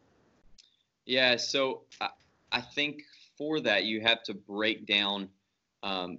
Yeah, 1.07 1.37
so 1.37 1.83
I, 2.01 2.09
I 2.53 2.61
think 2.61 3.03
for 3.37 3.61
that 3.61 3.85
you 3.85 4.01
have 4.01 4.23
to 4.25 4.35
break 4.35 4.87
down 4.87 5.29
um, 5.83 6.19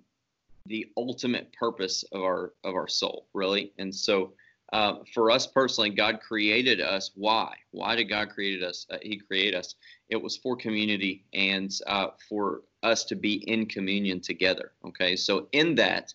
the 0.66 0.88
ultimate 0.98 1.54
purpose 1.54 2.04
of 2.12 2.22
our 2.22 2.54
of 2.64 2.76
our 2.76 2.88
soul, 2.88 3.28
really. 3.34 3.74
And 3.78 3.94
so, 3.94 4.34
uh, 4.74 4.96
for 5.14 5.32
us 5.32 5.48
personally, 5.48 5.90
God 5.90 6.20
created 6.22 6.82
us. 6.82 7.12
Why? 7.16 7.56
Why 7.72 7.96
did 7.96 8.06
God 8.06 8.30
create 8.30 8.64
us? 8.64 8.86
Uh, 8.90 8.98
he 9.02 9.18
created 9.18 9.56
us. 9.56 9.76
It 10.10 10.22
was 10.22 10.38
for 10.38 10.56
community 10.56 11.24
and 11.34 11.72
uh, 11.88 12.08
for 12.30 12.62
us 12.84 13.04
to 13.06 13.16
be 13.16 13.36
in 13.50 13.66
communion 13.66 14.20
together. 14.20 14.72
Okay, 14.86 15.16
so 15.16 15.48
in 15.52 15.76
that, 15.76 16.14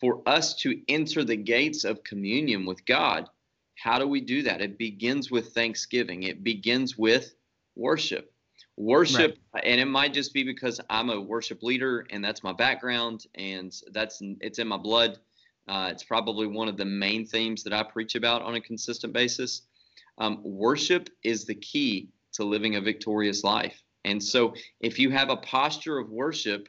for 0.00 0.22
us 0.26 0.54
to 0.56 0.80
enter 0.88 1.24
the 1.24 1.36
gates 1.36 1.84
of 1.84 2.04
communion 2.04 2.66
with 2.66 2.84
God, 2.84 3.28
how 3.76 3.98
do 3.98 4.06
we 4.06 4.20
do 4.20 4.42
that? 4.42 4.60
It 4.60 4.78
begins 4.78 5.30
with 5.30 5.54
thanksgiving, 5.54 6.24
it 6.24 6.42
begins 6.42 6.98
with 6.98 7.34
worship. 7.76 8.32
Worship, 8.76 9.36
right. 9.52 9.64
and 9.66 9.80
it 9.80 9.86
might 9.86 10.14
just 10.14 10.32
be 10.32 10.44
because 10.44 10.80
I'm 10.88 11.10
a 11.10 11.20
worship 11.20 11.64
leader 11.64 12.06
and 12.10 12.24
that's 12.24 12.44
my 12.44 12.52
background 12.52 13.26
and 13.34 13.74
that's 13.92 14.20
it's 14.40 14.60
in 14.60 14.68
my 14.68 14.76
blood. 14.76 15.18
Uh, 15.66 15.88
it's 15.90 16.04
probably 16.04 16.46
one 16.46 16.68
of 16.68 16.76
the 16.76 16.84
main 16.84 17.26
themes 17.26 17.64
that 17.64 17.72
I 17.72 17.82
preach 17.82 18.14
about 18.14 18.42
on 18.42 18.54
a 18.54 18.60
consistent 18.60 19.12
basis. 19.12 19.62
Um, 20.18 20.40
worship 20.44 21.10
is 21.24 21.44
the 21.44 21.56
key 21.56 22.08
to 22.34 22.44
living 22.44 22.76
a 22.76 22.80
victorious 22.80 23.42
life. 23.42 23.82
And 24.04 24.22
so, 24.22 24.54
if 24.80 24.98
you 24.98 25.10
have 25.10 25.28
a 25.28 25.36
posture 25.36 25.98
of 25.98 26.10
worship, 26.10 26.68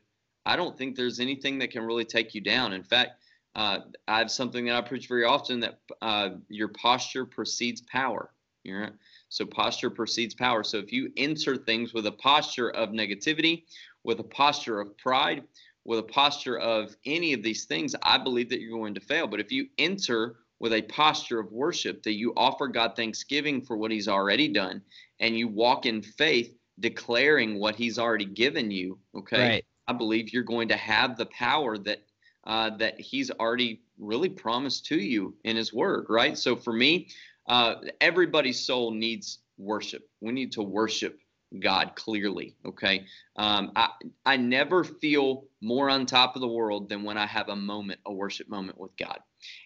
I 0.49 0.55
don't 0.55 0.75
think 0.75 0.95
there's 0.95 1.19
anything 1.19 1.59
that 1.59 1.69
can 1.69 1.83
really 1.83 2.05
take 2.05 2.33
you 2.33 2.41
down. 2.41 2.73
In 2.73 2.81
fact, 2.81 3.21
uh, 3.53 3.81
I 4.07 4.17
have 4.17 4.31
something 4.31 4.65
that 4.65 4.75
I 4.75 4.81
preach 4.81 5.07
very 5.07 5.23
often 5.23 5.59
that 5.59 5.79
uh, 6.01 6.29
your 6.47 6.69
posture 6.69 7.23
precedes 7.23 7.81
power. 7.81 8.31
Right? 8.67 8.91
So 9.29 9.45
posture 9.45 9.91
precedes 9.91 10.33
power. 10.33 10.63
So 10.63 10.77
if 10.79 10.91
you 10.91 11.11
enter 11.17 11.55
things 11.55 11.93
with 11.93 12.07
a 12.07 12.11
posture 12.11 12.71
of 12.71 12.89
negativity, 12.89 13.65
with 14.03 14.19
a 14.21 14.23
posture 14.23 14.79
of 14.79 14.97
pride, 14.97 15.43
with 15.85 15.99
a 15.99 16.03
posture 16.03 16.57
of 16.57 16.95
any 17.05 17.33
of 17.33 17.43
these 17.43 17.65
things, 17.65 17.95
I 18.01 18.17
believe 18.17 18.49
that 18.49 18.59
you're 18.59 18.77
going 18.77 18.95
to 18.95 19.01
fail. 19.01 19.27
But 19.27 19.39
if 19.39 19.51
you 19.51 19.67
enter 19.77 20.37
with 20.59 20.73
a 20.73 20.81
posture 20.81 21.39
of 21.39 21.51
worship, 21.51 22.01
that 22.03 22.13
you 22.13 22.33
offer 22.35 22.67
God 22.67 22.95
thanksgiving 22.95 23.61
for 23.61 23.77
what 23.77 23.91
He's 23.91 24.07
already 24.07 24.47
done, 24.47 24.81
and 25.19 25.37
you 25.37 25.47
walk 25.47 25.85
in 25.85 26.01
faith, 26.01 26.55
declaring 26.79 27.59
what 27.59 27.75
He's 27.75 27.99
already 27.99 28.25
given 28.25 28.71
you, 28.71 28.97
okay, 29.15 29.39
right. 29.39 29.65
I 29.89 29.93
believe 29.93 30.31
you're 30.31 30.43
going 30.43 30.67
to 30.67 30.77
have 30.77 31.17
the 31.17 31.25
power 31.25 31.75
that 31.79 32.03
uh, 32.45 32.69
that 32.77 32.99
He's 33.01 33.31
already 33.31 33.81
really 33.97 34.29
promised 34.29 34.85
to 34.85 34.99
you 34.99 35.35
in 35.43 35.57
His 35.57 35.73
Word, 35.73 36.05
right? 36.09 36.37
So 36.37 36.55
for 36.55 36.71
me, 36.71 37.09
uh, 37.47 37.75
everybody's 37.99 38.59
soul 38.59 38.91
needs 38.91 39.39
worship. 39.57 40.07
We 40.21 40.31
need 40.31 40.51
to 40.53 40.61
worship 40.61 41.17
God 41.59 41.93
clearly. 41.95 42.55
Okay. 42.63 43.05
Um, 43.35 43.71
I, 43.75 43.89
I 44.25 44.37
never 44.37 44.83
feel 44.83 45.45
more 45.61 45.89
on 45.89 46.05
top 46.05 46.35
of 46.35 46.41
the 46.41 46.47
world 46.47 46.87
than 46.87 47.03
when 47.03 47.17
I 47.17 47.25
have 47.25 47.49
a 47.49 47.55
moment, 47.55 47.99
a 48.05 48.13
worship 48.13 48.47
moment 48.47 48.79
with 48.79 48.95
God. 48.97 49.19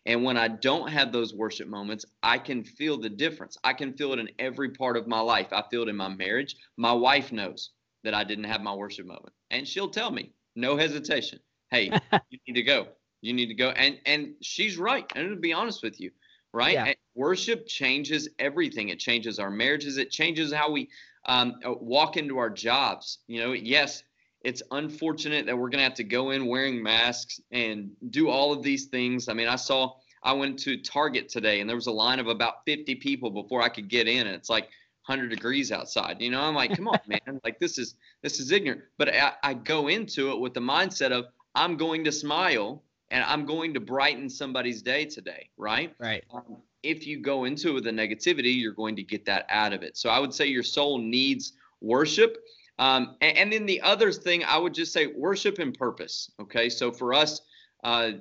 And 0.06 0.24
when 0.24 0.38
I 0.38 0.48
don't 0.48 0.90
have 0.90 1.12
those 1.12 1.34
worship 1.34 1.68
moments, 1.68 2.06
I 2.24 2.38
can 2.38 2.64
feel 2.64 2.98
the 2.98 3.10
difference. 3.10 3.58
I 3.66 3.74
can 3.74 3.94
feel 3.94 4.14
it 4.14 4.20
in 4.20 4.30
every 4.40 4.70
part 4.70 4.96
of 4.96 5.08
my 5.08 5.20
life. 5.20 5.48
I 5.52 5.64
feel 5.70 5.84
it 5.84 5.90
in 5.90 5.98
my 5.98 6.08
marriage. 6.08 6.56
My 6.78 6.94
wife 6.94 7.34
knows 7.34 7.72
that 8.04 8.14
I 8.14 8.24
didn't 8.24 8.46
have 8.46 8.62
my 8.62 8.74
worship 8.74 9.06
moment, 9.06 9.34
and 9.52 9.68
she'll 9.68 9.90
tell 9.90 10.12
me, 10.12 10.32
no 10.56 10.78
hesitation, 10.78 11.40
hey, 11.72 11.92
you 12.30 12.40
need 12.48 12.54
to 12.56 12.64
go. 12.64 12.88
You 13.22 13.34
need 13.34 13.48
to 13.48 13.54
go. 13.54 13.70
And 13.70 14.00
and 14.06 14.34
she's 14.42 14.78
right. 14.78 15.10
And 15.16 15.30
to 15.30 15.36
be 15.38 15.54
honest 15.54 15.82
with 15.82 16.00
you, 16.00 16.12
right? 16.54 16.74
Yeah. 16.74 16.94
Worship 17.16 17.68
changes 17.68 18.30
everything. 18.40 18.90
It 18.90 19.00
changes 19.00 19.40
our 19.40 19.50
marriages. 19.50 19.98
It 19.98 20.12
changes 20.12 20.54
how 20.54 20.72
we 20.72 20.90
um, 21.26 21.56
uh, 21.66 21.74
walk 21.74 22.18
into 22.18 22.38
our 22.38 22.50
jobs. 22.50 23.20
You 23.28 23.42
know, 23.42 23.54
yes, 23.54 24.04
it's 24.42 24.62
unfortunate 24.72 25.46
that 25.46 25.58
we're 25.58 25.70
going 25.70 25.80
to 25.80 25.86
have 25.86 25.96
to 25.96 26.04
go 26.04 26.32
in 26.32 26.48
wearing 26.48 26.84
masks 26.84 27.40
and 27.52 27.92
do 28.10 28.30
all 28.30 28.52
of 28.52 28.62
these 28.62 28.86
things. 28.86 29.30
I 29.30 29.34
mean, 29.34 29.48
I 29.48 29.56
saw, 29.56 29.94
I 30.22 30.34
went 30.34 30.60
to 30.60 30.78
Target 30.78 31.30
today 31.30 31.62
and 31.62 31.70
there 31.70 31.78
was 31.78 31.88
a 31.88 31.92
line 31.92 32.20
of 32.20 32.28
about 32.28 32.66
50 32.66 32.96
people 32.96 33.30
before 33.32 33.62
I 33.62 33.70
could 33.70 33.88
get 33.88 34.08
in. 34.08 34.28
And 34.28 34.36
it's 34.36 34.50
like 34.50 34.70
100 35.06 35.30
degrees 35.30 35.72
outside. 35.72 36.22
You 36.22 36.32
know, 36.32 36.42
I'm 36.42 36.56
like, 36.56 36.76
come 36.76 36.88
on, 36.88 37.00
man. 37.08 37.42
Like, 37.44 37.60
this 37.60 37.78
is, 37.78 37.96
this 38.22 38.40
is 38.40 38.52
ignorant. 38.52 38.82
But 38.98 39.14
I, 39.14 39.34
I 39.44 39.54
go 39.54 39.88
into 39.88 40.32
it 40.32 40.40
with 40.40 40.54
the 40.54 40.62
mindset 40.62 41.12
of, 41.12 41.26
I'm 41.56 41.78
going 41.78 42.04
to 42.06 42.12
smile 42.12 42.84
and 43.12 43.24
I'm 43.26 43.46
going 43.46 43.74
to 43.76 43.80
brighten 43.80 44.30
somebody's 44.30 44.82
day 44.82 45.06
today, 45.06 45.50
right? 45.58 45.94
Right. 46.00 46.24
Um, 46.34 46.58
if 46.82 47.06
you 47.06 47.20
go 47.20 47.46
into 47.46 47.70
it 47.70 47.74
with 47.74 47.88
a 47.88 47.92
negativity, 47.92 48.60
you're 48.60 48.74
going 48.74 48.96
to 48.96 49.04
get 49.04 49.26
that 49.26 49.46
out 49.50 49.74
of 49.74 49.84
it. 49.84 49.98
So 49.98 50.10
I 50.10 50.20
would 50.20 50.34
say 50.34 50.48
your 50.48 50.64
soul 50.64 50.98
needs 50.98 51.54
worship. 51.82 52.38
Um, 52.80 53.16
and, 53.22 53.38
and, 53.38 53.54
then 53.54 53.66
the 53.68 53.82
other 53.82 54.12
thing, 54.12 54.44
I 54.44 54.58
would 54.58 54.74
just 54.74 54.94
say 54.94 55.08
worship 55.08 55.60
and 55.60 55.78
purpose. 55.78 56.32
Okay. 56.42 56.70
So 56.70 56.92
for 56.92 57.14
us, 57.14 57.42
uh, 57.84 58.14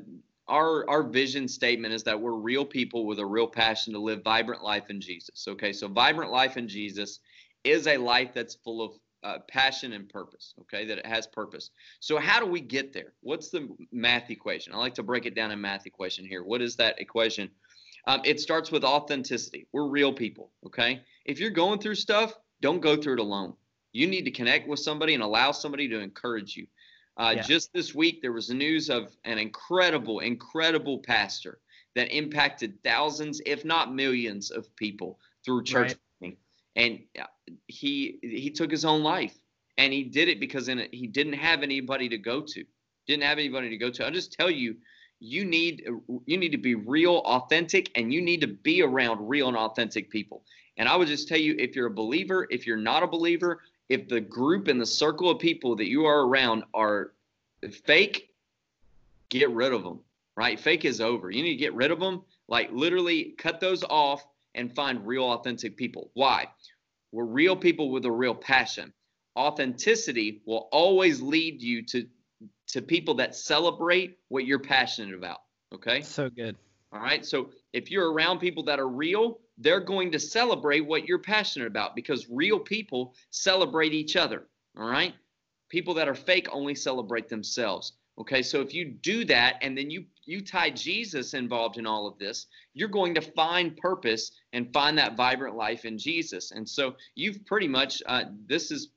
our 0.49 0.89
our 0.89 1.03
vision 1.03 1.49
statement 1.49 1.95
is 1.95 2.03
that 2.05 2.21
we're 2.21 2.35
real 2.35 2.65
people 2.65 3.07
with 3.07 3.19
a 3.19 3.27
real 3.27 3.47
passion 3.47 3.93
to 3.93 3.99
live 3.99 4.23
vibrant 4.23 4.63
life 4.63 4.91
in 4.91 5.01
Jesus. 5.01 5.47
Okay, 5.49 5.73
so 5.73 5.89
vibrant 5.89 6.31
life 6.31 6.57
in 6.57 6.69
Jesus 6.69 7.21
is 7.65 7.87
a 7.87 7.97
life 7.97 8.31
that's 8.35 8.55
full 8.57 8.83
of 8.83 8.93
uh, 9.23 9.39
passion 9.49 9.93
and 9.93 10.09
purpose. 10.09 10.55
Okay, 10.63 10.85
that 10.87 10.99
it 10.99 11.07
has 11.07 11.27
purpose. 11.27 11.71
So 12.01 12.19
how 12.19 12.41
do 12.41 12.47
we 12.47 12.61
get 12.61 12.93
there? 12.93 13.13
What's 13.21 13.51
the 13.51 13.69
math 13.93 14.31
equation? 14.31 14.75
I 14.75 14.79
like 14.79 14.95
to 14.95 15.03
break 15.03 15.27
it 15.27 15.35
down 15.35 15.53
in 15.53 15.61
math 15.61 15.87
equation 15.87 16.25
here. 16.25 16.43
What 16.43 16.61
is 16.61 16.77
that 16.77 17.01
equation? 17.01 17.49
Um, 18.09 18.21
it 18.25 18.41
starts 18.41 18.73
with 18.73 18.83
authenticity. 18.83 19.69
We're 19.73 19.87
real 19.87 20.13
people. 20.13 20.51
Okay, 20.67 21.03
if 21.25 21.39
you're 21.39 21.51
going 21.51 21.79
through 21.79 21.95
stuff, 21.95 22.35
don't 22.61 22.81
go 22.81 22.97
through 22.97 23.15
it 23.15 23.21
alone. 23.21 23.55
You 23.93 24.07
need 24.07 24.25
to 24.25 24.31
connect 24.31 24.67
with 24.67 24.81
somebody 24.81 25.15
and 25.15 25.23
allow 25.23 25.53
somebody 25.53 25.87
to 25.89 26.01
encourage 26.01 26.57
you. 26.57 26.67
Uh, 27.17 27.35
yeah. 27.37 27.43
Just 27.43 27.73
this 27.73 27.95
week, 27.95 28.23
there 28.23 28.33
was 28.33 28.51
news 28.51 28.89
of 28.89 29.15
an 29.25 29.39
incredible, 29.39 30.21
incredible 30.21 30.99
pastor 30.99 31.59
that 31.95 32.15
impacted 32.17 32.83
thousands, 32.83 33.41
if 33.45 33.65
not 33.65 33.95
millions, 33.95 34.51
of 34.51 34.75
people 34.77 35.19
through 35.45 35.65
church. 35.65 35.95
Right. 36.21 36.39
And 36.75 37.01
uh, 37.21 37.25
he 37.67 38.19
he 38.23 38.51
took 38.51 38.71
his 38.71 38.87
own 38.87 39.03
life, 39.03 39.35
and 39.77 39.93
he 39.93 40.05
did 40.05 40.29
it 40.29 40.41
because 40.41 40.69
in 40.69 40.79
it, 40.79 40.95
he 40.95 41.07
didn't 41.07 41.35
have 41.35 41.63
anybody 41.63 42.09
to 42.09 42.17
go 42.17 42.41
to. 42.41 42.65
Didn't 43.07 43.25
have 43.25 43.39
anybody 43.39 43.69
to 43.69 43.77
go 43.77 43.91
to. 43.91 44.07
I'll 44.07 44.11
just 44.11 44.33
tell 44.33 44.51
you, 44.51 44.77
you 45.21 45.45
need 45.45 45.87
you 46.25 46.39
need 46.39 46.53
to 46.53 46.59
be 46.59 46.75
real, 46.75 47.19
authentic, 47.27 47.91
and 47.95 48.13
you 48.13 48.23
need 48.23 48.41
to 48.41 48.47
be 48.47 48.83
around 48.83 49.29
real 49.29 49.49
and 49.49 49.57
authentic 49.57 50.09
people. 50.09 50.45
And 50.79 50.89
I 50.89 50.97
would 50.97 51.09
just 51.09 51.29
tell 51.29 51.39
you, 51.39 51.55
if 51.59 51.77
you're 51.77 51.89
a 51.89 51.95
believer, 51.95 52.47
if 52.51 52.67
you're 52.67 52.79
not 52.79 53.03
a 53.03 53.07
believer, 53.07 53.61
if 53.89 54.09
the 54.09 54.21
group 54.21 54.69
and 54.69 54.81
the 54.81 54.87
circle 54.87 55.31
of 55.31 55.39
people 55.39 55.77
that 55.77 55.89
you 55.89 56.05
are 56.07 56.27
around 56.27 56.65
are 56.75 57.13
fake, 57.85 58.31
get 59.29 59.51
rid 59.51 59.73
of 59.73 59.83
them, 59.83 60.01
right? 60.37 60.59
Fake 60.59 60.85
is 60.85 61.01
over. 61.01 61.31
You 61.31 61.43
need 61.43 61.51
to 61.51 61.57
get 61.57 61.75
rid 61.75 61.91
of 61.91 62.01
them, 62.01 62.23
like 62.49 62.71
literally 62.73 63.35
cut 63.39 63.61
those 63.61 63.85
off 63.85 64.25
and 64.55 64.75
find 64.75 65.07
real, 65.07 65.25
authentic 65.25 65.77
people. 65.77 66.11
Why? 66.15 66.47
We're 67.13 67.25
real 67.25 67.57
people 67.57 67.91
with 67.91 68.05
a 68.07 68.11
real 68.11 68.35
passion. 68.35 68.93
Authenticity 69.39 70.43
will 70.47 70.69
always 70.73 71.21
lead 71.21 71.63
you 71.63 71.83
to 71.87 72.07
to 72.69 72.81
people 72.81 73.15
that 73.15 73.35
celebrate 73.35 74.19
what 74.29 74.47
you're 74.47 74.59
passionate 74.59 75.15
about. 75.15 75.43
Okay. 75.75 76.01
So 76.03 76.31
good. 76.31 76.57
All 76.93 77.01
right. 77.01 77.25
So 77.25 77.51
if 77.73 77.91
you're 77.91 78.13
around 78.13 78.39
people 78.39 78.63
that 78.65 78.79
are 78.79 78.89
real, 78.89 79.41
they're 79.59 79.81
going 79.81 80.11
to 80.13 80.19
celebrate 80.19 80.81
what 80.81 81.07
you're 81.07 81.19
passionate 81.19 81.67
about 81.67 81.95
because 81.95 82.29
real 82.31 82.59
people 82.59 83.15
celebrate 83.31 83.93
each 83.93 84.17
other. 84.17 84.45
All 84.79 84.89
right. 84.89 85.15
People 85.69 85.95
that 85.95 86.09
are 86.09 86.15
fake 86.15 86.49
only 86.51 86.75
celebrate 86.75 87.29
themselves. 87.29 87.93
Okay, 88.19 88.43
so 88.43 88.61
if 88.61 88.75
you 88.75 88.85
do 88.85 89.25
that 89.25 89.57
and 89.63 89.77
then 89.77 89.91
you 89.91 90.05
you 90.25 90.43
tie 90.43 90.71
Jesus 90.71 91.35
involved 91.35 91.79
in 91.79 91.87
all 91.87 92.07
of 92.07 92.19
this, 92.19 92.47
you're 92.75 92.89
going 92.89 93.15
to 93.15 93.21
find 93.21 93.77
purpose 93.77 94.31
and 94.53 94.73
find 94.73 94.97
that 94.99 95.17
vibrant 95.17 95.57
life 95.57 95.85
in 95.85 95.99
Jesus. 95.99 96.53
And 96.53 96.69
so 96.69 96.95
you've 97.15 97.45
pretty 97.47 97.69
much 97.69 98.03
uh, 98.07 98.25
this 98.47 98.71
is 98.71 98.91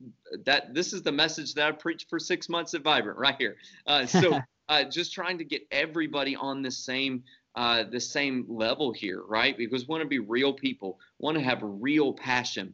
that 0.46 0.74
this 0.74 0.92
is 0.92 1.02
the 1.02 1.14
message 1.14 1.54
that 1.54 1.66
I 1.66 1.72
preached 1.72 2.10
for 2.10 2.20
six 2.20 2.50
months 2.50 2.74
at 2.74 2.84
Vibrant 2.84 3.18
right 3.18 3.36
here. 3.40 3.56
Uh, 3.88 4.06
so 4.06 4.38
uh, 4.70 4.84
just 4.84 5.14
trying 5.14 5.38
to 5.38 5.46
get 5.46 5.66
everybody 5.72 6.36
on 6.36 6.62
the 6.62 6.72
same 6.72 7.24
uh, 7.56 7.84
the 7.84 8.00
same 8.00 8.46
level 8.50 8.92
here, 8.92 9.24
right? 9.28 9.58
Because 9.58 9.84
we 9.84 9.92
want 9.92 10.02
to 10.02 10.08
be 10.08 10.20
real 10.20 10.54
people, 10.54 11.00
want 11.20 11.38
to 11.38 11.44
have 11.44 11.60
real 11.62 12.14
passion 12.14 12.74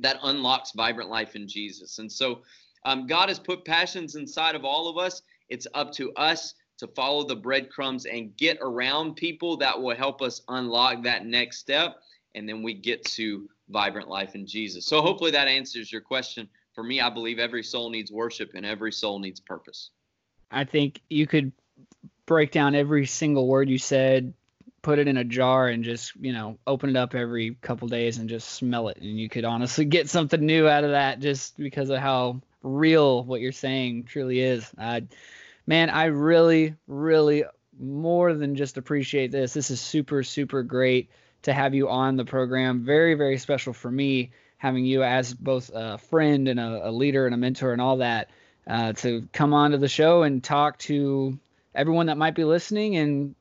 that 0.00 0.18
unlocks 0.22 0.72
vibrant 0.72 1.10
life 1.10 1.34
in 1.36 1.46
Jesus. 1.46 1.98
And 1.98 2.10
so 2.10 2.42
um, 2.84 3.06
God 3.06 3.28
has 3.28 3.38
put 3.38 3.64
passions 3.64 4.14
inside 4.14 4.54
of 4.54 4.64
all 4.64 4.88
of 4.88 4.96
us. 4.96 5.22
It's 5.48 5.66
up 5.74 5.92
to 5.92 6.12
us 6.14 6.54
to 6.78 6.86
follow 6.88 7.24
the 7.24 7.36
breadcrumbs 7.36 8.06
and 8.06 8.36
get 8.36 8.58
around 8.60 9.16
people 9.16 9.56
that 9.58 9.80
will 9.80 9.94
help 9.94 10.22
us 10.22 10.42
unlock 10.48 11.02
that 11.04 11.26
next 11.26 11.58
step. 11.58 11.96
And 12.34 12.48
then 12.48 12.62
we 12.62 12.74
get 12.74 13.04
to 13.04 13.48
vibrant 13.68 14.08
life 14.08 14.34
in 14.34 14.46
Jesus. 14.46 14.86
So 14.86 15.02
hopefully 15.02 15.30
that 15.32 15.48
answers 15.48 15.92
your 15.92 16.00
question. 16.00 16.48
For 16.74 16.82
me, 16.82 17.00
I 17.00 17.10
believe 17.10 17.38
every 17.38 17.62
soul 17.62 17.90
needs 17.90 18.10
worship 18.10 18.52
and 18.54 18.64
every 18.64 18.92
soul 18.92 19.18
needs 19.18 19.40
purpose. 19.40 19.90
I 20.50 20.64
think 20.64 21.00
you 21.10 21.26
could 21.26 21.52
break 22.32 22.50
down 22.50 22.74
every 22.74 23.04
single 23.04 23.46
word 23.46 23.68
you 23.68 23.76
said, 23.76 24.32
put 24.80 24.98
it 24.98 25.06
in 25.06 25.18
a 25.18 25.24
jar, 25.24 25.68
and 25.68 25.84
just 25.84 26.16
you 26.16 26.32
know 26.32 26.56
open 26.66 26.88
it 26.88 26.96
up 26.96 27.14
every 27.14 27.56
couple 27.60 27.88
days 27.88 28.16
and 28.16 28.30
just 28.30 28.48
smell 28.48 28.88
it, 28.88 28.96
and 28.96 29.20
you 29.20 29.28
could 29.28 29.44
honestly 29.44 29.84
get 29.96 30.08
something 30.08 30.40
new 30.40 30.66
out 30.66 30.84
of 30.84 30.92
that 30.92 31.20
just 31.20 31.58
because 31.58 31.90
of 31.90 31.98
how 31.98 32.40
real 32.62 33.22
what 33.22 33.42
you're 33.42 33.52
saying 33.52 34.04
truly 34.04 34.40
is. 34.40 34.70
Uh, 34.78 35.02
man, 35.66 35.90
I 35.90 36.06
really, 36.06 36.74
really 36.86 37.44
more 37.78 38.32
than 38.32 38.56
just 38.56 38.78
appreciate 38.78 39.30
this. 39.30 39.52
This 39.52 39.70
is 39.70 39.80
super, 39.80 40.22
super 40.22 40.62
great 40.62 41.10
to 41.42 41.52
have 41.52 41.74
you 41.74 41.90
on 41.90 42.16
the 42.16 42.24
program. 42.24 42.84
Very, 42.84 43.14
very 43.14 43.36
special 43.36 43.74
for 43.74 43.90
me 43.90 44.30
having 44.56 44.86
you 44.86 45.02
as 45.02 45.34
both 45.34 45.70
a 45.74 45.98
friend 45.98 46.48
and 46.48 46.58
a, 46.58 46.88
a 46.88 46.90
leader 46.90 47.26
and 47.26 47.34
a 47.34 47.38
mentor 47.38 47.72
and 47.72 47.82
all 47.82 47.98
that 47.98 48.30
uh, 48.66 48.92
to 48.94 49.28
come 49.32 49.52
onto 49.52 49.76
the 49.76 49.88
show 49.88 50.22
and 50.22 50.42
talk 50.42 50.78
to 50.78 51.38
everyone 51.74 52.06
that 52.06 52.18
might 52.18 52.34
be 52.34 52.44
listening 52.44 52.96
and 52.96 53.34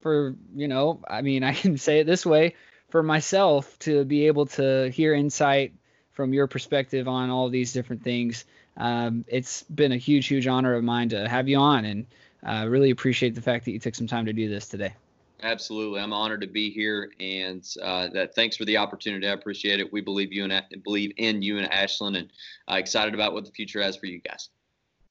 for 0.00 0.34
you 0.54 0.68
know 0.68 1.00
i 1.08 1.22
mean 1.22 1.42
i 1.44 1.52
can 1.52 1.76
say 1.76 2.00
it 2.00 2.06
this 2.06 2.24
way 2.24 2.54
for 2.90 3.02
myself 3.02 3.78
to 3.78 4.04
be 4.04 4.26
able 4.26 4.46
to 4.46 4.90
hear 4.90 5.14
insight 5.14 5.72
from 6.12 6.32
your 6.32 6.46
perspective 6.46 7.06
on 7.06 7.30
all 7.30 7.48
these 7.48 7.72
different 7.72 8.02
things 8.02 8.44
um, 8.76 9.24
it's 9.26 9.64
been 9.64 9.92
a 9.92 9.96
huge 9.96 10.26
huge 10.26 10.46
honor 10.46 10.74
of 10.74 10.84
mine 10.84 11.08
to 11.08 11.28
have 11.28 11.48
you 11.48 11.58
on 11.58 11.84
and 11.84 12.06
uh, 12.46 12.66
really 12.68 12.90
appreciate 12.90 13.34
the 13.34 13.42
fact 13.42 13.64
that 13.64 13.72
you 13.72 13.78
took 13.78 13.94
some 13.94 14.06
time 14.06 14.26
to 14.26 14.32
do 14.32 14.48
this 14.48 14.68
today. 14.68 14.94
Absolutely. 15.42 16.00
I'm 16.00 16.12
honored 16.12 16.40
to 16.40 16.48
be 16.48 16.70
here 16.70 17.12
and 17.20 17.64
uh, 17.82 18.08
that 18.08 18.34
thanks 18.34 18.56
for 18.56 18.64
the 18.64 18.76
opportunity. 18.76 19.28
I 19.28 19.32
appreciate 19.32 19.78
it. 19.78 19.92
We 19.92 20.00
believe 20.00 20.32
you 20.32 20.44
and 20.44 20.82
believe 20.82 21.12
in 21.16 21.42
you 21.42 21.58
and 21.58 21.70
Ashlyn 21.70 22.18
and 22.18 22.32
uh, 22.70 22.74
excited 22.74 23.14
about 23.14 23.32
what 23.32 23.44
the 23.44 23.52
future 23.52 23.80
has 23.80 23.96
for 23.96 24.06
you 24.06 24.20
guys. 24.20 24.48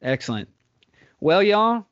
Excellent. 0.02 0.50
Well 1.22 1.42
y'all 1.42 1.86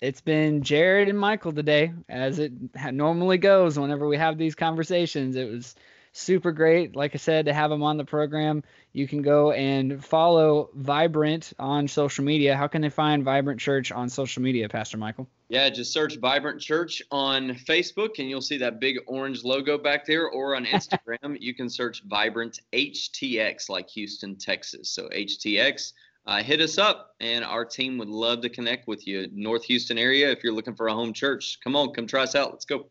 it's 0.00 0.20
been 0.20 0.62
Jared 0.62 1.08
and 1.08 1.18
Michael 1.18 1.52
today, 1.52 1.92
as 2.08 2.38
it 2.38 2.52
normally 2.92 3.38
goes 3.38 3.78
whenever 3.78 4.06
we 4.06 4.16
have 4.16 4.38
these 4.38 4.54
conversations. 4.54 5.36
It 5.36 5.50
was 5.50 5.74
super 6.16 6.50
great, 6.50 6.96
like 6.96 7.14
I 7.14 7.18
said, 7.18 7.46
to 7.46 7.52
have 7.52 7.70
them 7.70 7.82
on 7.82 7.98
the 7.98 8.04
program. 8.04 8.64
You 8.92 9.06
can 9.06 9.22
go 9.22 9.52
and 9.52 10.02
follow 10.02 10.70
Vibrant 10.74 11.52
on 11.58 11.88
social 11.88 12.24
media. 12.24 12.56
How 12.56 12.68
can 12.68 12.80
they 12.82 12.88
find 12.88 13.22
Vibrant 13.22 13.60
Church 13.60 13.92
on 13.92 14.08
social 14.08 14.42
media, 14.42 14.68
Pastor 14.68 14.96
Michael? 14.96 15.28
Yeah, 15.48 15.68
just 15.68 15.92
search 15.92 16.16
Vibrant 16.16 16.60
Church 16.60 17.02
on 17.10 17.50
Facebook 17.50 18.18
and 18.18 18.28
you'll 18.28 18.40
see 18.40 18.58
that 18.58 18.80
big 18.80 18.96
orange 19.06 19.44
logo 19.44 19.76
back 19.78 20.06
there, 20.06 20.28
or 20.28 20.56
on 20.56 20.64
Instagram, 20.66 21.36
you 21.38 21.54
can 21.54 21.68
search 21.68 22.02
Vibrant 22.04 22.60
HTX, 22.72 23.68
like 23.68 23.88
Houston, 23.90 24.36
Texas. 24.36 24.88
So 24.88 25.08
HTX 25.08 25.92
uh, 26.26 26.42
hit 26.42 26.60
us 26.60 26.78
up 26.78 27.14
and 27.20 27.44
our 27.44 27.64
team 27.64 27.98
would 27.98 28.08
love 28.08 28.40
to 28.42 28.48
connect 28.48 28.88
with 28.88 29.06
you. 29.06 29.28
North 29.32 29.64
Houston 29.64 29.98
area, 29.98 30.30
if 30.30 30.42
you're 30.42 30.52
looking 30.52 30.74
for 30.74 30.88
a 30.88 30.94
home 30.94 31.12
church, 31.12 31.58
come 31.62 31.76
on, 31.76 31.92
come 31.92 32.06
try 32.06 32.22
us 32.22 32.34
out. 32.34 32.52
Let's 32.52 32.64
go. 32.64 32.86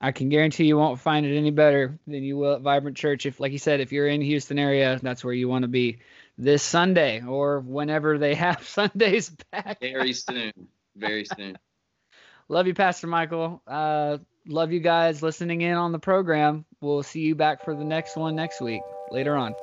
I 0.00 0.12
can 0.12 0.28
guarantee 0.28 0.64
you 0.64 0.76
won't 0.76 1.00
find 1.00 1.26
it 1.26 1.36
any 1.36 1.50
better 1.50 1.98
than 2.06 2.22
you 2.22 2.36
will 2.36 2.54
at 2.54 2.60
Vibrant 2.60 2.96
Church. 2.96 3.26
If, 3.26 3.40
like 3.40 3.50
you 3.50 3.58
said, 3.58 3.80
if 3.80 3.90
you're 3.90 4.06
in 4.06 4.20
Houston 4.20 4.58
area, 4.58 5.00
that's 5.02 5.24
where 5.24 5.34
you 5.34 5.48
want 5.48 5.62
to 5.62 5.68
be 5.68 5.98
this 6.36 6.62
Sunday 6.62 7.20
or 7.22 7.60
whenever 7.60 8.16
they 8.16 8.34
have 8.36 8.66
Sundays 8.66 9.30
back. 9.50 9.80
Very 9.80 10.12
soon. 10.12 10.52
Very 10.94 11.24
soon. 11.24 11.58
love 12.48 12.68
you, 12.68 12.74
Pastor 12.74 13.08
Michael. 13.08 13.60
Uh, 13.66 14.18
love 14.46 14.70
you 14.70 14.80
guys 14.80 15.20
listening 15.20 15.62
in 15.62 15.74
on 15.74 15.90
the 15.90 15.98
program. 15.98 16.64
We'll 16.80 17.02
see 17.02 17.22
you 17.22 17.34
back 17.34 17.64
for 17.64 17.74
the 17.74 17.84
next 17.84 18.16
one 18.16 18.36
next 18.36 18.60
week. 18.60 18.82
Later 19.10 19.36
on. 19.36 19.56